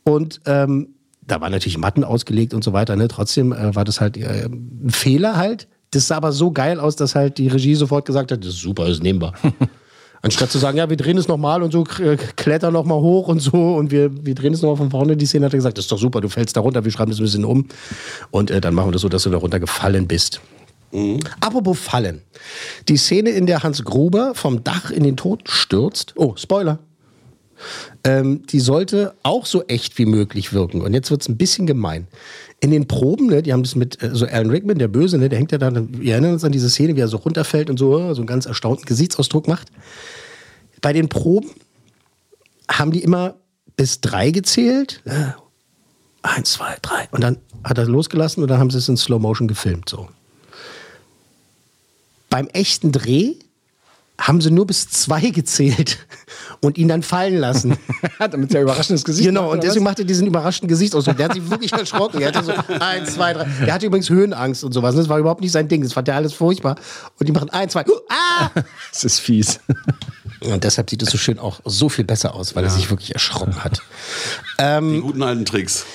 und 0.03 0.39
ähm, 0.45 0.95
da 1.27 1.41
waren 1.41 1.51
natürlich 1.51 1.77
Matten 1.77 2.03
ausgelegt 2.03 2.53
und 2.53 2.63
so 2.63 2.73
weiter. 2.73 2.95
Ne? 2.95 3.07
Trotzdem 3.07 3.51
äh, 3.53 3.75
war 3.75 3.83
das 3.85 3.99
halt 4.01 4.17
äh, 4.17 4.45
ein 4.45 4.89
Fehler 4.89 5.35
halt. 5.37 5.67
Das 5.91 6.07
sah 6.07 6.17
aber 6.17 6.31
so 6.31 6.51
geil 6.51 6.79
aus, 6.79 6.95
dass 6.95 7.15
halt 7.15 7.37
die 7.37 7.47
Regie 7.47 7.75
sofort 7.75 8.05
gesagt 8.05 8.31
hat, 8.31 8.41
das 8.41 8.49
ist 8.55 8.59
super, 8.61 8.83
das 8.83 8.93
ist 8.97 9.03
nehmbar. 9.03 9.33
Anstatt 10.21 10.49
zu 10.51 10.57
sagen, 10.57 10.77
ja, 10.77 10.89
wir 10.89 10.97
drehen 10.97 11.17
es 11.17 11.27
nochmal 11.27 11.61
und 11.61 11.71
so, 11.71 11.83
k- 11.83 12.17
klettern 12.35 12.73
nochmal 12.73 12.99
hoch 12.99 13.27
und 13.27 13.39
so 13.39 13.75
und 13.75 13.91
wir, 13.91 14.09
wir 14.25 14.33
drehen 14.35 14.53
es 14.53 14.61
nochmal 14.61 14.77
von 14.77 14.89
vorne. 14.91 15.15
Die 15.15 15.25
Szene 15.27 15.45
hat 15.45 15.53
er 15.53 15.57
gesagt, 15.57 15.77
das 15.77 15.85
ist 15.85 15.91
doch 15.91 15.99
super, 15.99 16.19
du 16.21 16.27
fällst 16.27 16.57
da 16.57 16.61
runter, 16.61 16.83
wir 16.83 16.91
schreiben 16.91 17.11
das 17.11 17.19
ein 17.19 17.23
bisschen 17.23 17.45
um 17.45 17.67
und 18.31 18.49
äh, 18.51 18.59
dann 18.59 18.73
machen 18.73 18.87
wir 18.87 18.93
das 18.93 19.01
so, 19.03 19.09
dass 19.09 19.23
du 19.23 19.29
da 19.29 19.37
runtergefallen 19.37 20.07
bist. 20.07 20.41
Apropos 21.41 21.77
Fallen. 21.79 22.21
Die 22.87 22.97
Szene, 22.97 23.29
in 23.31 23.45
der 23.45 23.61
Hans 23.63 23.83
Gruber 23.83 24.33
vom 24.33 24.63
Dach 24.63 24.89
in 24.89 25.03
den 25.03 25.17
Tod 25.17 25.41
stürzt. 25.49 26.13
Oh, 26.17 26.33
Spoiler. 26.35 26.79
Ähm, 28.03 28.45
die 28.47 28.59
sollte 28.59 29.13
auch 29.23 29.45
so 29.45 29.63
echt 29.63 29.97
wie 29.97 30.05
möglich 30.05 30.53
wirken. 30.53 30.81
Und 30.81 30.93
jetzt 30.93 31.11
wird 31.11 31.21
es 31.21 31.29
ein 31.29 31.37
bisschen 31.37 31.67
gemein. 31.67 32.07
In 32.59 32.71
den 32.71 32.87
Proben, 32.87 33.27
ne, 33.27 33.43
die 33.43 33.53
haben 33.53 33.63
das 33.63 33.75
mit 33.75 34.01
äh, 34.01 34.11
so 34.13 34.25
Alan 34.25 34.49
Rickman, 34.49 34.77
der 34.77 34.87
Böse, 34.87 35.17
ne, 35.17 35.29
der 35.29 35.39
hängt 35.39 35.51
ja 35.51 35.57
da, 35.57 35.71
wir 35.73 36.13
erinnern 36.13 36.33
uns 36.33 36.43
an 36.43 36.51
diese 36.51 36.69
Szene, 36.69 36.95
wie 36.95 37.01
er 37.01 37.07
so 37.07 37.17
runterfällt 37.17 37.69
und 37.69 37.77
so, 37.77 37.97
äh, 37.97 38.15
so 38.15 38.21
einen 38.21 38.27
ganz 38.27 38.45
erstaunten 38.45 38.85
Gesichtsausdruck 38.85 39.47
macht. 39.47 39.69
Bei 40.81 40.93
den 40.93 41.09
Proben 41.09 41.49
haben 42.69 42.91
die 42.91 43.03
immer 43.03 43.35
bis 43.75 44.01
drei 44.01 44.31
gezählt. 44.31 45.01
Äh, 45.05 45.31
eins, 46.21 46.53
zwei, 46.53 46.75
drei. 46.81 47.07
Und 47.11 47.21
dann 47.21 47.37
hat 47.63 47.77
er 47.77 47.85
losgelassen 47.85 48.43
und 48.43 48.49
dann 48.49 48.59
haben 48.59 48.69
sie 48.69 48.77
es 48.77 48.89
in 48.89 48.97
Slow 48.97 49.19
Motion 49.19 49.47
gefilmt. 49.47 49.89
So. 49.89 50.09
Beim 52.29 52.47
echten 52.47 52.91
Dreh 52.91 53.35
haben 54.19 54.41
sie 54.41 54.49
nur 54.49 54.65
bis 54.65 54.89
zwei 54.89 55.29
gezählt 55.29 55.99
und 56.61 56.77
ihn 56.77 56.87
dann 56.87 57.03
fallen 57.03 57.37
lassen. 57.37 57.77
Damit 58.19 58.53
er 58.53 58.63
überraschendes 58.63 59.03
Gesicht 59.03 59.27
Genau, 59.27 59.43
macht, 59.43 59.53
und 59.53 59.63
deswegen 59.63 59.85
was? 59.85 59.91
macht 59.91 59.99
er 59.99 60.05
diesen 60.05 60.27
überraschten 60.27 60.67
Gesichtsausdruck. 60.67 61.17
Der 61.17 61.25
hat 61.29 61.33
sich 61.35 61.49
wirklich 61.49 61.71
erschrocken. 61.71 62.21
Er 62.21 62.29
hatte 62.29 62.43
so 62.43 62.53
eins, 62.79 63.13
zwei, 63.13 63.33
drei. 63.33 63.45
Der 63.65 63.73
hatte 63.73 63.85
übrigens 63.85 64.09
Höhenangst 64.09 64.63
und 64.63 64.73
sowas. 64.73 64.95
Das 64.95 65.07
war 65.07 65.19
überhaupt 65.19 65.41
nicht 65.41 65.51
sein 65.51 65.67
Ding. 65.67 65.83
Das 65.83 65.93
fand 65.93 66.07
er 66.07 66.15
alles 66.15 66.33
furchtbar. 66.33 66.75
Und 67.19 67.27
die 67.27 67.31
machen 67.31 67.49
eins, 67.51 67.73
zwei, 67.73 67.85
uh, 67.85 67.99
ah! 68.09 68.49
Das 68.91 69.03
ist 69.03 69.19
fies. 69.19 69.59
Und 70.39 70.63
deshalb 70.63 70.89
sieht 70.89 71.01
es 71.01 71.09
so 71.09 71.17
schön 71.17 71.39
auch 71.39 71.59
so 71.65 71.89
viel 71.89 72.05
besser 72.05 72.33
aus, 72.35 72.55
weil 72.55 72.63
er 72.63 72.69
sich 72.69 72.89
wirklich 72.89 73.13
erschrocken 73.13 73.63
hat. 73.63 73.81
Die 74.59 74.99
guten 75.01 75.23
alten 75.23 75.45
Tricks. 75.45 75.85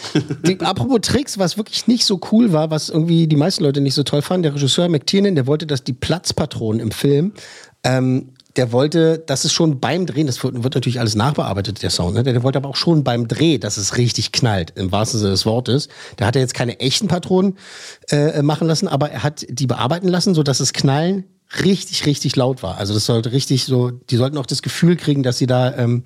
Die, 0.44 0.60
apropos 0.60 1.00
Tricks, 1.02 1.38
was 1.38 1.56
wirklich 1.56 1.86
nicht 1.86 2.04
so 2.04 2.20
cool 2.32 2.52
war, 2.52 2.70
was 2.70 2.88
irgendwie 2.88 3.26
die 3.26 3.36
meisten 3.36 3.62
Leute 3.64 3.80
nicht 3.80 3.94
so 3.94 4.02
toll 4.02 4.22
fanden, 4.22 4.44
der 4.44 4.54
Regisseur 4.54 4.88
McTiernan, 4.88 5.34
der 5.34 5.46
wollte, 5.46 5.66
dass 5.66 5.84
die 5.84 5.92
Platzpatronen 5.92 6.80
im 6.80 6.90
Film, 6.90 7.32
ähm, 7.84 8.32
der 8.56 8.72
wollte, 8.72 9.18
dass 9.18 9.44
es 9.44 9.52
schon 9.52 9.80
beim 9.80 10.06
Drehen, 10.06 10.26
das 10.26 10.42
wird, 10.44 10.62
wird 10.62 10.74
natürlich 10.74 11.00
alles 11.00 11.14
nachbearbeitet, 11.14 11.82
der 11.82 11.90
Sound, 11.90 12.14
ne? 12.14 12.22
der, 12.22 12.34
der 12.34 12.42
wollte 12.42 12.58
aber 12.58 12.68
auch 12.68 12.76
schon 12.76 13.02
beim 13.02 13.28
Dreh, 13.28 13.58
dass 13.58 13.76
es 13.76 13.96
richtig 13.96 14.32
knallt, 14.32 14.72
im 14.76 14.92
wahrsten 14.92 15.20
Sinne 15.20 15.32
des 15.32 15.46
Wortes. 15.46 15.88
Da 16.16 16.26
hat 16.26 16.36
er 16.36 16.42
jetzt 16.42 16.54
keine 16.54 16.78
echten 16.80 17.08
Patronen 17.08 17.56
äh, 18.10 18.42
machen 18.42 18.68
lassen, 18.68 18.88
aber 18.88 19.10
er 19.10 19.22
hat 19.22 19.46
die 19.48 19.66
bearbeiten 19.66 20.08
lassen, 20.08 20.34
sodass 20.34 20.58
das 20.58 20.72
Knallen 20.72 21.24
richtig, 21.60 22.06
richtig 22.06 22.36
laut 22.36 22.62
war. 22.62 22.78
Also 22.78 22.94
das 22.94 23.06
sollte 23.06 23.32
richtig 23.32 23.64
so, 23.64 23.90
die 23.90 24.16
sollten 24.16 24.38
auch 24.38 24.46
das 24.46 24.62
Gefühl 24.62 24.96
kriegen, 24.96 25.22
dass 25.22 25.38
sie 25.38 25.46
da 25.46 25.76
ähm, 25.76 26.04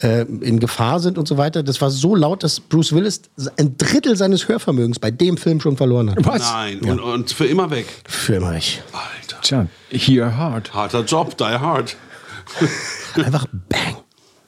äh, 0.00 0.22
in 0.22 0.60
Gefahr 0.60 1.00
sind 1.00 1.18
und 1.18 1.28
so 1.28 1.36
weiter. 1.36 1.62
Das 1.62 1.80
war 1.80 1.90
so 1.90 2.14
laut, 2.14 2.42
dass 2.42 2.60
Bruce 2.60 2.92
Willis 2.92 3.22
ein 3.58 3.76
Drittel 3.76 4.16
seines 4.16 4.48
Hörvermögens 4.48 4.98
bei 4.98 5.10
dem 5.10 5.36
Film 5.36 5.60
schon 5.60 5.76
verloren 5.76 6.10
hat. 6.10 6.18
Was? 6.24 6.42
Nein, 6.52 6.80
und, 6.80 7.00
und 7.00 7.32
für 7.32 7.46
immer 7.46 7.70
weg. 7.70 7.86
Für 8.06 8.34
immer 8.34 8.52
weg. 8.52 8.82
Alter. 8.92 9.40
Tja, 9.42 9.66
hear 9.90 10.36
hard. 10.36 10.72
Harter 10.74 11.04
Job, 11.04 11.36
die 11.36 11.44
hard. 11.44 11.96
Einfach 13.16 13.46
bang. 13.68 13.91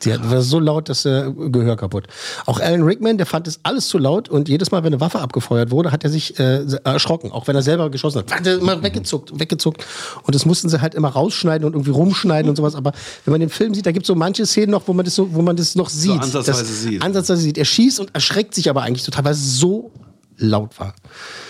Sie 0.04 0.12
hat, 0.12 0.30
war 0.30 0.42
so 0.42 0.58
laut, 0.58 0.88
dass 0.90 1.06
äh, 1.06 1.32
Gehör 1.48 1.76
kaputt. 1.76 2.06
Auch 2.44 2.60
Alan 2.60 2.82
Rickman, 2.82 3.16
der 3.16 3.26
fand 3.26 3.48
es 3.48 3.60
alles 3.62 3.88
zu 3.88 3.96
laut 3.96 4.28
und 4.28 4.50
jedes 4.50 4.70
Mal, 4.70 4.84
wenn 4.84 4.92
eine 4.92 5.00
Waffe 5.00 5.20
abgefeuert 5.20 5.70
wurde, 5.70 5.92
hat 5.92 6.04
er 6.04 6.10
sich 6.10 6.38
äh, 6.38 6.64
erschrocken. 6.84 7.32
Auch 7.32 7.46
wenn 7.46 7.56
er 7.56 7.62
selber 7.62 7.90
geschossen 7.90 8.18
hat. 8.18 8.32
Hat 8.32 8.46
er 8.46 8.58
immer 8.58 8.82
weggezuckt, 8.82 9.38
weggezuckt. 9.38 9.84
Und 10.22 10.34
das 10.34 10.44
mussten 10.44 10.68
sie 10.68 10.80
halt 10.80 10.94
immer 10.94 11.08
rausschneiden 11.08 11.66
und 11.66 11.72
irgendwie 11.72 11.90
rumschneiden 11.90 12.50
und 12.50 12.56
sowas. 12.56 12.74
Aber 12.74 12.92
wenn 13.24 13.32
man 13.32 13.40
den 13.40 13.48
Film 13.48 13.72
sieht, 13.74 13.86
da 13.86 13.92
gibt 13.92 14.04
es 14.04 14.08
so 14.08 14.14
manche 14.14 14.44
Szenen 14.44 14.72
noch, 14.72 14.86
wo 14.86 14.92
man 14.92 15.06
das, 15.06 15.14
so, 15.14 15.32
wo 15.32 15.40
man 15.40 15.56
das 15.56 15.74
noch 15.74 15.88
sieht. 15.88 16.20
ansatzweise 16.20 16.62
das, 16.62 16.82
sieht. 16.82 17.02
Ansatzweise 17.02 17.40
sieht. 17.40 17.56
Er 17.56 17.64
schießt 17.64 18.00
und 18.00 18.14
erschreckt 18.14 18.54
sich 18.54 18.68
aber 18.68 18.82
eigentlich 18.82 19.04
total, 19.04 19.24
weil 19.24 19.32
es 19.32 19.58
so 19.58 19.90
laut 20.36 20.78
war. 20.78 20.94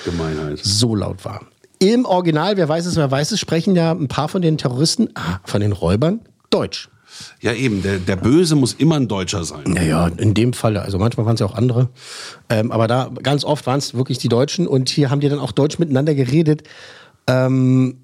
Gemeinheit. 0.04 0.60
So 0.62 0.94
laut 0.94 1.24
war. 1.24 1.40
Im 1.80 2.04
Original, 2.04 2.56
wer 2.56 2.68
weiß 2.68 2.86
es, 2.86 2.94
wer 2.96 3.10
weiß 3.10 3.32
es, 3.32 3.40
sprechen 3.40 3.74
ja 3.74 3.90
ein 3.90 4.08
paar 4.08 4.28
von 4.28 4.42
den 4.42 4.58
Terroristen, 4.58 5.08
ah, 5.14 5.40
von 5.44 5.60
den 5.60 5.72
Räubern, 5.72 6.20
Deutsch. 6.50 6.88
Ja, 7.40 7.52
eben, 7.52 7.82
der, 7.82 7.98
der 7.98 8.16
Böse 8.16 8.56
muss 8.56 8.72
immer 8.74 8.96
ein 8.96 9.08
Deutscher 9.08 9.44
sein. 9.44 9.64
Naja, 9.66 10.08
in 10.08 10.34
dem 10.34 10.52
Falle. 10.52 10.82
Also 10.82 10.98
manchmal 10.98 11.26
waren 11.26 11.34
es 11.34 11.40
ja 11.40 11.46
auch 11.46 11.54
andere. 11.54 11.88
Ähm, 12.48 12.72
aber 12.72 12.88
da 12.88 13.10
ganz 13.22 13.44
oft 13.44 13.66
waren 13.66 13.78
es 13.78 13.94
wirklich 13.94 14.18
die 14.18 14.28
Deutschen 14.28 14.66
und 14.66 14.88
hier 14.88 15.10
haben 15.10 15.20
die 15.20 15.28
dann 15.28 15.38
auch 15.38 15.52
Deutsch 15.52 15.78
miteinander 15.78 16.14
geredet. 16.14 16.62
Ähm, 17.26 18.03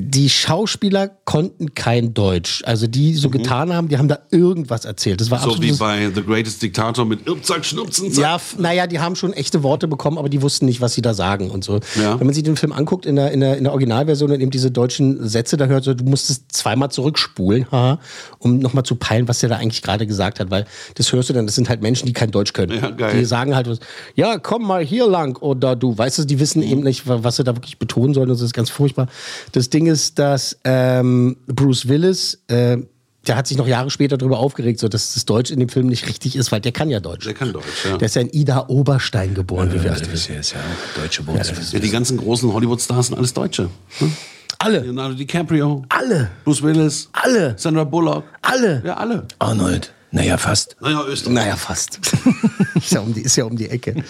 die 0.00 0.30
Schauspieler 0.30 1.08
konnten 1.24 1.74
kein 1.74 2.14
Deutsch. 2.14 2.62
Also 2.64 2.86
die 2.86 3.14
so 3.14 3.30
getan 3.30 3.72
haben, 3.72 3.88
die 3.88 3.98
haben 3.98 4.06
da 4.06 4.20
irgendwas 4.30 4.84
erzählt. 4.84 5.20
Das 5.20 5.28
war 5.32 5.44
Mhm. 5.44 5.50
So 5.50 5.62
wie 5.62 5.72
bei 5.72 6.10
The 6.14 6.22
Greatest 6.22 6.62
Dictator 6.62 7.04
mit 7.04 7.26
Irrzack, 7.26 7.64
Schnupsen. 7.64 8.12
Ja, 8.12 8.38
naja, 8.58 8.86
die 8.86 9.00
haben 9.00 9.16
schon 9.16 9.32
echte 9.32 9.64
Worte 9.64 9.88
bekommen, 9.88 10.16
aber 10.16 10.28
die 10.28 10.40
wussten 10.40 10.66
nicht, 10.66 10.80
was 10.80 10.94
sie 10.94 11.02
da 11.02 11.14
sagen 11.14 11.50
und 11.50 11.64
so. 11.64 11.80
Ja. 12.00 12.18
Wenn 12.20 12.26
man 12.28 12.34
sich 12.34 12.44
den 12.44 12.56
Film 12.56 12.72
anguckt 12.72 13.06
in 13.06 13.16
der, 13.16 13.32
in 13.32 13.40
der, 13.40 13.56
in 13.58 13.64
der 13.64 13.72
Originalversion 13.72 14.30
und 14.30 14.40
eben 14.40 14.52
diese 14.52 14.70
deutschen 14.70 15.26
Sätze 15.28 15.56
da 15.56 15.66
hört, 15.66 15.82
so, 15.82 15.94
du 15.94 16.04
musstest 16.04 16.52
zweimal 16.52 16.90
zurückspulen, 16.92 17.66
haha, 17.72 17.98
um 18.38 18.60
nochmal 18.60 18.84
zu 18.84 18.94
peilen, 18.94 19.26
was 19.26 19.40
der 19.40 19.48
da 19.48 19.56
eigentlich 19.56 19.82
gerade 19.82 20.06
gesagt 20.06 20.38
hat, 20.38 20.50
weil 20.52 20.64
das 20.94 21.12
hörst 21.12 21.28
du 21.28 21.32
dann, 21.32 21.46
das 21.46 21.56
sind 21.56 21.68
halt 21.68 21.82
Menschen, 21.82 22.06
die 22.06 22.12
kein 22.12 22.30
Deutsch 22.30 22.52
können. 22.52 22.80
Ja, 22.80 22.90
geil. 22.90 23.18
Die 23.18 23.24
sagen 23.24 23.56
halt 23.56 23.68
was, 23.68 23.80
ja, 24.14 24.38
komm 24.38 24.64
mal 24.64 24.84
hier 24.84 25.08
lang 25.08 25.36
oder 25.40 25.74
du, 25.74 25.98
weißt 25.98 26.18
du, 26.20 26.24
die 26.24 26.38
wissen 26.38 26.62
eben 26.62 26.82
nicht, 26.82 27.08
wa- 27.08 27.18
was 27.22 27.34
sie 27.36 27.42
da 27.44 27.56
wirklich 27.56 27.78
betonen 27.78 28.14
sollen, 28.14 28.28
das 28.28 28.40
ist 28.40 28.54
ganz 28.54 28.70
furchtbar. 28.70 29.08
Das 29.52 29.70
Ding 29.70 29.87
ist, 29.88 30.18
dass 30.18 30.58
ähm, 30.64 31.36
Bruce 31.46 31.88
Willis, 31.88 32.38
äh, 32.48 32.78
der 33.26 33.36
hat 33.36 33.46
sich 33.46 33.58
noch 33.58 33.66
Jahre 33.66 33.90
später 33.90 34.16
darüber 34.16 34.38
aufgeregt, 34.38 34.78
so 34.78 34.88
dass 34.88 35.14
das 35.14 35.24
Deutsch 35.24 35.50
in 35.50 35.58
dem 35.58 35.68
Film 35.68 35.86
nicht 35.88 36.06
richtig 36.06 36.36
ist, 36.36 36.52
weil 36.52 36.60
der 36.60 36.72
kann 36.72 36.88
ja 36.88 37.00
Deutsch. 37.00 37.26
Der 37.26 37.34
kann 37.34 37.52
Deutsch, 37.52 37.84
ja. 37.84 37.96
Der 37.96 38.06
ist 38.06 38.14
ja 38.14 38.22
in 38.22 38.30
Ida 38.32 38.66
Oberstein 38.68 39.34
geboren, 39.34 39.72
wie 39.72 39.82
wir 39.82 39.92
alle 39.92 40.12
wissen. 40.12 40.36
ist 40.36 40.52
ja 40.52 40.60
deutsche 40.96 41.26
Wurzel. 41.26 41.56
Ja, 41.72 41.78
die 41.78 41.90
ganzen 41.90 42.16
großen 42.16 42.52
Hollywood-Stars 42.52 43.08
sind 43.08 43.16
alles 43.16 43.34
Deutsche. 43.34 43.68
Ne? 44.00 44.12
Alle, 44.60 44.80
Leonardo 44.80 45.14
DiCaprio, 45.14 45.84
alle, 45.88 46.30
Bruce 46.44 46.62
Willis, 46.62 47.08
alle, 47.12 47.54
Sandra 47.56 47.84
Bullock. 47.84 48.24
alle. 48.42 48.82
Ja, 48.84 48.94
alle. 48.94 49.26
Arnold. 49.38 49.92
Naja, 50.10 50.38
fast. 50.38 50.76
Naja, 50.80 51.04
Österreich. 51.06 51.34
Naja, 51.34 51.56
fast. 51.56 52.00
ist, 52.74 52.92
ja 52.92 53.00
um 53.00 53.12
die, 53.12 53.20
ist 53.20 53.36
ja 53.36 53.44
um 53.44 53.56
die 53.56 53.68
Ecke. 53.68 54.02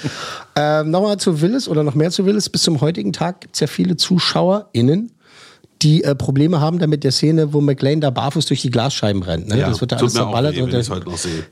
Ähm, 0.54 0.90
Nochmal 0.90 1.16
zu 1.18 1.40
Willis 1.40 1.68
oder 1.68 1.82
noch 1.82 1.94
mehr 1.94 2.10
zu 2.10 2.24
Willis. 2.24 2.48
Bis 2.48 2.62
zum 2.62 2.80
heutigen 2.80 3.12
Tag 3.12 3.40
gibt 3.40 3.56
es 3.56 3.60
ja 3.60 3.66
viele 3.66 3.96
ZuschauerInnen, 3.96 5.10
die 5.82 6.02
äh, 6.04 6.14
Probleme 6.14 6.60
haben 6.60 6.78
damit 6.78 7.04
der 7.04 7.12
Szene, 7.12 7.52
wo 7.52 7.60
McLean 7.60 8.00
da 8.00 8.10
barfuß 8.10 8.46
durch 8.46 8.62
die 8.62 8.70
Glasscheiben 8.70 9.22
rennt. 9.22 9.48
Ne? 9.48 9.58
Ja, 9.58 9.68
das 9.68 9.80
wird 9.80 9.92
da 9.92 9.96
alles 9.96 10.14
verballert. 10.14 10.56
weh, 10.56 10.62
und 10.62 10.72
der, 10.72 10.82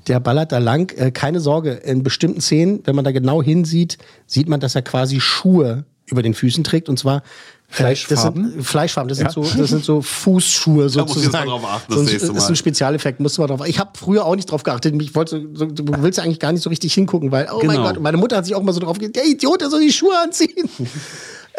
der 0.08 0.20
ballert 0.20 0.50
da 0.52 0.58
lang. 0.58 0.92
Äh, 0.96 1.10
keine 1.12 1.40
Sorge, 1.40 1.72
in 1.72 2.02
bestimmten 2.02 2.40
Szenen, 2.40 2.80
wenn 2.84 2.96
man 2.96 3.04
da 3.04 3.12
genau 3.12 3.42
hinsieht, 3.42 3.98
sieht 4.26 4.48
man, 4.48 4.58
dass 4.60 4.74
er 4.74 4.82
quasi 4.82 5.20
Schuhe 5.20 5.84
über 6.06 6.22
den 6.22 6.34
Füßen 6.34 6.64
trägt. 6.64 6.88
Und 6.88 6.98
zwar 6.98 7.18
äh, 7.18 7.22
Fleischfarben? 7.68 8.42
Das 8.44 8.52
sind, 8.52 8.64
Fleischfarben, 8.64 9.08
das, 9.08 9.18
Ja. 9.18 9.30
sind 9.30 9.44
so, 9.44 9.58
das 9.58 9.70
sind 9.70 9.84
so 9.84 10.00
Fußschuhe 10.02 10.88
Da 10.88 11.02
muss 11.02 11.16
ich 11.16 11.22
jetzt 11.22 11.32
sozusagen. 11.32 11.48
mal 11.50 11.58
drauf 11.58 11.64
achten, 11.68 11.84
das 11.88 11.94
So 11.96 12.00
ein- 12.00 12.06
nächste 12.06 12.26
ist 12.32 12.34
Mal. 12.38 12.46
ein 12.48 12.56
Spezialeffekt, 12.56 13.20
musst 13.20 13.38
du 13.38 13.42
mal 13.42 13.48
drauf. 13.48 13.60
Ich 13.66 13.78
habe 13.80 13.90
früher 13.94 14.24
auch 14.24 14.36
nicht 14.36 14.50
drauf 14.50 14.62
geachtet. 14.62 14.94
Ich 15.02 15.14
wollte, 15.16 15.46
so, 15.54 15.66
du 15.66 15.84
willst 16.02 16.18
ja 16.18 16.24
eigentlich 16.24 16.38
gar 16.40 16.52
nicht 16.52 16.62
so 16.62 16.70
richtig 16.70 16.94
hingucken, 16.94 17.32
weil, 17.32 17.48
oh 17.52 17.58
mein 17.58 17.70
Genau. 17.76 17.82
Gott, 17.88 17.96
und 17.96 18.02
meine 18.04 18.16
Mutter 18.18 18.36
hat 18.36 18.44
sich 18.46 18.54
auch 18.54 18.62
mal 18.62 18.72
so 18.72 18.80
drauf 18.80 18.98
gedacht, 18.98 19.16
der 19.16 19.26
Idiot, 19.26 19.60
der 19.60 19.70
soll 19.70 19.80
die 19.80 19.92
Schuhe 19.92 20.14
anziehen. 20.22 20.68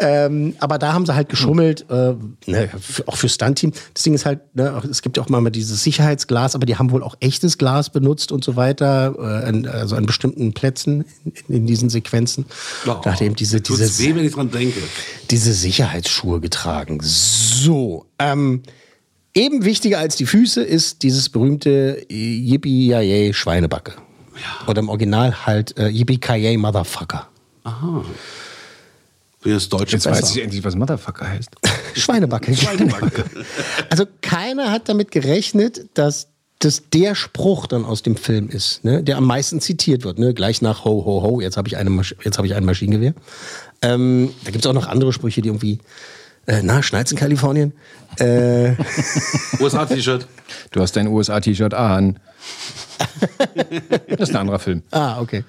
Ähm, 0.00 0.54
aber 0.60 0.78
da 0.78 0.92
haben 0.92 1.06
sie 1.06 1.14
halt 1.14 1.28
geschummelt, 1.28 1.86
äh, 1.90 2.14
ne, 2.46 2.68
auch 3.06 3.16
für 3.16 3.28
Stunt-Team. 3.28 3.72
Das 3.94 4.04
Ding 4.04 4.14
ist 4.14 4.26
halt, 4.26 4.54
ne, 4.54 4.80
es 4.88 5.02
gibt 5.02 5.16
ja 5.16 5.22
auch 5.22 5.28
mal 5.28 5.50
dieses 5.50 5.82
Sicherheitsglas, 5.82 6.54
aber 6.54 6.66
die 6.66 6.76
haben 6.76 6.92
wohl 6.92 7.02
auch 7.02 7.16
echtes 7.20 7.58
Glas 7.58 7.90
benutzt 7.90 8.30
und 8.30 8.44
so 8.44 8.54
weiter, 8.54 9.14
äh, 9.18 9.48
an, 9.48 9.66
also 9.66 9.96
an 9.96 10.06
bestimmten 10.06 10.52
Plätzen 10.52 11.04
in, 11.24 11.56
in 11.56 11.66
diesen 11.66 11.90
Sequenzen. 11.90 12.46
er 13.20 13.26
eben 13.26 13.36
diese, 13.36 13.60
diese, 13.60 13.98
weh, 13.98 14.14
wenn 14.14 14.24
ich 14.24 14.34
dran 14.34 14.50
denke. 14.50 14.80
diese 15.30 15.52
Sicherheitsschuhe 15.52 16.40
getragen. 16.40 17.00
So, 17.02 18.06
ähm, 18.20 18.62
eben 19.34 19.64
wichtiger 19.64 19.98
als 19.98 20.14
die 20.14 20.26
Füße 20.26 20.62
ist 20.62 21.02
dieses 21.02 21.28
berühmte 21.28 22.06
Yippie 22.08 23.32
Schweinebacke. 23.32 23.94
Oder 24.68 24.80
im 24.80 24.88
Original 24.88 25.46
halt 25.46 25.76
äh, 25.76 25.88
Yippie 25.88 26.56
Motherfucker. 26.56 27.26
Aha. 27.64 28.04
Wie 29.42 29.52
das 29.52 29.68
Deutsche 29.68 29.96
Jetzt 29.96 30.06
weiß 30.06 30.20
besser. 30.20 30.36
ich 30.36 30.42
endlich, 30.42 30.64
was 30.64 30.74
Motherfucker 30.74 31.28
heißt. 31.28 31.50
Schweinebacke. 31.94 32.54
Schweinebacke. 32.54 33.24
Also 33.90 34.04
keiner 34.20 34.70
hat 34.70 34.88
damit 34.88 35.10
gerechnet, 35.10 35.86
dass 35.94 36.28
das 36.58 36.90
der 36.90 37.14
Spruch 37.14 37.66
dann 37.66 37.84
aus 37.84 38.02
dem 38.02 38.16
Film 38.16 38.48
ist, 38.48 38.84
ne, 38.84 39.02
der 39.02 39.16
am 39.16 39.24
meisten 39.24 39.60
zitiert 39.60 40.04
wird. 40.04 40.18
Ne? 40.18 40.34
Gleich 40.34 40.60
nach 40.60 40.84
Ho, 40.84 41.04
Ho, 41.04 41.22
Ho, 41.22 41.40
jetzt 41.40 41.56
habe 41.56 41.68
ich, 41.68 41.76
eine 41.76 41.90
Masch 41.90 42.16
jetzt 42.24 42.36
hab 42.36 42.44
ich 42.44 42.54
ein 42.54 42.64
Maschinengewehr. 42.64 43.14
Ähm, 43.80 44.30
da 44.44 44.50
gibt 44.50 44.64
es 44.64 44.68
auch 44.68 44.74
noch 44.74 44.88
andere 44.88 45.12
Sprüche, 45.12 45.40
die 45.40 45.48
irgendwie, 45.48 45.78
äh, 46.46 46.62
na, 46.62 46.82
schneit's 46.82 47.12
in 47.12 47.18
Kalifornien? 47.18 47.72
Äh, 48.18 48.72
USA-T-Shirt. 49.60 50.26
Du 50.72 50.80
hast 50.80 50.96
dein 50.96 51.06
USA-T-Shirt 51.06 51.74
an. 51.74 52.18
Das 54.08 54.28
ist 54.28 54.30
ein 54.30 54.36
anderer 54.36 54.58
Film. 54.58 54.82
Ah, 54.90 55.20
okay. 55.20 55.44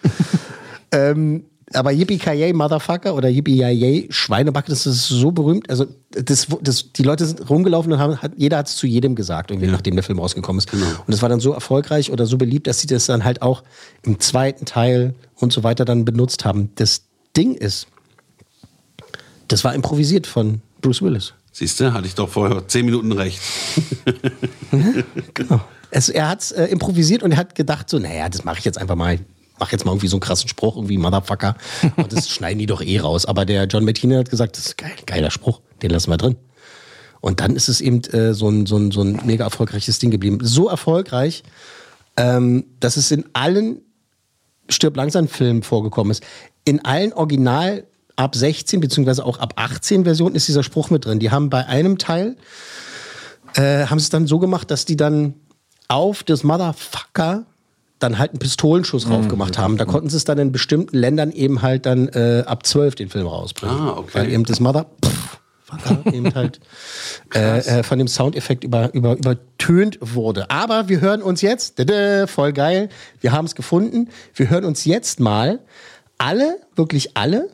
ähm, 0.92 1.46
aber 1.74 1.92
Yippie 1.92 2.54
Motherfucker 2.54 3.16
oder 3.16 3.30
Yippie 3.30 4.08
Schweinebacke, 4.10 4.70
das 4.70 4.86
ist 4.86 5.08
so 5.08 5.32
berühmt. 5.32 5.70
Also 5.70 5.86
das, 6.12 6.48
das, 6.62 6.92
die 6.94 7.04
Leute 7.04 7.26
sind 7.26 7.50
rumgelaufen 7.50 7.92
und 7.94 8.00
haben, 8.00 8.22
hat, 8.22 8.32
jeder 8.38 8.58
hat 8.58 8.68
es 8.68 8.76
zu 8.76 8.88
jedem 8.88 9.16
gesagt, 9.16 9.52
irgendwie, 9.52 9.70
nachdem 9.70 9.96
der 9.96 10.04
Film 10.04 10.20
rausgekommen 10.20 10.60
ist. 10.60 10.74
Und 10.74 10.84
das 11.08 11.22
war 11.22 11.30
dann 11.30 11.40
so 11.40 11.52
erfolgreich 11.52 12.12
oder 12.12 12.26
so 12.26 12.38
beliebt, 12.38 12.68
dass 12.68 12.80
sie 12.80 12.88
das 12.88 13.06
dann 13.06 13.24
halt 13.24 13.42
auch 13.42 13.64
im 14.04 14.20
zweiten 14.20 14.66
Teil 14.66 15.14
und 15.36 15.54
so 15.54 15.64
weiter 15.64 15.86
dann 15.86 16.06
benutzt 16.06 16.46
haben. 16.46 16.72
Das 16.76 17.04
Ding 17.38 17.54
ist, 17.54 17.88
das 19.48 19.64
war 19.64 19.74
improvisiert 19.76 20.28
von 20.28 20.62
Bruce 20.82 21.02
Willis. 21.02 21.34
Siehst 21.52 21.80
du, 21.80 21.94
hatte 21.94 22.08
ich 22.08 22.16
doch 22.16 22.30
vorher 22.30 22.68
zehn 22.68 22.86
Minuten 22.86 23.12
recht. 23.12 23.42
Genau. 25.34 25.62
Es, 25.92 26.10
er 26.10 26.30
hat 26.30 26.42
es 26.42 26.52
äh, 26.52 26.66
improvisiert 26.66 27.24
und 27.24 27.32
er 27.32 27.38
hat 27.38 27.56
gedacht, 27.56 27.90
so, 27.90 27.98
naja, 27.98 28.30
das 28.30 28.44
mache 28.44 28.60
ich 28.60 28.66
jetzt 28.66 28.78
einfach 28.78 28.96
mal. 28.96 29.20
Mach 29.60 29.72
jetzt 29.72 29.86
mal 29.86 29.92
irgendwie 29.92 30.08
so 30.08 30.16
einen 30.16 30.22
krassen 30.22 30.48
Spruch, 30.50 30.76
irgendwie 30.76 30.98
Motherfucker. 30.98 31.56
Und 31.96 32.14
das 32.14 32.30
schneiden 32.34 32.60
die 32.60 32.66
doch 32.66 32.82
eh 32.82 33.00
raus. 33.00 33.26
Aber 33.26 33.46
der 33.46 33.66
John 33.66 33.86
Martini 33.86 34.16
hat 34.16 34.30
gesagt, 34.30 34.58
das 34.58 34.68
ist 34.68 34.78
geil, 34.78 34.92
geiler 35.06 35.32
Spruch, 35.32 35.62
den 35.82 35.92
lassen 35.92 36.10
wir 36.12 36.18
drin. 36.18 36.36
Und 37.22 37.42
dann 37.42 37.56
ist 37.56 37.68
es 37.68 37.82
eben 37.82 38.02
äh, 38.14 38.34
so, 38.34 38.50
ein, 38.50 38.66
so, 38.66 38.78
ein, 38.78 38.92
so 38.92 39.02
ein 39.02 39.20
mega 39.26 39.44
erfolgreiches 39.44 40.00
Ding 40.00 40.12
geblieben. 40.12 40.40
So 40.42 40.70
erfolgreich, 40.70 41.44
ähm, 42.16 42.66
dass 42.80 42.98
es 42.98 43.12
in 43.12 43.26
allen 43.34 43.82
Stirb 44.70 44.96
langsam 44.96 45.28
Filmen 45.28 45.64
vorgekommen 45.64 46.12
ist. 46.12 46.24
In 46.64 46.86
allen 46.86 47.12
Original 47.14 47.86
ab 48.16 48.36
16 48.36 48.80
beziehungsweise 48.80 49.26
auch 49.26 49.40
ab 49.40 49.54
18 49.56 50.04
Versionen 50.04 50.36
ist 50.36 50.48
dieser 50.48 50.64
Spruch 50.64 50.90
mit 50.90 51.06
drin. 51.06 51.20
Die 51.20 51.32
haben 51.32 51.50
bei 51.50 51.66
einem 51.66 51.98
Teil 51.98 52.36
äh, 53.56 53.86
haben 53.86 54.00
sie 54.00 54.04
es 54.04 54.10
dann 54.10 54.28
so 54.28 54.40
gemacht, 54.40 54.70
dass 54.72 54.86
die 54.86 54.98
dann 54.98 55.34
auf 55.88 56.24
das 56.24 56.44
Motherfucker 56.44 57.46
dann 58.00 58.18
halt 58.18 58.32
einen 58.32 58.40
Pistolenschuss 58.40 59.10
rauf 59.10 59.28
gemacht 59.28 59.58
haben. 59.58 59.78
Da 59.78 59.86
konnten 59.86 60.10
sie 60.10 60.18
es 60.18 60.24
dann 60.24 60.38
in 60.38 60.52
bestimmten 60.52 60.98
Ländern 60.98 61.32
eben 61.32 61.62
halt 61.62 61.86
dann 61.86 62.08
äh, 62.10 62.44
ab 62.46 62.66
12 62.66 62.96
den 62.96 63.10
Film 63.10 63.28
rausbringen. 63.28 63.76
Ah, 63.76 63.98
okay. 63.98 64.10
Weil 64.14 64.32
eben 64.32 64.46
das 64.46 64.60
Motherfucker 64.60 66.14
eben 66.14 66.34
halt 66.34 66.60
äh, 67.36 67.60
äh, 67.60 67.84
von 67.84 68.00
dem 68.00 68.08
Soundeffekt 68.08 68.64
über, 68.64 68.94
über, 68.94 69.18
übertönt 69.18 70.00
wurde. 70.02 70.50
Aber 70.50 70.88
wir 70.88 71.02
hören 71.02 71.22
uns 71.22 71.42
jetzt, 71.42 71.78
dada, 71.78 72.26
voll 72.28 72.54
geil, 72.54 72.90
wir 73.20 73.34
haben 73.34 73.46
es 73.46 73.56
gefunden, 73.56 74.10
wir 74.34 74.50
hören 74.50 74.64
uns 74.64 74.86
jetzt 74.86 75.20
mal 75.20 75.60
alle, 76.18 76.60
wirklich 76.76 77.18
alle, 77.18 77.50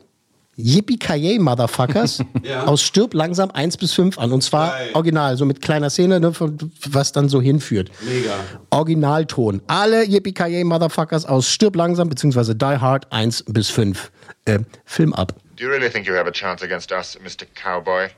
Yippie 0.56 1.38
Motherfuckers 1.38 2.20
Ja. 2.42 2.64
aus 2.64 2.82
Stirb 2.82 3.12
langsam 3.14 3.50
1 3.50 3.76
bis 3.76 3.92
5 3.92 4.18
an. 4.18 4.32
Und 4.32 4.42
zwar 4.42 4.70
Geil. 4.70 4.90
original, 4.94 5.36
so 5.36 5.44
mit 5.44 5.60
kleiner 5.60 5.90
Szene, 5.90 6.18
ne, 6.18 6.32
von, 6.32 6.56
was 6.88 7.12
dann 7.12 7.28
so 7.28 7.40
hinführt. 7.42 7.90
Mega. 8.02 8.34
Originalton. 8.70 9.60
Alle 9.66 10.04
Yippie 10.04 10.64
Motherfuckers 10.64 11.26
aus 11.26 11.48
Stirb 11.50 11.76
langsam 11.76 12.08
bzw. 12.08 12.54
Die 12.54 12.64
Hard 12.64 13.12
1 13.12 13.44
bis 13.48 13.68
5. 13.70 14.10
Äh, 14.46 14.60
Film 14.84 15.12
ab. 15.12 15.34
Do 15.56 15.64
you 15.64 15.70
really 15.70 15.90
think 15.90 16.06
you 16.06 16.14
have 16.14 16.26
a 16.28 16.32
chance 16.32 16.62
against 16.64 16.92
us, 16.92 17.18
Mr. 17.22 17.46
Cowboy? 17.54 18.08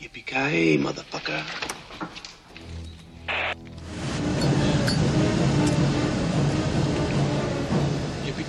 Yippee-ki-yay, 0.00 0.78
motherfucker. 0.78 1.42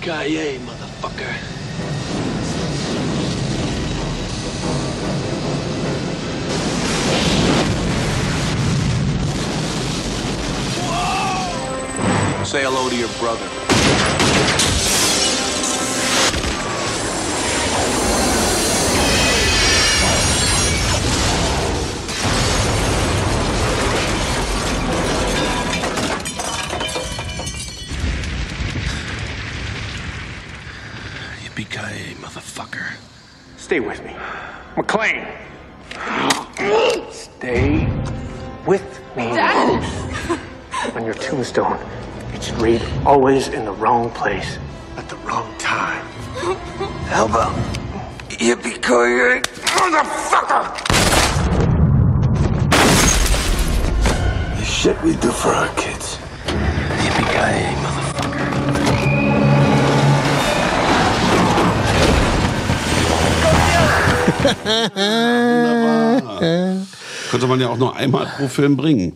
Motherfucker. 0.00 1.34
Say 12.46 12.62
hello 12.62 12.88
to 12.88 12.96
your 12.96 13.08
brother. 13.18 14.69
Yippee-ki-yay, 31.70 32.14
motherfucker. 32.14 32.94
Stay 33.56 33.80
with 33.80 34.04
me. 34.04 34.16
McLean! 34.76 35.26
Stay 37.12 37.86
with 38.66 39.00
me. 39.16 39.38
On 40.94 41.04
your 41.04 41.14
tombstone, 41.14 41.78
it 42.34 42.42
should 42.42 42.58
read 42.58 42.82
always 43.06 43.48
in 43.48 43.64
the 43.64 43.72
wrong 43.72 44.10
place 44.10 44.58
at 44.96 45.08
the 45.08 45.16
wrong 45.18 45.56
time. 45.58 46.04
Elbow. 47.10 47.52
Yippee-ki-yay, 48.30 49.40
motherfucker! 49.78 50.76
The 54.58 54.64
shit 54.64 55.00
we 55.02 55.14
do 55.16 55.30
for 55.30 55.50
our 55.50 55.68
kids. 55.76 56.18
Yippee-ki-yay, 56.46 57.79
Könnte 67.30 67.46
man 67.46 67.60
ja 67.60 67.68
auch 67.68 67.76
nur 67.78 67.94
einmal 67.96 68.26
pro 68.36 68.48
Film 68.48 68.76
bringen. 68.76 69.14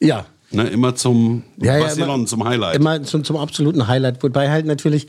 Ja. 0.00 0.26
Ne, 0.50 0.64
immer 0.68 0.94
zum 0.94 1.42
Ja, 1.60 1.76
ja, 1.76 1.84
Barcelona, 1.84 2.14
immer- 2.14 2.26
zum 2.26 2.44
Highlight. 2.44 2.76
Immer 2.76 3.02
zum, 3.02 3.24
zum 3.24 3.36
absoluten 3.36 3.86
Highlight. 3.88 4.22
Wobei 4.22 4.50
halt 4.50 4.66
natürlich 4.66 5.08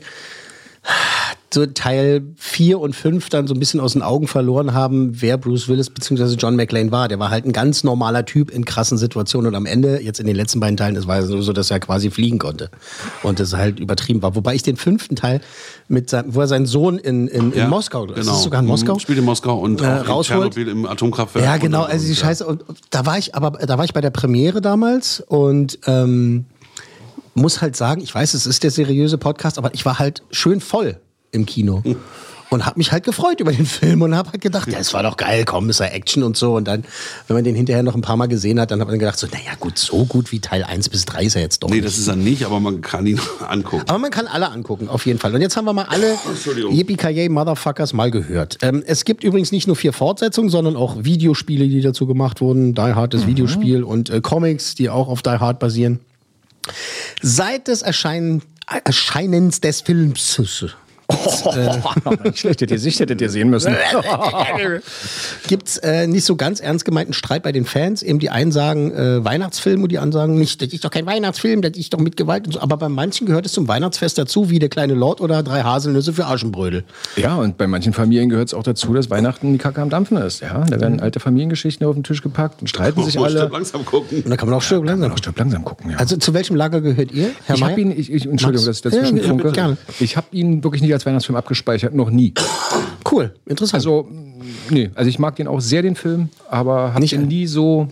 so 1.52 1.64
Teil 1.64 2.22
4 2.36 2.78
und 2.78 2.94
5 2.94 3.30
dann 3.30 3.46
so 3.46 3.54
ein 3.54 3.58
bisschen 3.58 3.80
aus 3.80 3.94
den 3.94 4.02
Augen 4.02 4.28
verloren 4.28 4.74
haben, 4.74 5.22
wer 5.22 5.38
Bruce 5.38 5.66
Willis 5.68 5.88
bzw. 5.88 6.34
John 6.38 6.56
McClane 6.56 6.90
war. 6.92 7.08
Der 7.08 7.18
war 7.18 7.30
halt 7.30 7.46
ein 7.46 7.52
ganz 7.52 7.84
normaler 7.84 8.26
Typ 8.26 8.50
in 8.50 8.66
krassen 8.66 8.98
Situationen 8.98 9.48
und 9.48 9.54
am 9.54 9.64
Ende, 9.64 10.02
jetzt 10.02 10.20
in 10.20 10.26
den 10.26 10.36
letzten 10.36 10.60
beiden 10.60 10.76
Teilen, 10.76 10.94
das 10.94 11.06
war 11.06 11.22
nur 11.22 11.42
so, 11.42 11.54
dass 11.54 11.70
er 11.70 11.80
quasi 11.80 12.10
fliegen 12.10 12.38
konnte. 12.38 12.68
Und 13.22 13.40
das 13.40 13.54
halt 13.54 13.80
übertrieben 13.80 14.20
war. 14.20 14.34
Wobei 14.34 14.54
ich 14.56 14.62
den 14.62 14.76
fünften 14.76 15.16
Teil, 15.16 15.40
mit 15.88 16.10
seinem, 16.10 16.34
wo 16.34 16.40
er 16.42 16.48
seinen 16.48 16.66
Sohn 16.66 16.98
in, 16.98 17.28
in, 17.28 17.52
in 17.52 17.58
Ja, 17.58 17.68
Moskau, 17.68 18.04
genau. 18.06 18.18
ist 18.20 18.42
sogar 18.42 18.60
in 18.60 18.66
Moskau, 18.66 18.94
Mhm, 18.94 18.98
Spielt 19.00 19.18
in 19.18 19.24
Moskau 19.24 19.58
und 19.58 19.80
Äh, 19.80 19.86
rausholt. 19.86 20.54
Im 20.58 20.84
Atomkraftwerk. 20.84 21.44
Ja, 21.44 21.56
genau, 21.56 21.84
Und- 21.84 21.90
also 21.92 22.06
die 22.06 22.14
Scheiße. 22.14 22.46
Und 22.46 22.62
da 22.90 23.06
war 23.06 23.16
ich, 23.16 23.34
aber 23.34 23.52
da 23.52 23.78
war 23.78 23.86
ich 23.86 23.94
bei 23.94 24.02
der 24.02 24.10
Premiere 24.10 24.60
damals 24.60 25.20
und 25.26 25.78
ähm, 25.86 26.44
muss 27.34 27.62
halt 27.62 27.74
sagen, 27.76 28.02
ich 28.02 28.14
weiß, 28.14 28.34
es 28.34 28.46
ist 28.46 28.64
der 28.64 28.70
seriöse 28.70 29.16
Podcast, 29.16 29.56
aber 29.56 29.72
ich 29.72 29.86
war 29.86 29.98
halt 29.98 30.22
schön 30.30 30.60
voll 30.60 30.98
im 31.32 31.46
Kino. 31.46 31.82
Und 32.50 32.64
habe 32.64 32.78
mich 32.78 32.92
halt 32.92 33.04
gefreut 33.04 33.40
über 33.40 33.52
den 33.52 33.66
Film 33.66 34.00
und 34.00 34.14
habe 34.16 34.30
halt 34.32 34.40
gedacht, 34.40 34.72
ja, 34.72 34.78
es 34.78 34.94
war 34.94 35.02
doch 35.02 35.18
geil, 35.18 35.44
komm, 35.44 35.68
ist 35.68 35.80
ja 35.80 35.86
Action 35.86 36.22
und 36.22 36.34
so. 36.34 36.54
Und 36.56 36.64
dann, 36.66 36.82
wenn 37.26 37.34
man 37.36 37.44
den 37.44 37.54
hinterher 37.54 37.82
noch 37.82 37.94
ein 37.94 38.00
paar 38.00 38.16
Mal 38.16 38.26
gesehen 38.26 38.58
hat, 38.58 38.70
dann 38.70 38.80
hat 38.80 38.88
man 38.88 38.98
gedacht, 38.98 39.18
so, 39.18 39.26
naja, 39.26 39.50
gut, 39.60 39.76
so 39.76 40.06
gut 40.06 40.32
wie 40.32 40.40
Teil 40.40 40.64
1 40.64 40.88
bis 40.88 41.04
3 41.04 41.24
ist 41.24 41.34
er 41.36 41.42
jetzt 41.42 41.62
doch 41.62 41.68
Nee, 41.68 41.74
nicht. 41.76 41.86
das 41.86 41.98
ist 41.98 42.08
er 42.08 42.16
nicht, 42.16 42.46
aber 42.46 42.58
man 42.58 42.80
kann 42.80 43.06
ihn 43.06 43.20
angucken. 43.48 43.84
Aber 43.86 43.98
man 43.98 44.10
kann 44.10 44.26
alle 44.26 44.50
angucken, 44.50 44.88
auf 44.88 45.04
jeden 45.04 45.18
Fall. 45.18 45.34
Und 45.34 45.42
jetzt 45.42 45.58
haben 45.58 45.66
wir 45.66 45.74
mal 45.74 45.84
alle 45.90 46.16
Entschuldigung. 46.26 46.72
Yippie 46.74 47.28
Motherfuckers 47.28 47.92
mal 47.92 48.10
gehört. 48.10 48.56
Ähm, 48.62 48.82
es 48.86 49.04
gibt 49.04 49.24
übrigens 49.24 49.52
nicht 49.52 49.66
nur 49.66 49.76
vier 49.76 49.92
Fortsetzungen, 49.92 50.48
sondern 50.48 50.74
auch 50.74 51.04
Videospiele, 51.04 51.68
die 51.68 51.82
dazu 51.82 52.06
gemacht 52.06 52.40
wurden. 52.40 52.74
Die 52.74 52.80
Hard 52.80 53.12
das 53.12 53.26
Videospiel 53.26 53.82
und 53.82 54.08
äh, 54.08 54.22
Comics, 54.22 54.74
die 54.74 54.88
auch 54.88 55.08
auf 55.08 55.20
Die 55.20 55.28
Hard 55.28 55.58
basieren. 55.58 56.00
Seit 57.20 57.68
des 57.68 57.82
Erscheinen, 57.82 58.40
Erscheinens 58.84 59.60
des 59.60 59.82
Films. 59.82 60.40
Nicht 61.10 62.38
schlecht, 62.38 62.60
hättet 62.60 62.70
ihr 62.70 62.78
Sicht 62.78 63.00
hättet 63.00 63.20
ihr 63.22 63.30
sehen 63.30 63.48
müssen. 63.48 63.74
Gibt 65.46 65.68
es 65.68 65.78
äh, 65.78 66.06
nicht 66.06 66.24
so 66.24 66.36
ganz 66.36 66.60
ernst 66.60 66.84
gemeinten 66.84 67.14
Streit 67.14 67.42
bei 67.42 67.50
den 67.52 67.64
Fans. 67.64 68.02
Eben 68.02 68.18
die 68.18 68.28
einen 68.28 68.52
sagen 68.52 68.92
äh, 68.92 69.24
Weihnachtsfilm 69.24 69.82
und 69.82 69.90
die 69.90 69.98
anderen 69.98 70.12
sagen 70.12 70.38
nicht, 70.38 70.60
das 70.60 70.68
ist 70.72 70.84
doch 70.84 70.90
kein 70.90 71.06
Weihnachtsfilm, 71.06 71.62
das 71.62 71.72
ist 71.78 71.94
doch 71.94 71.98
mit 71.98 72.18
Gewalt 72.18 72.46
und 72.46 72.52
so. 72.52 72.60
Aber 72.60 72.76
bei 72.76 72.90
manchen 72.90 73.26
gehört 73.26 73.46
es 73.46 73.52
zum 73.52 73.68
Weihnachtsfest 73.68 74.18
dazu, 74.18 74.50
wie 74.50 74.58
der 74.58 74.68
kleine 74.68 74.92
Lord 74.92 75.22
oder 75.22 75.42
drei 75.42 75.62
Haselnüsse 75.62 76.12
für 76.12 76.26
Aschenbrödel. 76.26 76.84
Ja, 77.16 77.36
und 77.36 77.56
bei 77.56 77.66
manchen 77.66 77.94
Familien 77.94 78.28
gehört 78.28 78.48
es 78.48 78.54
auch 78.54 78.62
dazu, 78.62 78.92
dass 78.92 79.08
Weihnachten 79.08 79.50
die 79.52 79.58
Kacke 79.58 79.80
am 79.80 79.88
Dampfen 79.88 80.18
ist. 80.18 80.40
Ja, 80.40 80.64
da 80.66 80.78
werden 80.78 81.00
alte 81.00 81.20
Familiengeschichten 81.20 81.86
auf 81.86 81.94
den 81.94 82.04
Tisch 82.04 82.22
gepackt 82.22 82.60
und 82.60 82.68
streiten 82.68 83.02
sich 83.04 83.14
Man 83.14 83.24
muss 83.24 83.34
alle. 83.36 83.48
langsam 83.50 83.84
gucken. 83.86 84.22
Und 84.24 84.28
da 84.30 84.36
kann 84.36 84.48
man 84.50 84.58
auch 84.58 84.62
stirb 84.62 84.84
langsam. 84.84 85.10
Auch 85.12 85.18
stirb 85.18 85.38
langsam 85.38 85.64
gucken, 85.64 85.90
ja. 85.92 85.96
Also 85.96 86.18
zu 86.18 86.34
welchem 86.34 86.54
Lager 86.56 86.82
gehört 86.82 87.12
ihr, 87.12 87.30
Herr 87.46 87.54
ich 87.54 87.60
Mayer? 87.62 87.70
habe 87.70 87.80
ihn, 87.80 87.90
ich, 87.92 88.12
ich, 88.12 88.26
Entschuldigung, 88.26 88.66
Max? 88.66 88.82
dass 88.82 88.92
ich 88.92 88.98
dazwischen 88.98 89.16
Ja, 89.16 89.22
ja, 89.22 89.28
funke. 89.30 89.52
gerne. 89.52 89.76
Ich 90.00 90.16
habe 90.18 90.26
ihn 90.32 90.62
wirklich 90.62 90.82
nicht 90.82 90.97
als 90.98 91.06
Weihnachtsfilm 91.06 91.36
abgespeichert, 91.36 91.94
noch 91.94 92.10
nie. 92.10 92.34
Cool, 93.10 93.34
interessant. 93.46 93.74
Also, 93.74 94.08
nee, 94.70 94.90
also 94.94 95.08
ich 95.08 95.18
mag 95.18 95.36
den 95.36 95.48
auch 95.48 95.60
sehr, 95.60 95.82
den 95.82 95.96
Film, 95.96 96.28
aber 96.50 96.92
habe 96.94 97.06
an- 97.14 97.26
nie 97.28 97.46
so. 97.46 97.88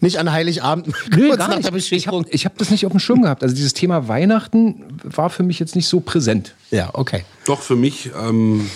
nicht 0.00 0.18
an 0.18 0.32
Heiligabend, 0.32 0.88
Nee, 1.16 1.28
gar 1.28 1.36
nach 1.36 1.56
nicht. 1.70 1.92
Ich 1.92 2.06
habe 2.08 2.24
hab 2.24 2.58
das 2.58 2.70
nicht 2.70 2.84
auf 2.86 2.92
dem 2.92 2.98
Schirm 3.00 3.22
gehabt. 3.22 3.42
Also 3.42 3.54
dieses 3.54 3.74
Thema 3.74 4.08
Weihnachten 4.08 4.84
war 5.04 5.30
für 5.30 5.42
mich 5.44 5.58
jetzt 5.60 5.76
nicht 5.76 5.86
so 5.86 6.00
präsent. 6.00 6.54
Ja, 6.70 6.90
okay. 6.94 7.24
Doch, 7.44 7.60
für 7.60 7.76
mich 7.76 8.10
ähm, 8.20 8.68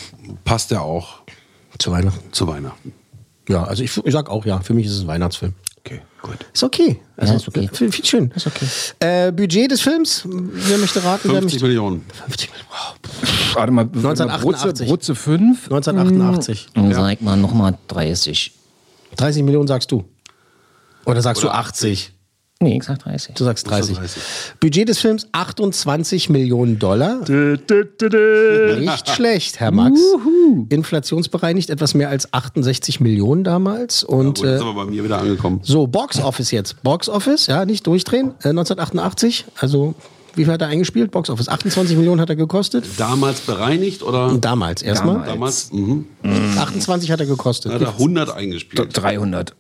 passt 0.45 0.71
er 0.71 0.83
auch 0.83 1.23
Zu 1.79 1.91
Weihnachten. 1.91 2.33
zu 2.33 2.47
Weihnachten. 2.47 2.93
Ja, 3.49 3.65
also 3.65 3.83
ich, 3.83 3.97
ich 4.05 4.13
sag 4.13 4.31
auch 4.31 4.45
ja, 4.47 4.61
für 4.61 4.75
mich 4.75 4.87
ist 4.87 4.93
es 4.93 5.01
ein 5.03 5.07
Weihnachtsfilm. 5.09 5.55
Okay, 5.87 6.01
gut. 6.23 6.39
Ist 6.53 6.65
okay. 6.65 6.99
Also, 7.17 7.35
ist 7.35 7.49
okay. 7.49 7.69
Viel, 7.71 7.93
viel 7.93 8.05
schön. 8.05 8.33
Ist 8.35 8.47
okay. 8.47 8.67
Äh, 9.01 9.33
Budget 9.33 9.71
des 9.71 9.83
Films, 9.83 10.23
wer 10.25 10.79
möchte 10.79 11.05
raten? 11.05 11.29
wer 11.29 11.43
50 11.43 11.61
möchte? 11.61 11.67
Millionen. 11.67 12.07
50 12.27 12.51
Millionen. 12.51 12.71
Wow. 12.71 13.55
Warte 13.55 13.73
mal, 13.73 13.83
1988. 13.83 14.89
Brutze 14.89 15.15
5. 15.15 15.65
1988. 15.71 16.69
Dann 16.75 16.95
sag 16.95 17.21
mal 17.21 17.37
nochmal 17.37 17.77
30. 17.89 18.53
30 19.17 19.43
Millionen 19.43 19.69
sagst 19.69 19.93
du. 19.93 20.05
Oder 21.05 21.21
sagst 21.21 21.43
du 21.43 21.51
80? 21.51 22.14
Nee, 22.65 22.79
ich 22.79 22.85
sag 22.85 22.99
30. 22.99 23.35
Du 23.35 23.45
sagst 23.45 23.69
30. 23.69 23.99
30. 23.99 24.23
Budget 24.59 24.89
des 24.89 24.99
Films 24.99 25.29
28 25.33 26.31
Millionen 26.31 26.79
Dollar. 26.79 27.21
Nicht 27.29 29.11
schlecht, 29.11 29.61
Herr 29.61 29.71
Max. 29.71 30.01
Inflationsbereinigt 30.71 31.69
etwas 31.69 31.93
mehr 31.93 32.09
als 32.09 32.33
68 32.33 33.01
Millionen 33.01 33.45
damals. 33.45 34.03
Und 34.03 34.39
Gut, 34.39 34.39
jetzt 34.39 34.55
äh, 34.55 34.59
sind 34.59 34.67
wir 34.67 34.75
bei 34.75 34.87
mir 34.87 35.05
wieder 35.05 35.19
angekommen. 35.19 35.61
so, 35.63 35.87
Box 35.87 36.19
Office 36.21 36.53
jetzt. 36.53 36.83
Box 36.83 37.11
Office, 37.11 37.49
ja, 37.49 37.67
nicht 37.67 37.87
durchdrehen. 37.87 38.29
Äh, 38.43 38.49
1988, 38.49 39.45
also 39.57 39.95
wie 40.35 40.45
viel 40.45 40.53
hat 40.55 40.63
er 40.63 40.69
eingespielt? 40.69 41.11
Box 41.11 41.29
Office. 41.29 41.49
28 41.49 41.99
Millionen 41.99 42.21
hat 42.23 42.31
er 42.31 42.37
gekostet. 42.37 42.87
Damals 42.97 43.41
bereinigt 43.41 44.03
oder? 44.03 44.37
Damals 44.41 44.81
erstmal. 44.81 45.23
Damals 45.27 45.71
mhm. 45.71 46.07
28 46.59 47.11
hat 47.11 47.21
er 47.21 47.27
gekostet. 47.27 47.75
hat 47.75 47.83
er 47.83 47.89
100 47.89 48.35
eingespielt. 48.35 48.89
300. 48.91 49.55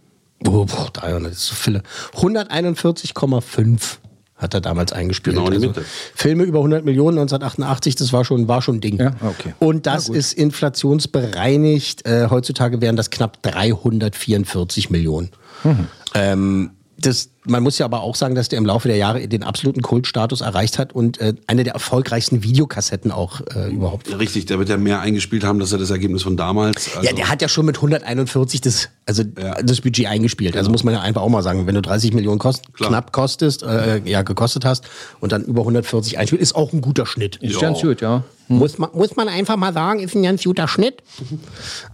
Oh, 0.47 0.64
boah, 0.64 0.90
300, 0.92 1.32
das 1.32 1.38
ist 1.38 1.47
so 1.47 1.55
viele. 1.55 1.82
141,5 2.14 3.99
hat 4.36 4.55
er 4.55 4.61
damals 4.61 4.92
eingespielt. 4.92 5.36
Genau 5.36 5.47
in 5.47 5.53
die 5.53 5.66
also, 5.66 5.80
Mitte. 5.80 5.84
Filme 6.14 6.45
über 6.45 6.59
100 6.59 6.84
Millionen 6.84 7.18
1988, 7.18 7.95
das 7.97 8.12
war 8.12 8.24
schon, 8.24 8.49
war 8.49 8.62
schon 8.62 8.76
ein 8.76 8.80
Ding. 8.80 8.99
Ja, 8.99 9.12
okay. 9.22 9.55
Und 9.59 9.86
das 9.86 10.09
ist 10.09 10.32
inflationsbereinigt. 10.32 12.07
Äh, 12.07 12.28
heutzutage 12.30 12.80
wären 12.80 12.97
das 12.97 13.11
knapp 13.11 13.42
344 13.42 14.90
Millionen. 14.90 15.30
Mhm. 15.62 15.88
Ähm, 16.14 16.70
das, 17.07 17.31
man 17.45 17.63
muss 17.63 17.79
ja 17.79 17.85
aber 17.87 18.01
auch 18.03 18.15
sagen, 18.15 18.35
dass 18.35 18.49
der 18.49 18.59
im 18.59 18.67
Laufe 18.67 18.89
der 18.89 18.97
Jahre 18.97 19.27
den 19.29 19.43
absoluten 19.43 19.83
Kultstatus 19.83 20.41
erreicht 20.41 20.79
hat 20.79 20.93
und 20.95 21.21
äh, 21.21 21.35
eine 21.47 21.65
der 21.65 21.75
erfolgreichsten 21.75 22.43
Videokassetten 22.43 23.11
auch 23.11 23.41
äh, 23.55 23.71
überhaupt. 23.71 24.19
Richtig, 24.19 24.47
der 24.47 24.59
wird 24.59 24.69
ja 24.69 24.77
mehr 24.77 25.01
eingespielt 25.01 25.45
haben, 25.45 25.59
dass 25.59 25.73
er 25.73 25.79
das 25.79 25.91
Ergebnis 25.91 26.23
von 26.23 26.37
damals. 26.37 26.97
Also, 26.97 27.09
Ja, 27.09 27.15
der 27.15 27.29
hat 27.29 27.43
ja 27.43 27.49
schon 27.49 27.67
mit 27.67 27.77
141 27.77 28.61
das, 28.61 28.89
also 29.07 29.23
das 29.23 29.81
Budget 29.81 30.07
eingespielt. 30.07 30.57
Also 30.57 30.71
muss 30.71 30.85
man 30.85 30.95
ja 30.95 31.01
einfach 31.01 31.23
auch 31.23 31.29
mal 31.29 31.43
sagen, 31.43 31.67
wenn 31.67 31.75
du 31.75 31.83
30 31.83 32.15
Millionen 32.15 32.39
kost, 32.39 32.73
Klar. 32.75 32.91
knapp 32.91 33.13
kostest, 33.13 33.63
äh, 33.63 34.01
ja, 34.05 34.23
gekostet 34.23 34.65
hast 34.65 34.85
und 35.21 35.33
dann 35.33 35.45
über 35.45 35.61
140 35.63 36.19
einspielt, 36.19 36.41
ist 36.41 36.55
auch 36.55 36.73
ein 36.73 36.81
guter 36.81 37.07
Schnitt. 37.07 37.37
Ist 37.37 37.61
ganz 37.61 37.81
gut, 37.81 38.01
ja. 38.01 38.25
Muss, 38.49 38.79
man, 38.79 38.91
muss 38.93 39.17
man 39.17 39.29
einfach 39.29 39.57
mal 39.57 39.73
sagen, 39.73 40.01
ist 40.01 40.15
ein 40.15 40.23
ganz 40.23 40.45
guter 40.45 40.69
Schnitt. 40.69 41.03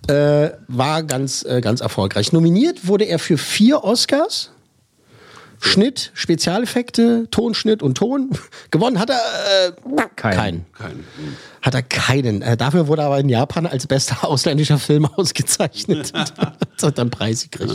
Äh, 0.09 0.51
war 0.69 1.03
ganz, 1.05 1.45
äh, 1.45 1.61
ganz 1.61 1.81
erfolgreich. 1.81 2.33
Nominiert 2.33 2.87
wurde 2.87 3.05
er 3.05 3.19
für 3.19 3.39
vier 3.39 3.85
Oscars. 3.85 4.51
Schnitt, 5.63 6.11
Spezialeffekte, 6.15 7.29
Tonschnitt 7.31 7.83
und 7.83 7.97
Ton. 7.97 8.31
Gewonnen 8.71 8.99
hat 8.99 9.11
er 9.11 9.17
äh, 9.69 9.73
Keinen. 10.17 10.37
keinen. 10.37 10.67
Kein, 10.73 11.05
Hat 11.61 11.75
er 11.75 11.83
keinen. 11.83 12.41
Äh, 12.43 12.57
dafür 12.57 12.89
wurde 12.89 13.03
er 13.03 13.07
aber 13.07 13.21
in 13.21 13.29
Japan 13.29 13.67
als 13.67 13.87
bester 13.87 14.25
ausländischer 14.27 14.79
Film 14.79 15.05
ausgezeichnet. 15.05 16.13
und 16.15 16.21
hat 16.21 16.83
dann 16.83 16.93
einen 16.97 17.11
Preis 17.11 17.43
gekriegt. 17.43 17.73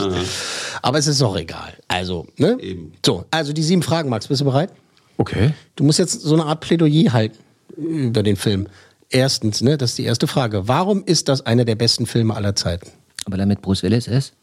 Aber 0.82 0.98
es 0.98 1.06
ist 1.06 1.20
doch 1.20 1.36
egal. 1.36 1.74
Also, 1.86 2.26
ne? 2.36 2.56
Eben. 2.60 2.92
So, 3.04 3.24
also 3.30 3.52
die 3.52 3.62
sieben 3.62 3.82
Fragen, 3.82 4.10
Max, 4.10 4.26
bist 4.26 4.40
du 4.40 4.44
bereit? 4.44 4.72
Okay. 5.16 5.54
Du 5.76 5.84
musst 5.84 5.98
jetzt 6.00 6.20
so 6.20 6.34
eine 6.34 6.44
Art 6.44 6.60
Plädoyer 6.60 7.12
halten 7.12 7.38
über 7.76 8.22
den 8.22 8.36
Film. 8.36 8.66
Erstens, 9.10 9.60
ne, 9.62 9.78
das 9.78 9.90
ist 9.90 9.98
die 9.98 10.04
erste 10.04 10.26
Frage. 10.26 10.66
Warum 10.66 11.04
ist 11.04 11.28
das 11.28 11.46
einer 11.46 11.64
der 11.64 11.76
besten 11.76 12.06
Filme 12.06 12.34
aller 12.34 12.56
Zeiten? 12.56 12.90
Aber 13.24 13.36
damit 13.36 13.62
Bruce 13.62 13.82
Willis 13.84 14.08
ist? 14.08 14.34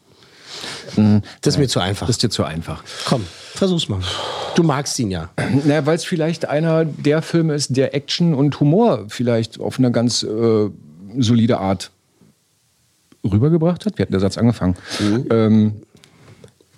Das 1.40 1.54
ist 1.54 1.58
mir 1.58 1.68
zu 1.68 1.80
einfach. 1.80 2.06
Das 2.06 2.16
ist 2.16 2.22
dir 2.22 2.30
zu 2.30 2.44
einfach. 2.44 2.82
Komm, 3.06 3.24
versuch's 3.54 3.88
mal. 3.88 4.00
Du 4.54 4.62
magst 4.62 4.98
ihn 4.98 5.10
ja. 5.10 5.30
Naja, 5.64 5.84
weil 5.86 5.96
es 5.96 6.04
vielleicht 6.04 6.48
einer 6.48 6.84
der 6.84 7.22
Filme 7.22 7.54
ist, 7.54 7.76
der 7.76 7.94
Action 7.94 8.34
und 8.34 8.60
Humor 8.60 9.06
vielleicht 9.08 9.58
auf 9.58 9.78
eine 9.78 9.90
ganz 9.90 10.22
äh, 10.22 10.70
solide 11.18 11.58
Art 11.58 11.90
rübergebracht 13.24 13.86
hat. 13.86 13.98
Wie 13.98 14.02
hat 14.02 14.12
der 14.12 14.20
Satz 14.20 14.38
angefangen? 14.38 14.76
Ähm, 15.30 15.82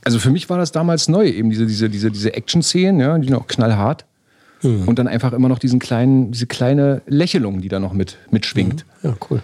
also 0.04 0.18
für 0.18 0.30
mich 0.30 0.48
war 0.48 0.58
das 0.58 0.72
damals 0.72 1.08
neu, 1.08 1.26
eben 1.26 1.50
diese, 1.50 1.66
diese, 1.66 1.90
diese, 1.90 2.10
diese 2.10 2.32
Action-Szenen, 2.34 3.00
ja, 3.00 3.18
die 3.18 3.26
sind 3.26 3.36
auch 3.36 3.46
knallhart. 3.46 4.04
Und 4.62 4.98
dann 4.98 5.06
einfach 5.06 5.32
immer 5.32 5.48
noch 5.48 5.58
diesen 5.58 5.78
kleinen, 5.78 6.32
diese 6.32 6.46
kleine 6.46 7.02
Lächelung, 7.06 7.60
die 7.60 7.68
da 7.68 7.78
noch 7.78 7.92
mit, 7.92 8.16
mitschwingt. 8.30 8.84
Ja, 9.02 9.14
cool. 9.30 9.42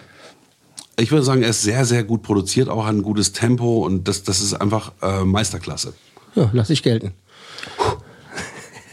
Ich 0.98 1.10
würde 1.10 1.24
sagen, 1.24 1.42
er 1.42 1.50
ist 1.50 1.62
sehr, 1.62 1.84
sehr 1.84 2.04
gut 2.04 2.22
produziert, 2.22 2.68
auch 2.68 2.84
hat 2.84 2.94
ein 2.94 3.02
gutes 3.02 3.32
Tempo 3.32 3.84
und 3.84 4.08
das, 4.08 4.22
das 4.22 4.40
ist 4.40 4.54
einfach 4.54 4.92
äh, 5.02 5.24
Meisterklasse. 5.24 5.94
Ja, 6.34 6.50
lass 6.52 6.70
ich 6.70 6.82
gelten. 6.82 7.12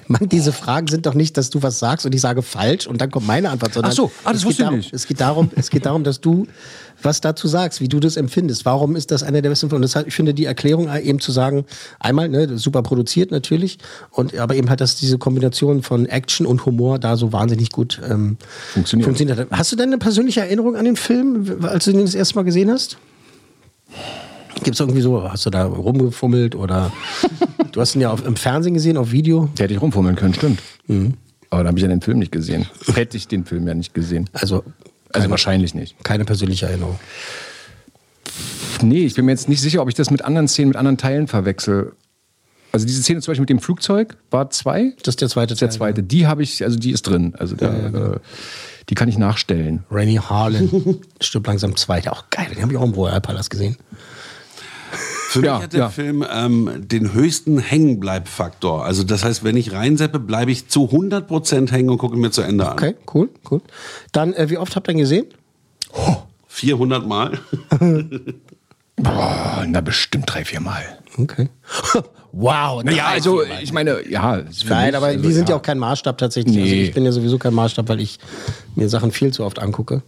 Mann, 0.10 0.28
diese 0.28 0.52
Fragen 0.52 0.88
sind 0.88 1.06
doch 1.06 1.14
nicht, 1.14 1.38
dass 1.38 1.52
du 1.52 1.62
was 1.62 1.78
sagst 1.78 2.06
und 2.06 2.16
ich 2.16 2.22
sage 2.22 2.42
falsch 2.42 2.88
und 2.88 3.00
dann 3.00 3.12
kommt 3.12 3.28
meine 3.28 3.50
Antwort, 3.52 3.74
sondern 3.76 3.92
Ach 3.92 3.96
so, 3.96 4.12
ah, 4.24 4.34
das 4.34 4.42
es, 4.42 4.46
wusste 4.46 4.48
geht 4.48 4.52
ich 4.54 4.66
darum, 4.66 4.78
nicht. 4.78 4.94
es 4.94 5.08
geht 5.08 5.22
darum, 5.22 5.52
es 5.56 5.70
geht 5.70 5.86
darum, 5.86 6.04
dass 6.04 6.20
du 6.20 6.48
was 7.04 7.22
dazu 7.22 7.48
sagst, 7.48 7.80
wie 7.80 7.88
du 7.88 8.00
das 8.00 8.18
empfindest. 8.18 8.66
Warum 8.66 8.96
ist 8.96 9.12
das 9.12 9.24
einer 9.24 9.42
der 9.42 9.50
besten 9.50 9.70
Filme? 9.70 9.86
Und 9.86 9.94
das 9.94 10.04
ich 10.06 10.14
finde 10.14 10.34
die 10.34 10.46
Erklärung 10.46 10.90
eben 10.98 11.20
zu 11.20 11.32
sagen, 11.32 11.66
einmal, 12.00 12.28
ne, 12.28 12.58
super 12.58 12.82
produziert 12.82 13.32
natürlich, 13.32 13.78
und 14.12 14.36
aber 14.38 14.56
eben 14.56 14.70
halt, 14.70 14.82
dass 14.82 14.96
diese 14.96 15.18
Kombination 15.18 15.84
von 15.84 16.08
Action 16.08 16.46
und 16.46 16.66
Humor 16.66 17.00
da 17.00 17.16
so 17.16 17.32
wahnsinnig 17.32 17.70
gut 17.70 18.02
ähm, 18.04 18.38
Funktioniert. 18.74 19.06
funktioniert 19.06 19.38
hat. 19.38 19.48
Hast 19.52 19.72
du 19.72 19.76
denn 19.76 19.90
eine 19.90 19.98
persönliche 20.00 20.42
Erinnerung 20.42 20.76
an 20.76 20.86
den 20.86 20.96
Film, 20.96 21.60
als 21.62 21.86
du 21.86 21.92
den 21.92 22.02
das 22.02 22.16
erste 22.16 22.36
Mal 22.36 22.44
gesehen 22.44 22.72
hast? 22.72 22.98
Gibt 24.64 24.74
es 24.76 24.80
irgendwie 24.80 25.02
so, 25.02 25.24
hast 25.32 25.46
du 25.46 25.50
da 25.52 25.66
rumgefummelt 25.66 26.56
oder 26.56 26.92
du 27.72 27.82
hast 27.82 27.96
ihn 27.96 28.02
ja 28.02 28.12
auf, 28.12 28.26
im 28.26 28.36
Fernsehen 28.36 28.74
gesehen, 28.74 28.98
auf 28.98 29.12
Video? 29.12 29.50
Der 29.58 29.66
hätte 29.66 29.74
ich 29.74 29.82
rumfummeln 29.82 30.16
können, 30.16 30.34
stimmt. 30.34 30.62
Aber 31.50 31.64
da 31.64 31.68
habe 31.70 31.78
ich 31.78 31.82
ja 31.84 31.88
den 31.90 32.02
Film 32.02 32.20
nicht 32.20 32.32
gesehen. 32.32 32.68
Hätte 32.94 33.18
ich 33.18 33.28
den 33.28 33.44
Film 33.46 33.68
ja 33.68 33.74
nicht 33.74 33.94
gesehen. 33.96 34.30
Also, 34.34 34.64
Also 35.12 35.30
wahrscheinlich 35.30 35.74
nicht. 35.74 35.96
keine 36.04 36.26
persönliche 36.26 36.68
Erinnerung. 36.68 37.00
Nee, 38.82 39.06
ich 39.06 39.16
bin 39.16 39.26
mir 39.26 39.32
jetzt 39.32 39.50
nicht 39.50 39.62
sicher, 39.62 39.82
ob 39.82 39.90
ich 39.90 39.96
das 39.96 40.10
mit 40.12 40.22
anderen 40.24 40.48
Szenen, 40.48 40.70
mit 40.70 40.78
anderen 40.78 40.98
Teilen 40.98 41.28
verwechsel. 41.28 41.94
Also 42.72 42.86
diese 42.86 43.02
Szene 43.02 43.20
zum 43.22 43.32
Beispiel 43.32 43.42
mit 43.42 43.50
dem 43.50 43.60
Flugzeug 43.60 44.16
war 44.30 44.52
zwei. 44.52 44.94
Das 45.04 45.14
ist 45.14 45.22
der 45.22 45.30
zweite 45.30 45.56
Der 45.56 45.70
Teil, 45.70 45.78
zweite. 45.78 46.04
Die 46.04 46.28
habe 46.28 46.44
ich, 46.44 46.64
also 46.64 46.78
die 46.78 46.92
ist 46.92 47.02
drin. 47.08 47.34
Also 47.38 47.56
da, 47.56 48.14
äh, 48.14 48.20
die 48.90 48.96
kann 48.96 49.10
ich 49.10 49.18
nachstellen. 49.18 49.84
Rainy 49.90 50.16
Harlan 50.16 51.00
stirbt 51.22 51.48
langsam 51.48 51.76
zweite. 51.76 52.12
Auch 52.12 52.30
geil, 52.30 52.48
den 52.54 52.62
habe 52.62 52.72
ich 52.72 52.78
auch 52.78 52.84
im 52.86 52.94
Royal 52.94 53.22
Palace 53.22 53.50
gesehen. 53.50 53.76
Für 55.30 55.46
Ja, 55.46 55.54
mich 55.58 55.64
hat 55.66 55.74
der 55.74 55.80
ja. 55.82 55.90
Film 55.90 56.26
ähm, 56.28 56.72
den 56.88 57.14
höchsten 57.14 57.60
Hängenbleibfaktor. 57.60 58.84
Also 58.84 59.04
das 59.04 59.24
heißt, 59.24 59.44
wenn 59.44 59.56
ich 59.58 59.72
reinseppe, 59.74 60.18
bleibe 60.18 60.50
ich 60.52 60.70
zu 60.70 60.86
100% 60.86 61.70
hängen 61.72 61.92
und 61.92 62.00
gucke 62.00 62.18
mir 62.18 62.32
zu 62.32 62.42
Ende 62.42 62.66
an. 62.68 62.74
Okay, 62.74 62.96
cool, 63.14 63.30
cool. 63.52 63.62
Dann, 64.12 64.34
äh, 64.34 64.50
wie 64.50 64.58
oft 64.58 64.76
habt 64.76 64.88
ihr 64.88 64.94
ihn 64.94 64.98
gesehen? 64.98 65.28
400 66.48 67.06
Mal. 67.08 67.38
Boah, 68.96 69.66
na 69.68 69.82
bestimmt 69.82 70.26
drei, 70.34 70.44
vier 70.46 70.62
Mal. 70.62 70.82
Okay. 71.20 71.48
wow. 72.32 72.84
Naja, 72.84 73.06
also 73.10 73.44
ich 73.62 73.72
meine, 73.72 74.10
ja. 74.10 74.42
Nein, 74.68 74.96
aber 74.96 75.06
also, 75.08 75.22
die 75.22 75.32
sind 75.32 75.48
ja 75.48 75.56
auch 75.58 75.62
kein 75.62 75.78
Maßstab 75.78 76.18
tatsächlich. 76.18 76.58
Also 76.58 76.68
Nee. 76.74 76.84
ich 76.86 76.94
bin 76.96 77.06
ja 77.06 77.12
sowieso 77.12 77.38
kein 77.38 77.54
Maßstab, 77.54 77.88
weil 77.88 78.00
ich 78.02 78.18
mir 78.76 78.90
Sachen 78.90 79.12
viel 79.12 79.32
zu 79.32 79.44
oft 79.44 79.60
angucke. 79.60 80.02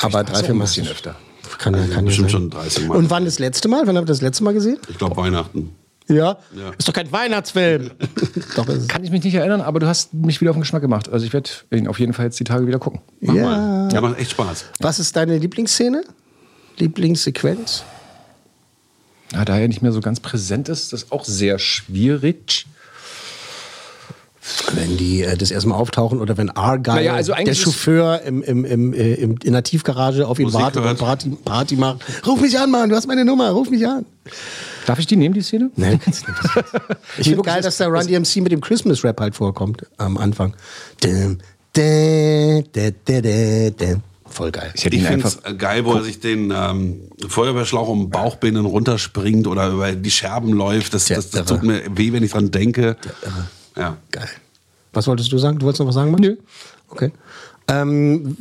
Aber 0.00 0.24
drei, 0.24 0.40
vier 0.40 0.50
ein 0.50 0.56
Mal. 0.58 0.64
bisschen 0.64 0.88
öfter. 0.88 1.14
Kann, 1.58 1.74
ja- 1.74 1.86
kann 1.94 2.04
Bestimmt 2.04 2.30
sein. 2.30 2.40
schon 2.40 2.50
30 2.50 2.88
Mal. 2.88 2.96
Und 2.96 3.10
wann 3.10 3.24
das 3.24 3.38
letzte 3.38 3.68
Mal? 3.68 3.86
Wann 3.86 3.96
habt 3.96 4.04
ihr 4.06 4.12
das 4.12 4.22
letzte 4.22 4.44
Mal 4.44 4.54
gesehen? 4.54 4.78
ich 4.88 4.96
glaube 4.98 5.16
Weihnachten. 5.16 5.74
Ja. 6.08 6.38
Ja. 6.56 6.70
Ist 6.78 6.88
doch 6.88 6.94
kein 6.94 7.12
Weihnachtsfilm. 7.12 7.90
doch. 8.56 8.66
Kann 8.88 9.04
ich 9.04 9.10
mich 9.10 9.22
nicht 9.24 9.34
erinnern, 9.34 9.60
aber 9.60 9.78
du 9.78 9.86
hast 9.86 10.14
mich 10.14 10.40
wieder 10.40 10.50
auf 10.52 10.56
den 10.56 10.62
Geschmack 10.62 10.80
gemacht. 10.80 11.08
Also 11.10 11.26
ich 11.26 11.32
werde 11.34 11.50
ihn 11.70 11.86
auf 11.86 11.98
jeden 12.00 12.14
Fall 12.14 12.24
jetzt 12.26 12.40
die 12.40 12.44
Tage 12.44 12.66
wieder 12.66 12.78
gucken. 12.78 13.00
Mach 13.20 13.34
Ja. 13.34 13.42
mal. 13.42 13.88
Ja, 13.92 14.00
macht 14.00 14.18
echt 14.18 14.30
Spaß. 14.30 14.64
Was 14.80 14.98
ist 14.98 15.14
deine 15.16 15.36
Lieblingsszene? 15.36 16.02
Lieblingssequenz? 16.78 17.82
Ja, 19.32 19.44
da 19.44 19.58
er 19.58 19.68
nicht 19.68 19.82
mehr 19.82 19.92
so 19.92 20.00
ganz 20.00 20.20
präsent 20.20 20.68
ist, 20.70 20.92
das 20.92 21.02
ist 21.02 21.12
auch 21.12 21.24
sehr 21.24 21.58
schwierig. 21.58 22.66
Wenn 24.74 24.96
die 24.96 25.22
äh, 25.22 25.36
das 25.36 25.50
erstmal 25.50 25.78
auftauchen 25.78 26.20
oder 26.20 26.36
wenn 26.36 26.50
Argyle, 26.50 26.96
Naja, 26.96 27.14
also 27.14 27.32
der 27.34 27.54
Chauffeur 27.54 28.22
im, 28.22 28.42
im, 28.42 28.64
im, 28.64 28.92
äh, 28.92 29.14
im, 29.14 29.36
in 29.42 29.52
der 29.52 29.62
Tiefgarage 29.62 30.26
auf 30.26 30.38
ihn 30.38 30.44
Musik 30.44 30.60
wartet 30.60 30.82
hört. 30.82 30.92
und 30.92 30.98
Party, 30.98 31.30
Party 31.44 31.76
macht. 31.76 32.00
Ruf 32.26 32.40
mich 32.40 32.58
an, 32.58 32.70
Mann, 32.70 32.88
du 32.88 32.96
hast 32.96 33.06
meine 33.06 33.24
Nummer, 33.24 33.50
ruf 33.50 33.70
mich 33.70 33.86
an. 33.86 34.04
Darf 34.86 34.98
ich 34.98 35.06
die 35.06 35.16
nehmen, 35.16 35.34
die 35.34 35.42
Szene? 35.42 35.70
Nein, 35.76 36.00
kannst 36.02 36.26
du 36.26 36.30
nicht. 36.32 36.66
Ich 37.18 37.28
finde 37.28 37.42
geil, 37.42 37.60
dass 37.62 37.76
der 37.76 37.88
Run 37.88 38.06
DMC 38.06 38.36
mit 38.36 38.52
dem 38.52 38.60
Christmas-Rap 38.60 39.20
halt 39.20 39.34
vorkommt 39.34 39.84
am 39.98 40.16
Anfang. 40.16 40.54
Dim, 41.04 41.38
dim, 41.76 42.64
dim, 42.74 42.94
dim, 43.06 43.22
dim, 43.22 43.76
dim. 43.76 44.02
Voll 44.30 44.50
geil. 44.50 44.70
Ich 44.74 44.84
Ich 44.84 45.02
finde 45.02 45.26
es 45.26 45.38
geil, 45.58 45.84
wo 45.86 45.94
er 45.94 46.04
sich 46.04 46.20
den 46.20 46.52
ähm, 46.54 47.00
Feuerwehrschlauch 47.26 47.88
um 47.88 48.04
den 48.04 48.10
Bauchbinden 48.10 48.66
runterspringt 48.66 49.46
oder 49.46 49.68
über 49.68 49.92
die 49.92 50.10
Scherben 50.10 50.52
läuft. 50.52 50.92
Das, 50.94 51.06
Der 51.06 51.16
das, 51.16 51.30
das 51.30 51.50
Irre. 51.50 51.60
tut 51.60 51.62
mir 51.66 51.82
weh, 51.96 52.12
wenn 52.12 52.22
ich 52.22 52.32
dran 52.32 52.50
denke. 52.50 52.96
Ja. 53.78 53.96
Geil. 54.10 54.28
Was 54.92 55.06
wolltest 55.06 55.30
du 55.32 55.38
sagen? 55.38 55.58
Du 55.58 55.66
wolltest 55.66 55.80
noch 55.80 55.86
was 55.86 55.94
sagen, 55.94 56.10
Max? 56.10 56.20
Nö. 56.22 56.36
Okay. 56.90 57.12
Ähm, 57.68 58.36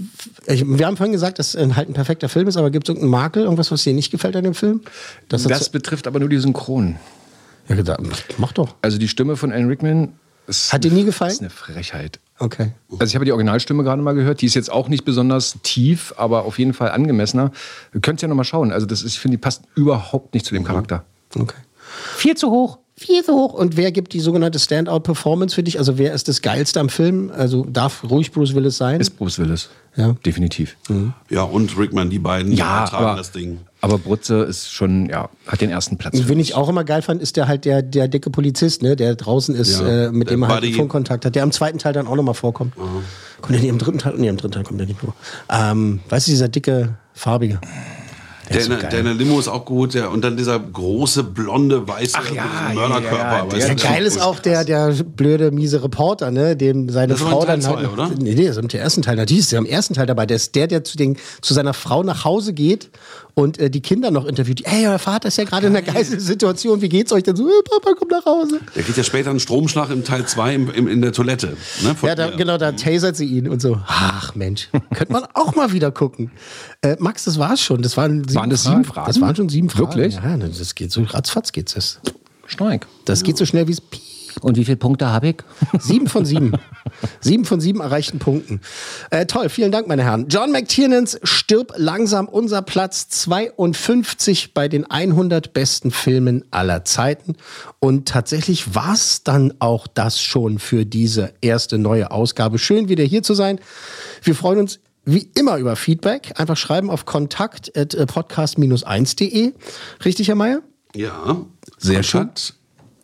ich, 0.45 0.65
wir 0.65 0.85
haben 0.87 0.95
vorhin 0.95 1.11
gesagt, 1.11 1.37
dass 1.39 1.53
es 1.53 1.75
halt 1.75 1.89
ein 1.89 1.93
perfekter 1.93 2.29
Film 2.29 2.47
ist, 2.47 2.55
aber 2.57 2.71
gibt 2.71 2.87
es 2.87 2.89
irgendeinen 2.95 3.11
Makel, 3.11 3.43
irgendwas, 3.43 3.69
was 3.71 3.83
dir 3.83 3.93
nicht 3.93 4.09
gefällt 4.11 4.35
an 4.37 4.43
dem 4.45 4.53
Film? 4.53 4.81
Das 5.27 5.43
zu- 5.43 5.71
betrifft 5.71 6.07
aber 6.07 6.19
nur 6.19 6.29
die 6.29 6.37
Synchronen. 6.37 6.95
ja, 7.67 7.75
gedacht, 7.75 8.01
mach 8.37 8.53
doch. 8.53 8.75
Also 8.81 8.97
die 8.97 9.09
Stimme 9.09 9.35
von 9.35 9.51
Alan 9.51 9.67
Rickman 9.67 10.13
ist, 10.47 10.71
Hat 10.71 10.85
dir 10.85 10.91
nie 10.91 11.03
gefallen? 11.03 11.31
ist 11.33 11.41
eine 11.41 11.49
Frechheit. 11.49 12.19
Okay. 12.39 12.71
Also 12.99 13.05
ich 13.11 13.15
habe 13.15 13.25
die 13.25 13.33
Originalstimme 13.33 13.83
gerade 13.83 14.01
mal 14.01 14.13
gehört. 14.15 14.39
Die 14.41 14.45
ist 14.45 14.53
jetzt 14.55 14.71
auch 14.71 14.87
nicht 14.87 15.03
besonders 15.03 15.57
tief, 15.63 16.13
aber 16.15 16.45
auf 16.45 16.57
jeden 16.57 16.73
Fall 16.73 16.91
angemessener. 16.91 17.51
Ihr 17.93 17.99
könnt 17.99 18.21
ja 18.21 18.29
noch 18.29 18.35
mal 18.35 18.45
schauen. 18.45 18.71
Also 18.71 18.85
das 18.85 19.01
ist, 19.01 19.13
ich 19.15 19.19
finde, 19.19 19.37
die 19.37 19.41
passt 19.41 19.63
überhaupt 19.75 20.33
nicht 20.35 20.45
zu 20.45 20.53
dem 20.53 20.63
Charakter. 20.63 21.03
Okay. 21.35 21.57
Viel 22.15 22.37
zu 22.37 22.49
hoch. 22.49 22.77
Viel 22.99 23.23
zu 23.23 23.33
hoch. 23.33 23.53
Und 23.53 23.77
wer 23.77 23.91
gibt 23.91 24.13
die 24.13 24.19
sogenannte 24.19 24.57
Standout-Performance 24.57 25.53
für 25.53 25.61
dich? 25.61 25.77
Also 25.77 25.99
wer 25.99 26.13
ist 26.13 26.27
das 26.27 26.41
Geilste 26.41 26.79
am 26.79 26.89
Film? 26.89 27.31
Also 27.31 27.63
darf 27.65 28.03
ruhig 28.09 28.31
Bruce 28.31 28.55
Willis 28.55 28.77
sein? 28.77 28.99
Ist 28.99 29.11
Bruce 29.17 29.37
Willis. 29.37 29.69
Ja. 29.95 30.15
Definitiv. 30.25 30.75
ja, 31.29 31.43
und 31.43 31.77
Rickman, 31.77 32.09
die 32.09 32.17
beiden 32.19 32.51
Ja, 32.53 32.85
tragen 32.87 33.05
aber, 33.05 33.17
das 33.17 33.31
Ding. 33.31 33.59
aber 33.81 33.97
Brutze 33.99 34.43
ist 34.43 34.71
schon, 34.71 35.09
ja, 35.09 35.29
hat 35.47 35.61
den 35.61 35.69
ersten 35.71 35.97
Platz. 35.97 36.19
für 36.19 36.27
Wen 36.29 36.39
ich 36.39 36.53
auch 36.55 36.69
immer 36.69 36.83
geil 36.83 37.01
fand, 37.03 37.21
ist 37.21 37.35
der 37.37 37.47
halt 37.47 37.65
der, 37.65 37.81
der 37.83 38.07
dicke 38.07 38.29
Polizist, 38.31 38.81
ne, 38.83 38.95
der 38.95 39.15
draußen 39.15 39.55
ist, 39.55 39.79
Ja, 39.79 40.05
äh, 40.07 40.11
mit 40.11 40.29
der 40.29 40.35
dem 40.37 40.43
er 40.43 40.49
halt. 40.49 40.65
Funkkontakt 40.75 41.25
hat, 41.25 41.35
der 41.35 41.41
im 41.43 41.51
zweiten 41.51 41.77
Teil 41.79 41.93
dann 41.93 42.07
auch 42.07 42.15
nochmal 42.15 42.35
vorkommt. 42.35 42.75
Kommt 42.75 43.53
der 43.55 43.59
nicht 43.59 43.69
im 43.69 43.77
dritten 43.79 43.97
Teil? 43.99 44.13
Nee, 44.17 44.27
im 44.27 44.37
dritten 44.37 44.53
Teil 44.53 44.63
kommt 44.63 44.79
der 44.79 44.87
nicht 44.87 44.99
vor. 44.99 45.15
Ähm, 45.51 45.99
weißt 46.09 46.27
du, 46.27 46.31
dieser 46.31 46.47
dicke, 46.47 46.95
farbige. 47.13 47.59
Der, 48.49 48.57
ist 48.59 48.67
in 48.67 48.73
so 48.73 48.79
der- 48.79 48.89
der 48.89 48.99
in 48.99 49.05
der 49.05 49.13
Limo 49.15 49.39
ist 49.39 49.47
auch 49.47 49.65
gut. 49.65 49.93
Der, 49.93 50.11
und 50.11 50.21
dann 50.23 50.37
dieser 50.37 50.59
große, 50.59 51.23
blonde, 51.23 51.87
weiße 51.87 52.17
Ach 52.17 52.31
ja, 52.31 52.43
Mörderkörper. 52.73 53.15
ja, 53.17 53.57
ja, 53.59 53.65
der- 53.67 53.75
du? 53.75 53.83
geil 53.83 54.05
ist 54.05 54.21
auch 54.21 54.39
der, 54.39 54.63
der 54.63 54.93
blöde, 55.03 55.51
miese 55.51 55.83
Reporter, 55.83 56.31
ne, 56.31 56.55
dem 56.55 56.89
seine 56.89 57.13
Das 57.13 57.21
Frau 57.21 57.45
dann 57.45 57.65
halt. 57.65 57.79
zwei, 57.79 57.87
oder? 57.87 58.09
Nee, 58.17 58.33
nee, 58.35 58.47
das 58.47 58.57
ist 58.57 58.63
im 58.73 58.79
ersten 58.79 59.01
Teil. 59.01 59.15
Natürlich 59.15 59.41
ist 59.43 59.51
der 59.51 59.59
im 59.59 59.65
ersten 59.65 59.93
Teil 59.93 60.05
dabei. 60.05 60.25
Der 60.25 60.35
ist 60.37 60.55
der, 60.55 60.67
der 60.67 60.83
zu, 60.83 60.97
den, 60.97 61.17
zu 61.41 61.53
seiner 61.53 61.73
Frau 61.73 62.03
nach 62.03 62.23
Hause 62.25 62.53
geht 62.53 62.89
und 63.37 63.59
äh, 63.59 63.69
die 63.69 63.81
Kinder 63.81 64.09
noch 64.09 64.25
interviewt. 64.25 64.65
Ey, 64.65 64.87
euer 64.87 64.97
Vater 64.97 65.27
ist 65.27 65.37
ja 65.37 65.43
gerade 65.43 65.67
in 65.67 65.75
einer 65.75 65.85
Geiselsituation. 65.85 66.81
Wie 66.81 66.89
geht's 66.89 67.11
euch 67.11 67.21
denn 67.21 67.35
so? 67.35 67.47
Äh, 67.47 67.51
Papa, 67.69 67.91
komm 67.95 68.07
nach 68.07 68.25
Hause. 68.25 68.59
Der 68.75 68.81
geht 68.81 68.97
ja 68.97 69.03
später 69.03 69.29
einen 69.29 69.39
Stromschlag 69.39 69.91
im 69.91 70.03
Teil 70.03 70.25
2 70.25 70.55
im, 70.55 70.71
im, 70.71 70.87
in 70.87 71.03
der 71.03 71.11
Toilette. 71.11 71.55
Ne, 71.83 71.95
Ja, 72.01 72.15
da, 72.15 72.31
genau, 72.31 72.57
da 72.57 72.71
tasert 72.71 73.15
sie 73.15 73.25
ihn 73.25 73.47
und 73.47 73.61
so. 73.61 73.79
Ach 73.85 74.33
Mensch, 74.33 74.69
könnte 74.95 75.13
man 75.13 75.23
auch 75.35 75.53
mal 75.53 75.71
wieder 75.71 75.91
gucken. 75.91 76.31
Äh, 76.81 76.95
Max, 76.97 77.25
das 77.25 77.37
war's 77.37 77.61
schon. 77.61 77.83
Das 77.83 77.95
waren, 77.95 78.23
sieben 78.23 78.33
Waren 78.33 78.49
das 78.49 78.63
sieben 78.63 78.83
Fragen? 78.83 79.05
Das 79.05 79.21
waren 79.21 79.35
schon 79.35 79.49
sieben 79.49 79.69
Fragen. 79.69 79.87
Wirklich? 79.87 80.15
Ja, 80.15 80.35
das 80.35 80.73
geht 80.73 80.91
so 80.91 81.03
ratzfatz 81.03 81.51
geht's 81.51 81.75
das. 81.75 81.99
Steig. 82.47 82.87
Das 83.05 83.21
geht 83.21 83.37
so 83.37 83.45
schnell 83.45 83.67
wie 83.67 83.73
es 83.73 83.81
piep. 83.81 84.06
Und 84.43 84.57
wie 84.57 84.65
viele 84.65 84.77
Punkte 84.77 85.07
habe 85.07 85.29
ich? 85.29 85.37
Sieben 85.79 86.07
von 86.07 86.25
sieben. 86.25 86.53
sieben 87.19 87.45
von 87.45 87.59
sieben 87.59 87.81
erreichten 87.81 88.19
Punkten. 88.19 88.61
Äh, 89.09 89.25
toll, 89.25 89.49
vielen 89.49 89.71
Dank, 89.71 89.87
meine 89.87 90.03
Herren. 90.03 90.27
John 90.29 90.51
McTiernans 90.51 91.19
Stirb 91.23 91.73
langsam 91.77 92.27
unser 92.27 92.61
Platz 92.61 93.09
52 93.09 94.53
bei 94.53 94.67
den 94.67 94.89
100 94.89 95.53
besten 95.53 95.91
Filmen 95.91 96.43
aller 96.51 96.85
Zeiten. 96.85 97.35
Und 97.79 98.07
tatsächlich 98.07 98.75
war's 98.75 99.23
dann 99.23 99.53
auch 99.59 99.87
das 99.87 100.21
schon 100.21 100.59
für 100.59 100.85
diese 100.85 101.33
erste 101.41 101.77
neue 101.77 102.11
Ausgabe. 102.11 102.59
Schön, 102.59 102.89
wieder 102.89 103.03
hier 103.03 103.23
zu 103.23 103.33
sein. 103.33 103.59
Wir 104.23 104.35
freuen 104.35 104.59
uns 104.59 104.79
wie 105.05 105.29
immer 105.35 105.57
über 105.57 105.75
Feedback. 105.75 106.33
Einfach 106.35 106.57
schreiben 106.57 106.89
auf 106.89 107.05
kontakt 107.05 107.75
at 107.77 107.93
äh, 107.93 108.05
podcast-1.de. 108.05 109.53
Richtig, 110.03 110.27
Herr 110.27 110.35
Mayer? 110.35 110.61
Ja. 110.93 111.37
Sehr 111.77 112.03
schön. 112.03 112.29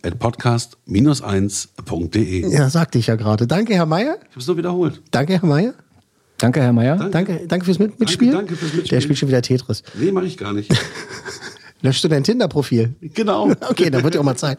At 0.06 0.20
podcast-1.de. 0.20 2.52
Ja, 2.52 2.70
sagte 2.70 3.00
ich 3.00 3.08
ja 3.08 3.16
gerade. 3.16 3.48
Danke, 3.48 3.74
Herr 3.74 3.86
Mayer. 3.86 4.18
Ich 4.22 4.30
habe 4.32 4.40
es 4.40 4.48
nur 4.48 4.58
wiederholt. 4.58 5.02
Danke, 5.12 5.40
Herr 5.40 5.46
Mayer. 5.48 5.74
Danke, 6.38 6.62
Herr 6.62 6.74
Mayer. 6.74 7.10
Danke, 7.10 7.46
danke 7.48 7.66
fürs 7.66 7.80
Mit 7.80 7.98
Mitspielen. 8.02 8.34
danke 8.34 8.58
fürs 8.58 8.74
Mitspielen. 8.74 8.90
Der 8.90 9.00
spielt 9.02 9.18
schon 9.18 9.30
wieder 9.30 9.42
Tetris. 9.42 9.82
Nee, 9.94 10.12
mache 10.12 10.26
ich 10.26 10.38
gar 10.38 10.52
nicht. 10.52 10.70
Löschst 11.84 12.04
du 12.04 12.08
dein 12.08 12.24
Tinder-Profil? 12.24 12.96
Genau. 13.02 13.52
Okay, 13.70 13.90
dann 13.90 14.04
wird 14.04 14.16
ja 14.16 14.22
auch 14.22 14.26
mal 14.26 14.36
Zeit. 14.38 14.58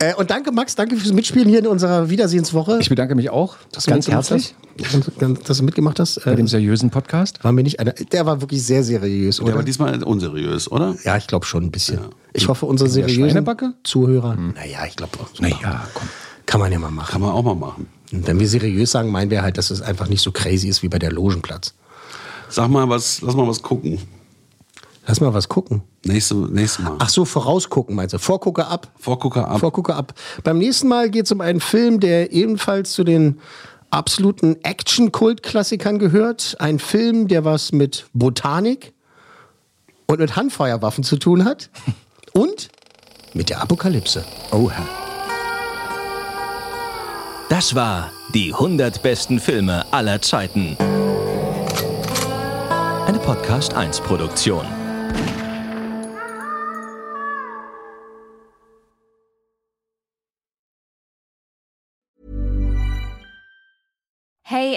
äh, 0.00 0.12
und 0.14 0.28
danke, 0.30 0.50
Max, 0.52 0.74
danke 0.74 0.96
fürs 0.96 1.12
Mitspielen 1.12 1.48
hier 1.48 1.60
in 1.60 1.66
unserer 1.68 2.10
Wiedersehenswoche. 2.10 2.78
Ich 2.80 2.88
bedanke 2.88 3.14
mich 3.14 3.30
auch 3.30 3.56
Dass 3.72 3.84
du 3.84 3.90
ganz 3.92 4.06
mitgemacht 4.08 4.30
herzlich 4.30 4.54
Hast, 4.92 5.48
dass 5.48 5.58
du 5.58 5.62
mitgemacht 5.64 6.00
hast. 6.00 6.24
bei 6.24 6.32
Äh, 6.32 6.36
dem 6.36 6.48
seriösen 6.48 6.90
Podcast. 6.90 7.42
war 7.44 7.52
mir 7.52 7.62
nicht 7.62 7.78
einer. 7.80 7.92
Der 7.92 8.26
war 8.26 8.40
wirklich 8.40 8.62
sehr 8.64 8.82
seriös, 8.84 9.36
Der 9.36 9.46
oder? 9.46 9.54
war 9.56 9.62
diesmal 9.62 10.02
unseriös, 10.02 10.70
oder? 10.70 10.96
ja, 11.04 11.16
ich 11.16 11.26
glaube 11.28 11.46
schon 11.46 11.64
ein 11.64 11.70
bisschen. 11.70 12.00
Ich 12.32 12.48
hoffe, 12.48 12.66
unsere 12.66 12.90
der 12.90 13.08
seriösen? 13.08 13.46
Zuhörer. 13.84 14.34
Naja, 14.36 14.80
ich 14.86 14.96
glaube 14.96 15.12
auch. 15.20 15.40
Naja, 15.40 15.86
komm. 15.94 16.08
Kann 16.46 16.60
man 16.60 16.72
ja 16.72 16.78
mal 16.80 16.90
machen. 16.90 17.12
Kann 17.12 17.20
man 17.20 17.30
auch 17.30 17.42
mal 17.42 17.54
machen. 17.54 17.86
Und 18.12 18.26
wenn 18.26 18.40
wir 18.40 18.48
seriös 18.48 18.90
sagen, 18.90 19.10
meinen 19.10 19.30
wir 19.30 19.42
halt, 19.42 19.58
dass 19.58 19.70
es 19.70 19.80
einfach 19.82 20.08
nicht 20.08 20.22
so 20.22 20.32
crazy 20.32 20.66
ist 20.68 20.82
wie 20.82 20.88
bei 20.88 20.98
der 20.98 21.12
Logenplatz. 21.12 21.74
Sag 22.48 22.68
mal 22.68 22.88
was, 22.88 23.20
lass 23.20 23.36
mal 23.36 23.46
was 23.46 23.62
gucken. 23.62 23.98
Lass 25.06 25.20
mal 25.20 25.32
was 25.34 25.48
gucken. 25.48 25.82
Nächste, 26.04 26.34
nächstes 26.34 26.84
Mal. 26.84 26.96
Ach 26.98 27.08
so, 27.08 27.24
vorausgucken 27.24 27.96
meinst 27.96 28.14
du? 28.14 28.18
Vorgucker 28.18 28.68
ab. 28.68 28.88
Vorgucker 28.98 29.48
ab. 29.48 29.60
Vorgucker 29.60 29.96
ab. 29.96 30.14
Beim 30.44 30.58
nächsten 30.58 30.88
Mal 30.88 31.10
geht 31.10 31.26
es 31.26 31.32
um 31.32 31.40
einen 31.40 31.60
Film, 31.60 32.00
der 32.00 32.32
ebenfalls 32.32 32.92
zu 32.92 33.04
den 33.04 33.40
absoluten 33.90 34.56
Action-Kult-Klassikern 34.62 35.98
gehört. 35.98 36.56
Ein 36.60 36.78
Film, 36.78 37.26
der 37.28 37.44
was 37.44 37.72
mit 37.72 38.06
Botanik 38.12 38.92
und 40.06 40.20
mit 40.20 40.36
Handfeuerwaffen 40.36 41.04
zu 41.04 41.16
tun 41.16 41.44
hat. 41.44 41.70
Und 42.34 42.68
mit 43.34 43.48
der 43.48 43.60
Apokalypse. 43.62 44.24
Oha. 44.52 44.86
Das 47.48 47.74
war 47.74 48.12
die 48.34 48.52
100 48.52 49.02
besten 49.02 49.40
Filme 49.40 49.84
aller 49.92 50.20
Zeiten. 50.22 50.76
Eine 53.06 53.18
Podcast 53.18 53.74
1 53.74 54.00
Produktion. 54.02 54.77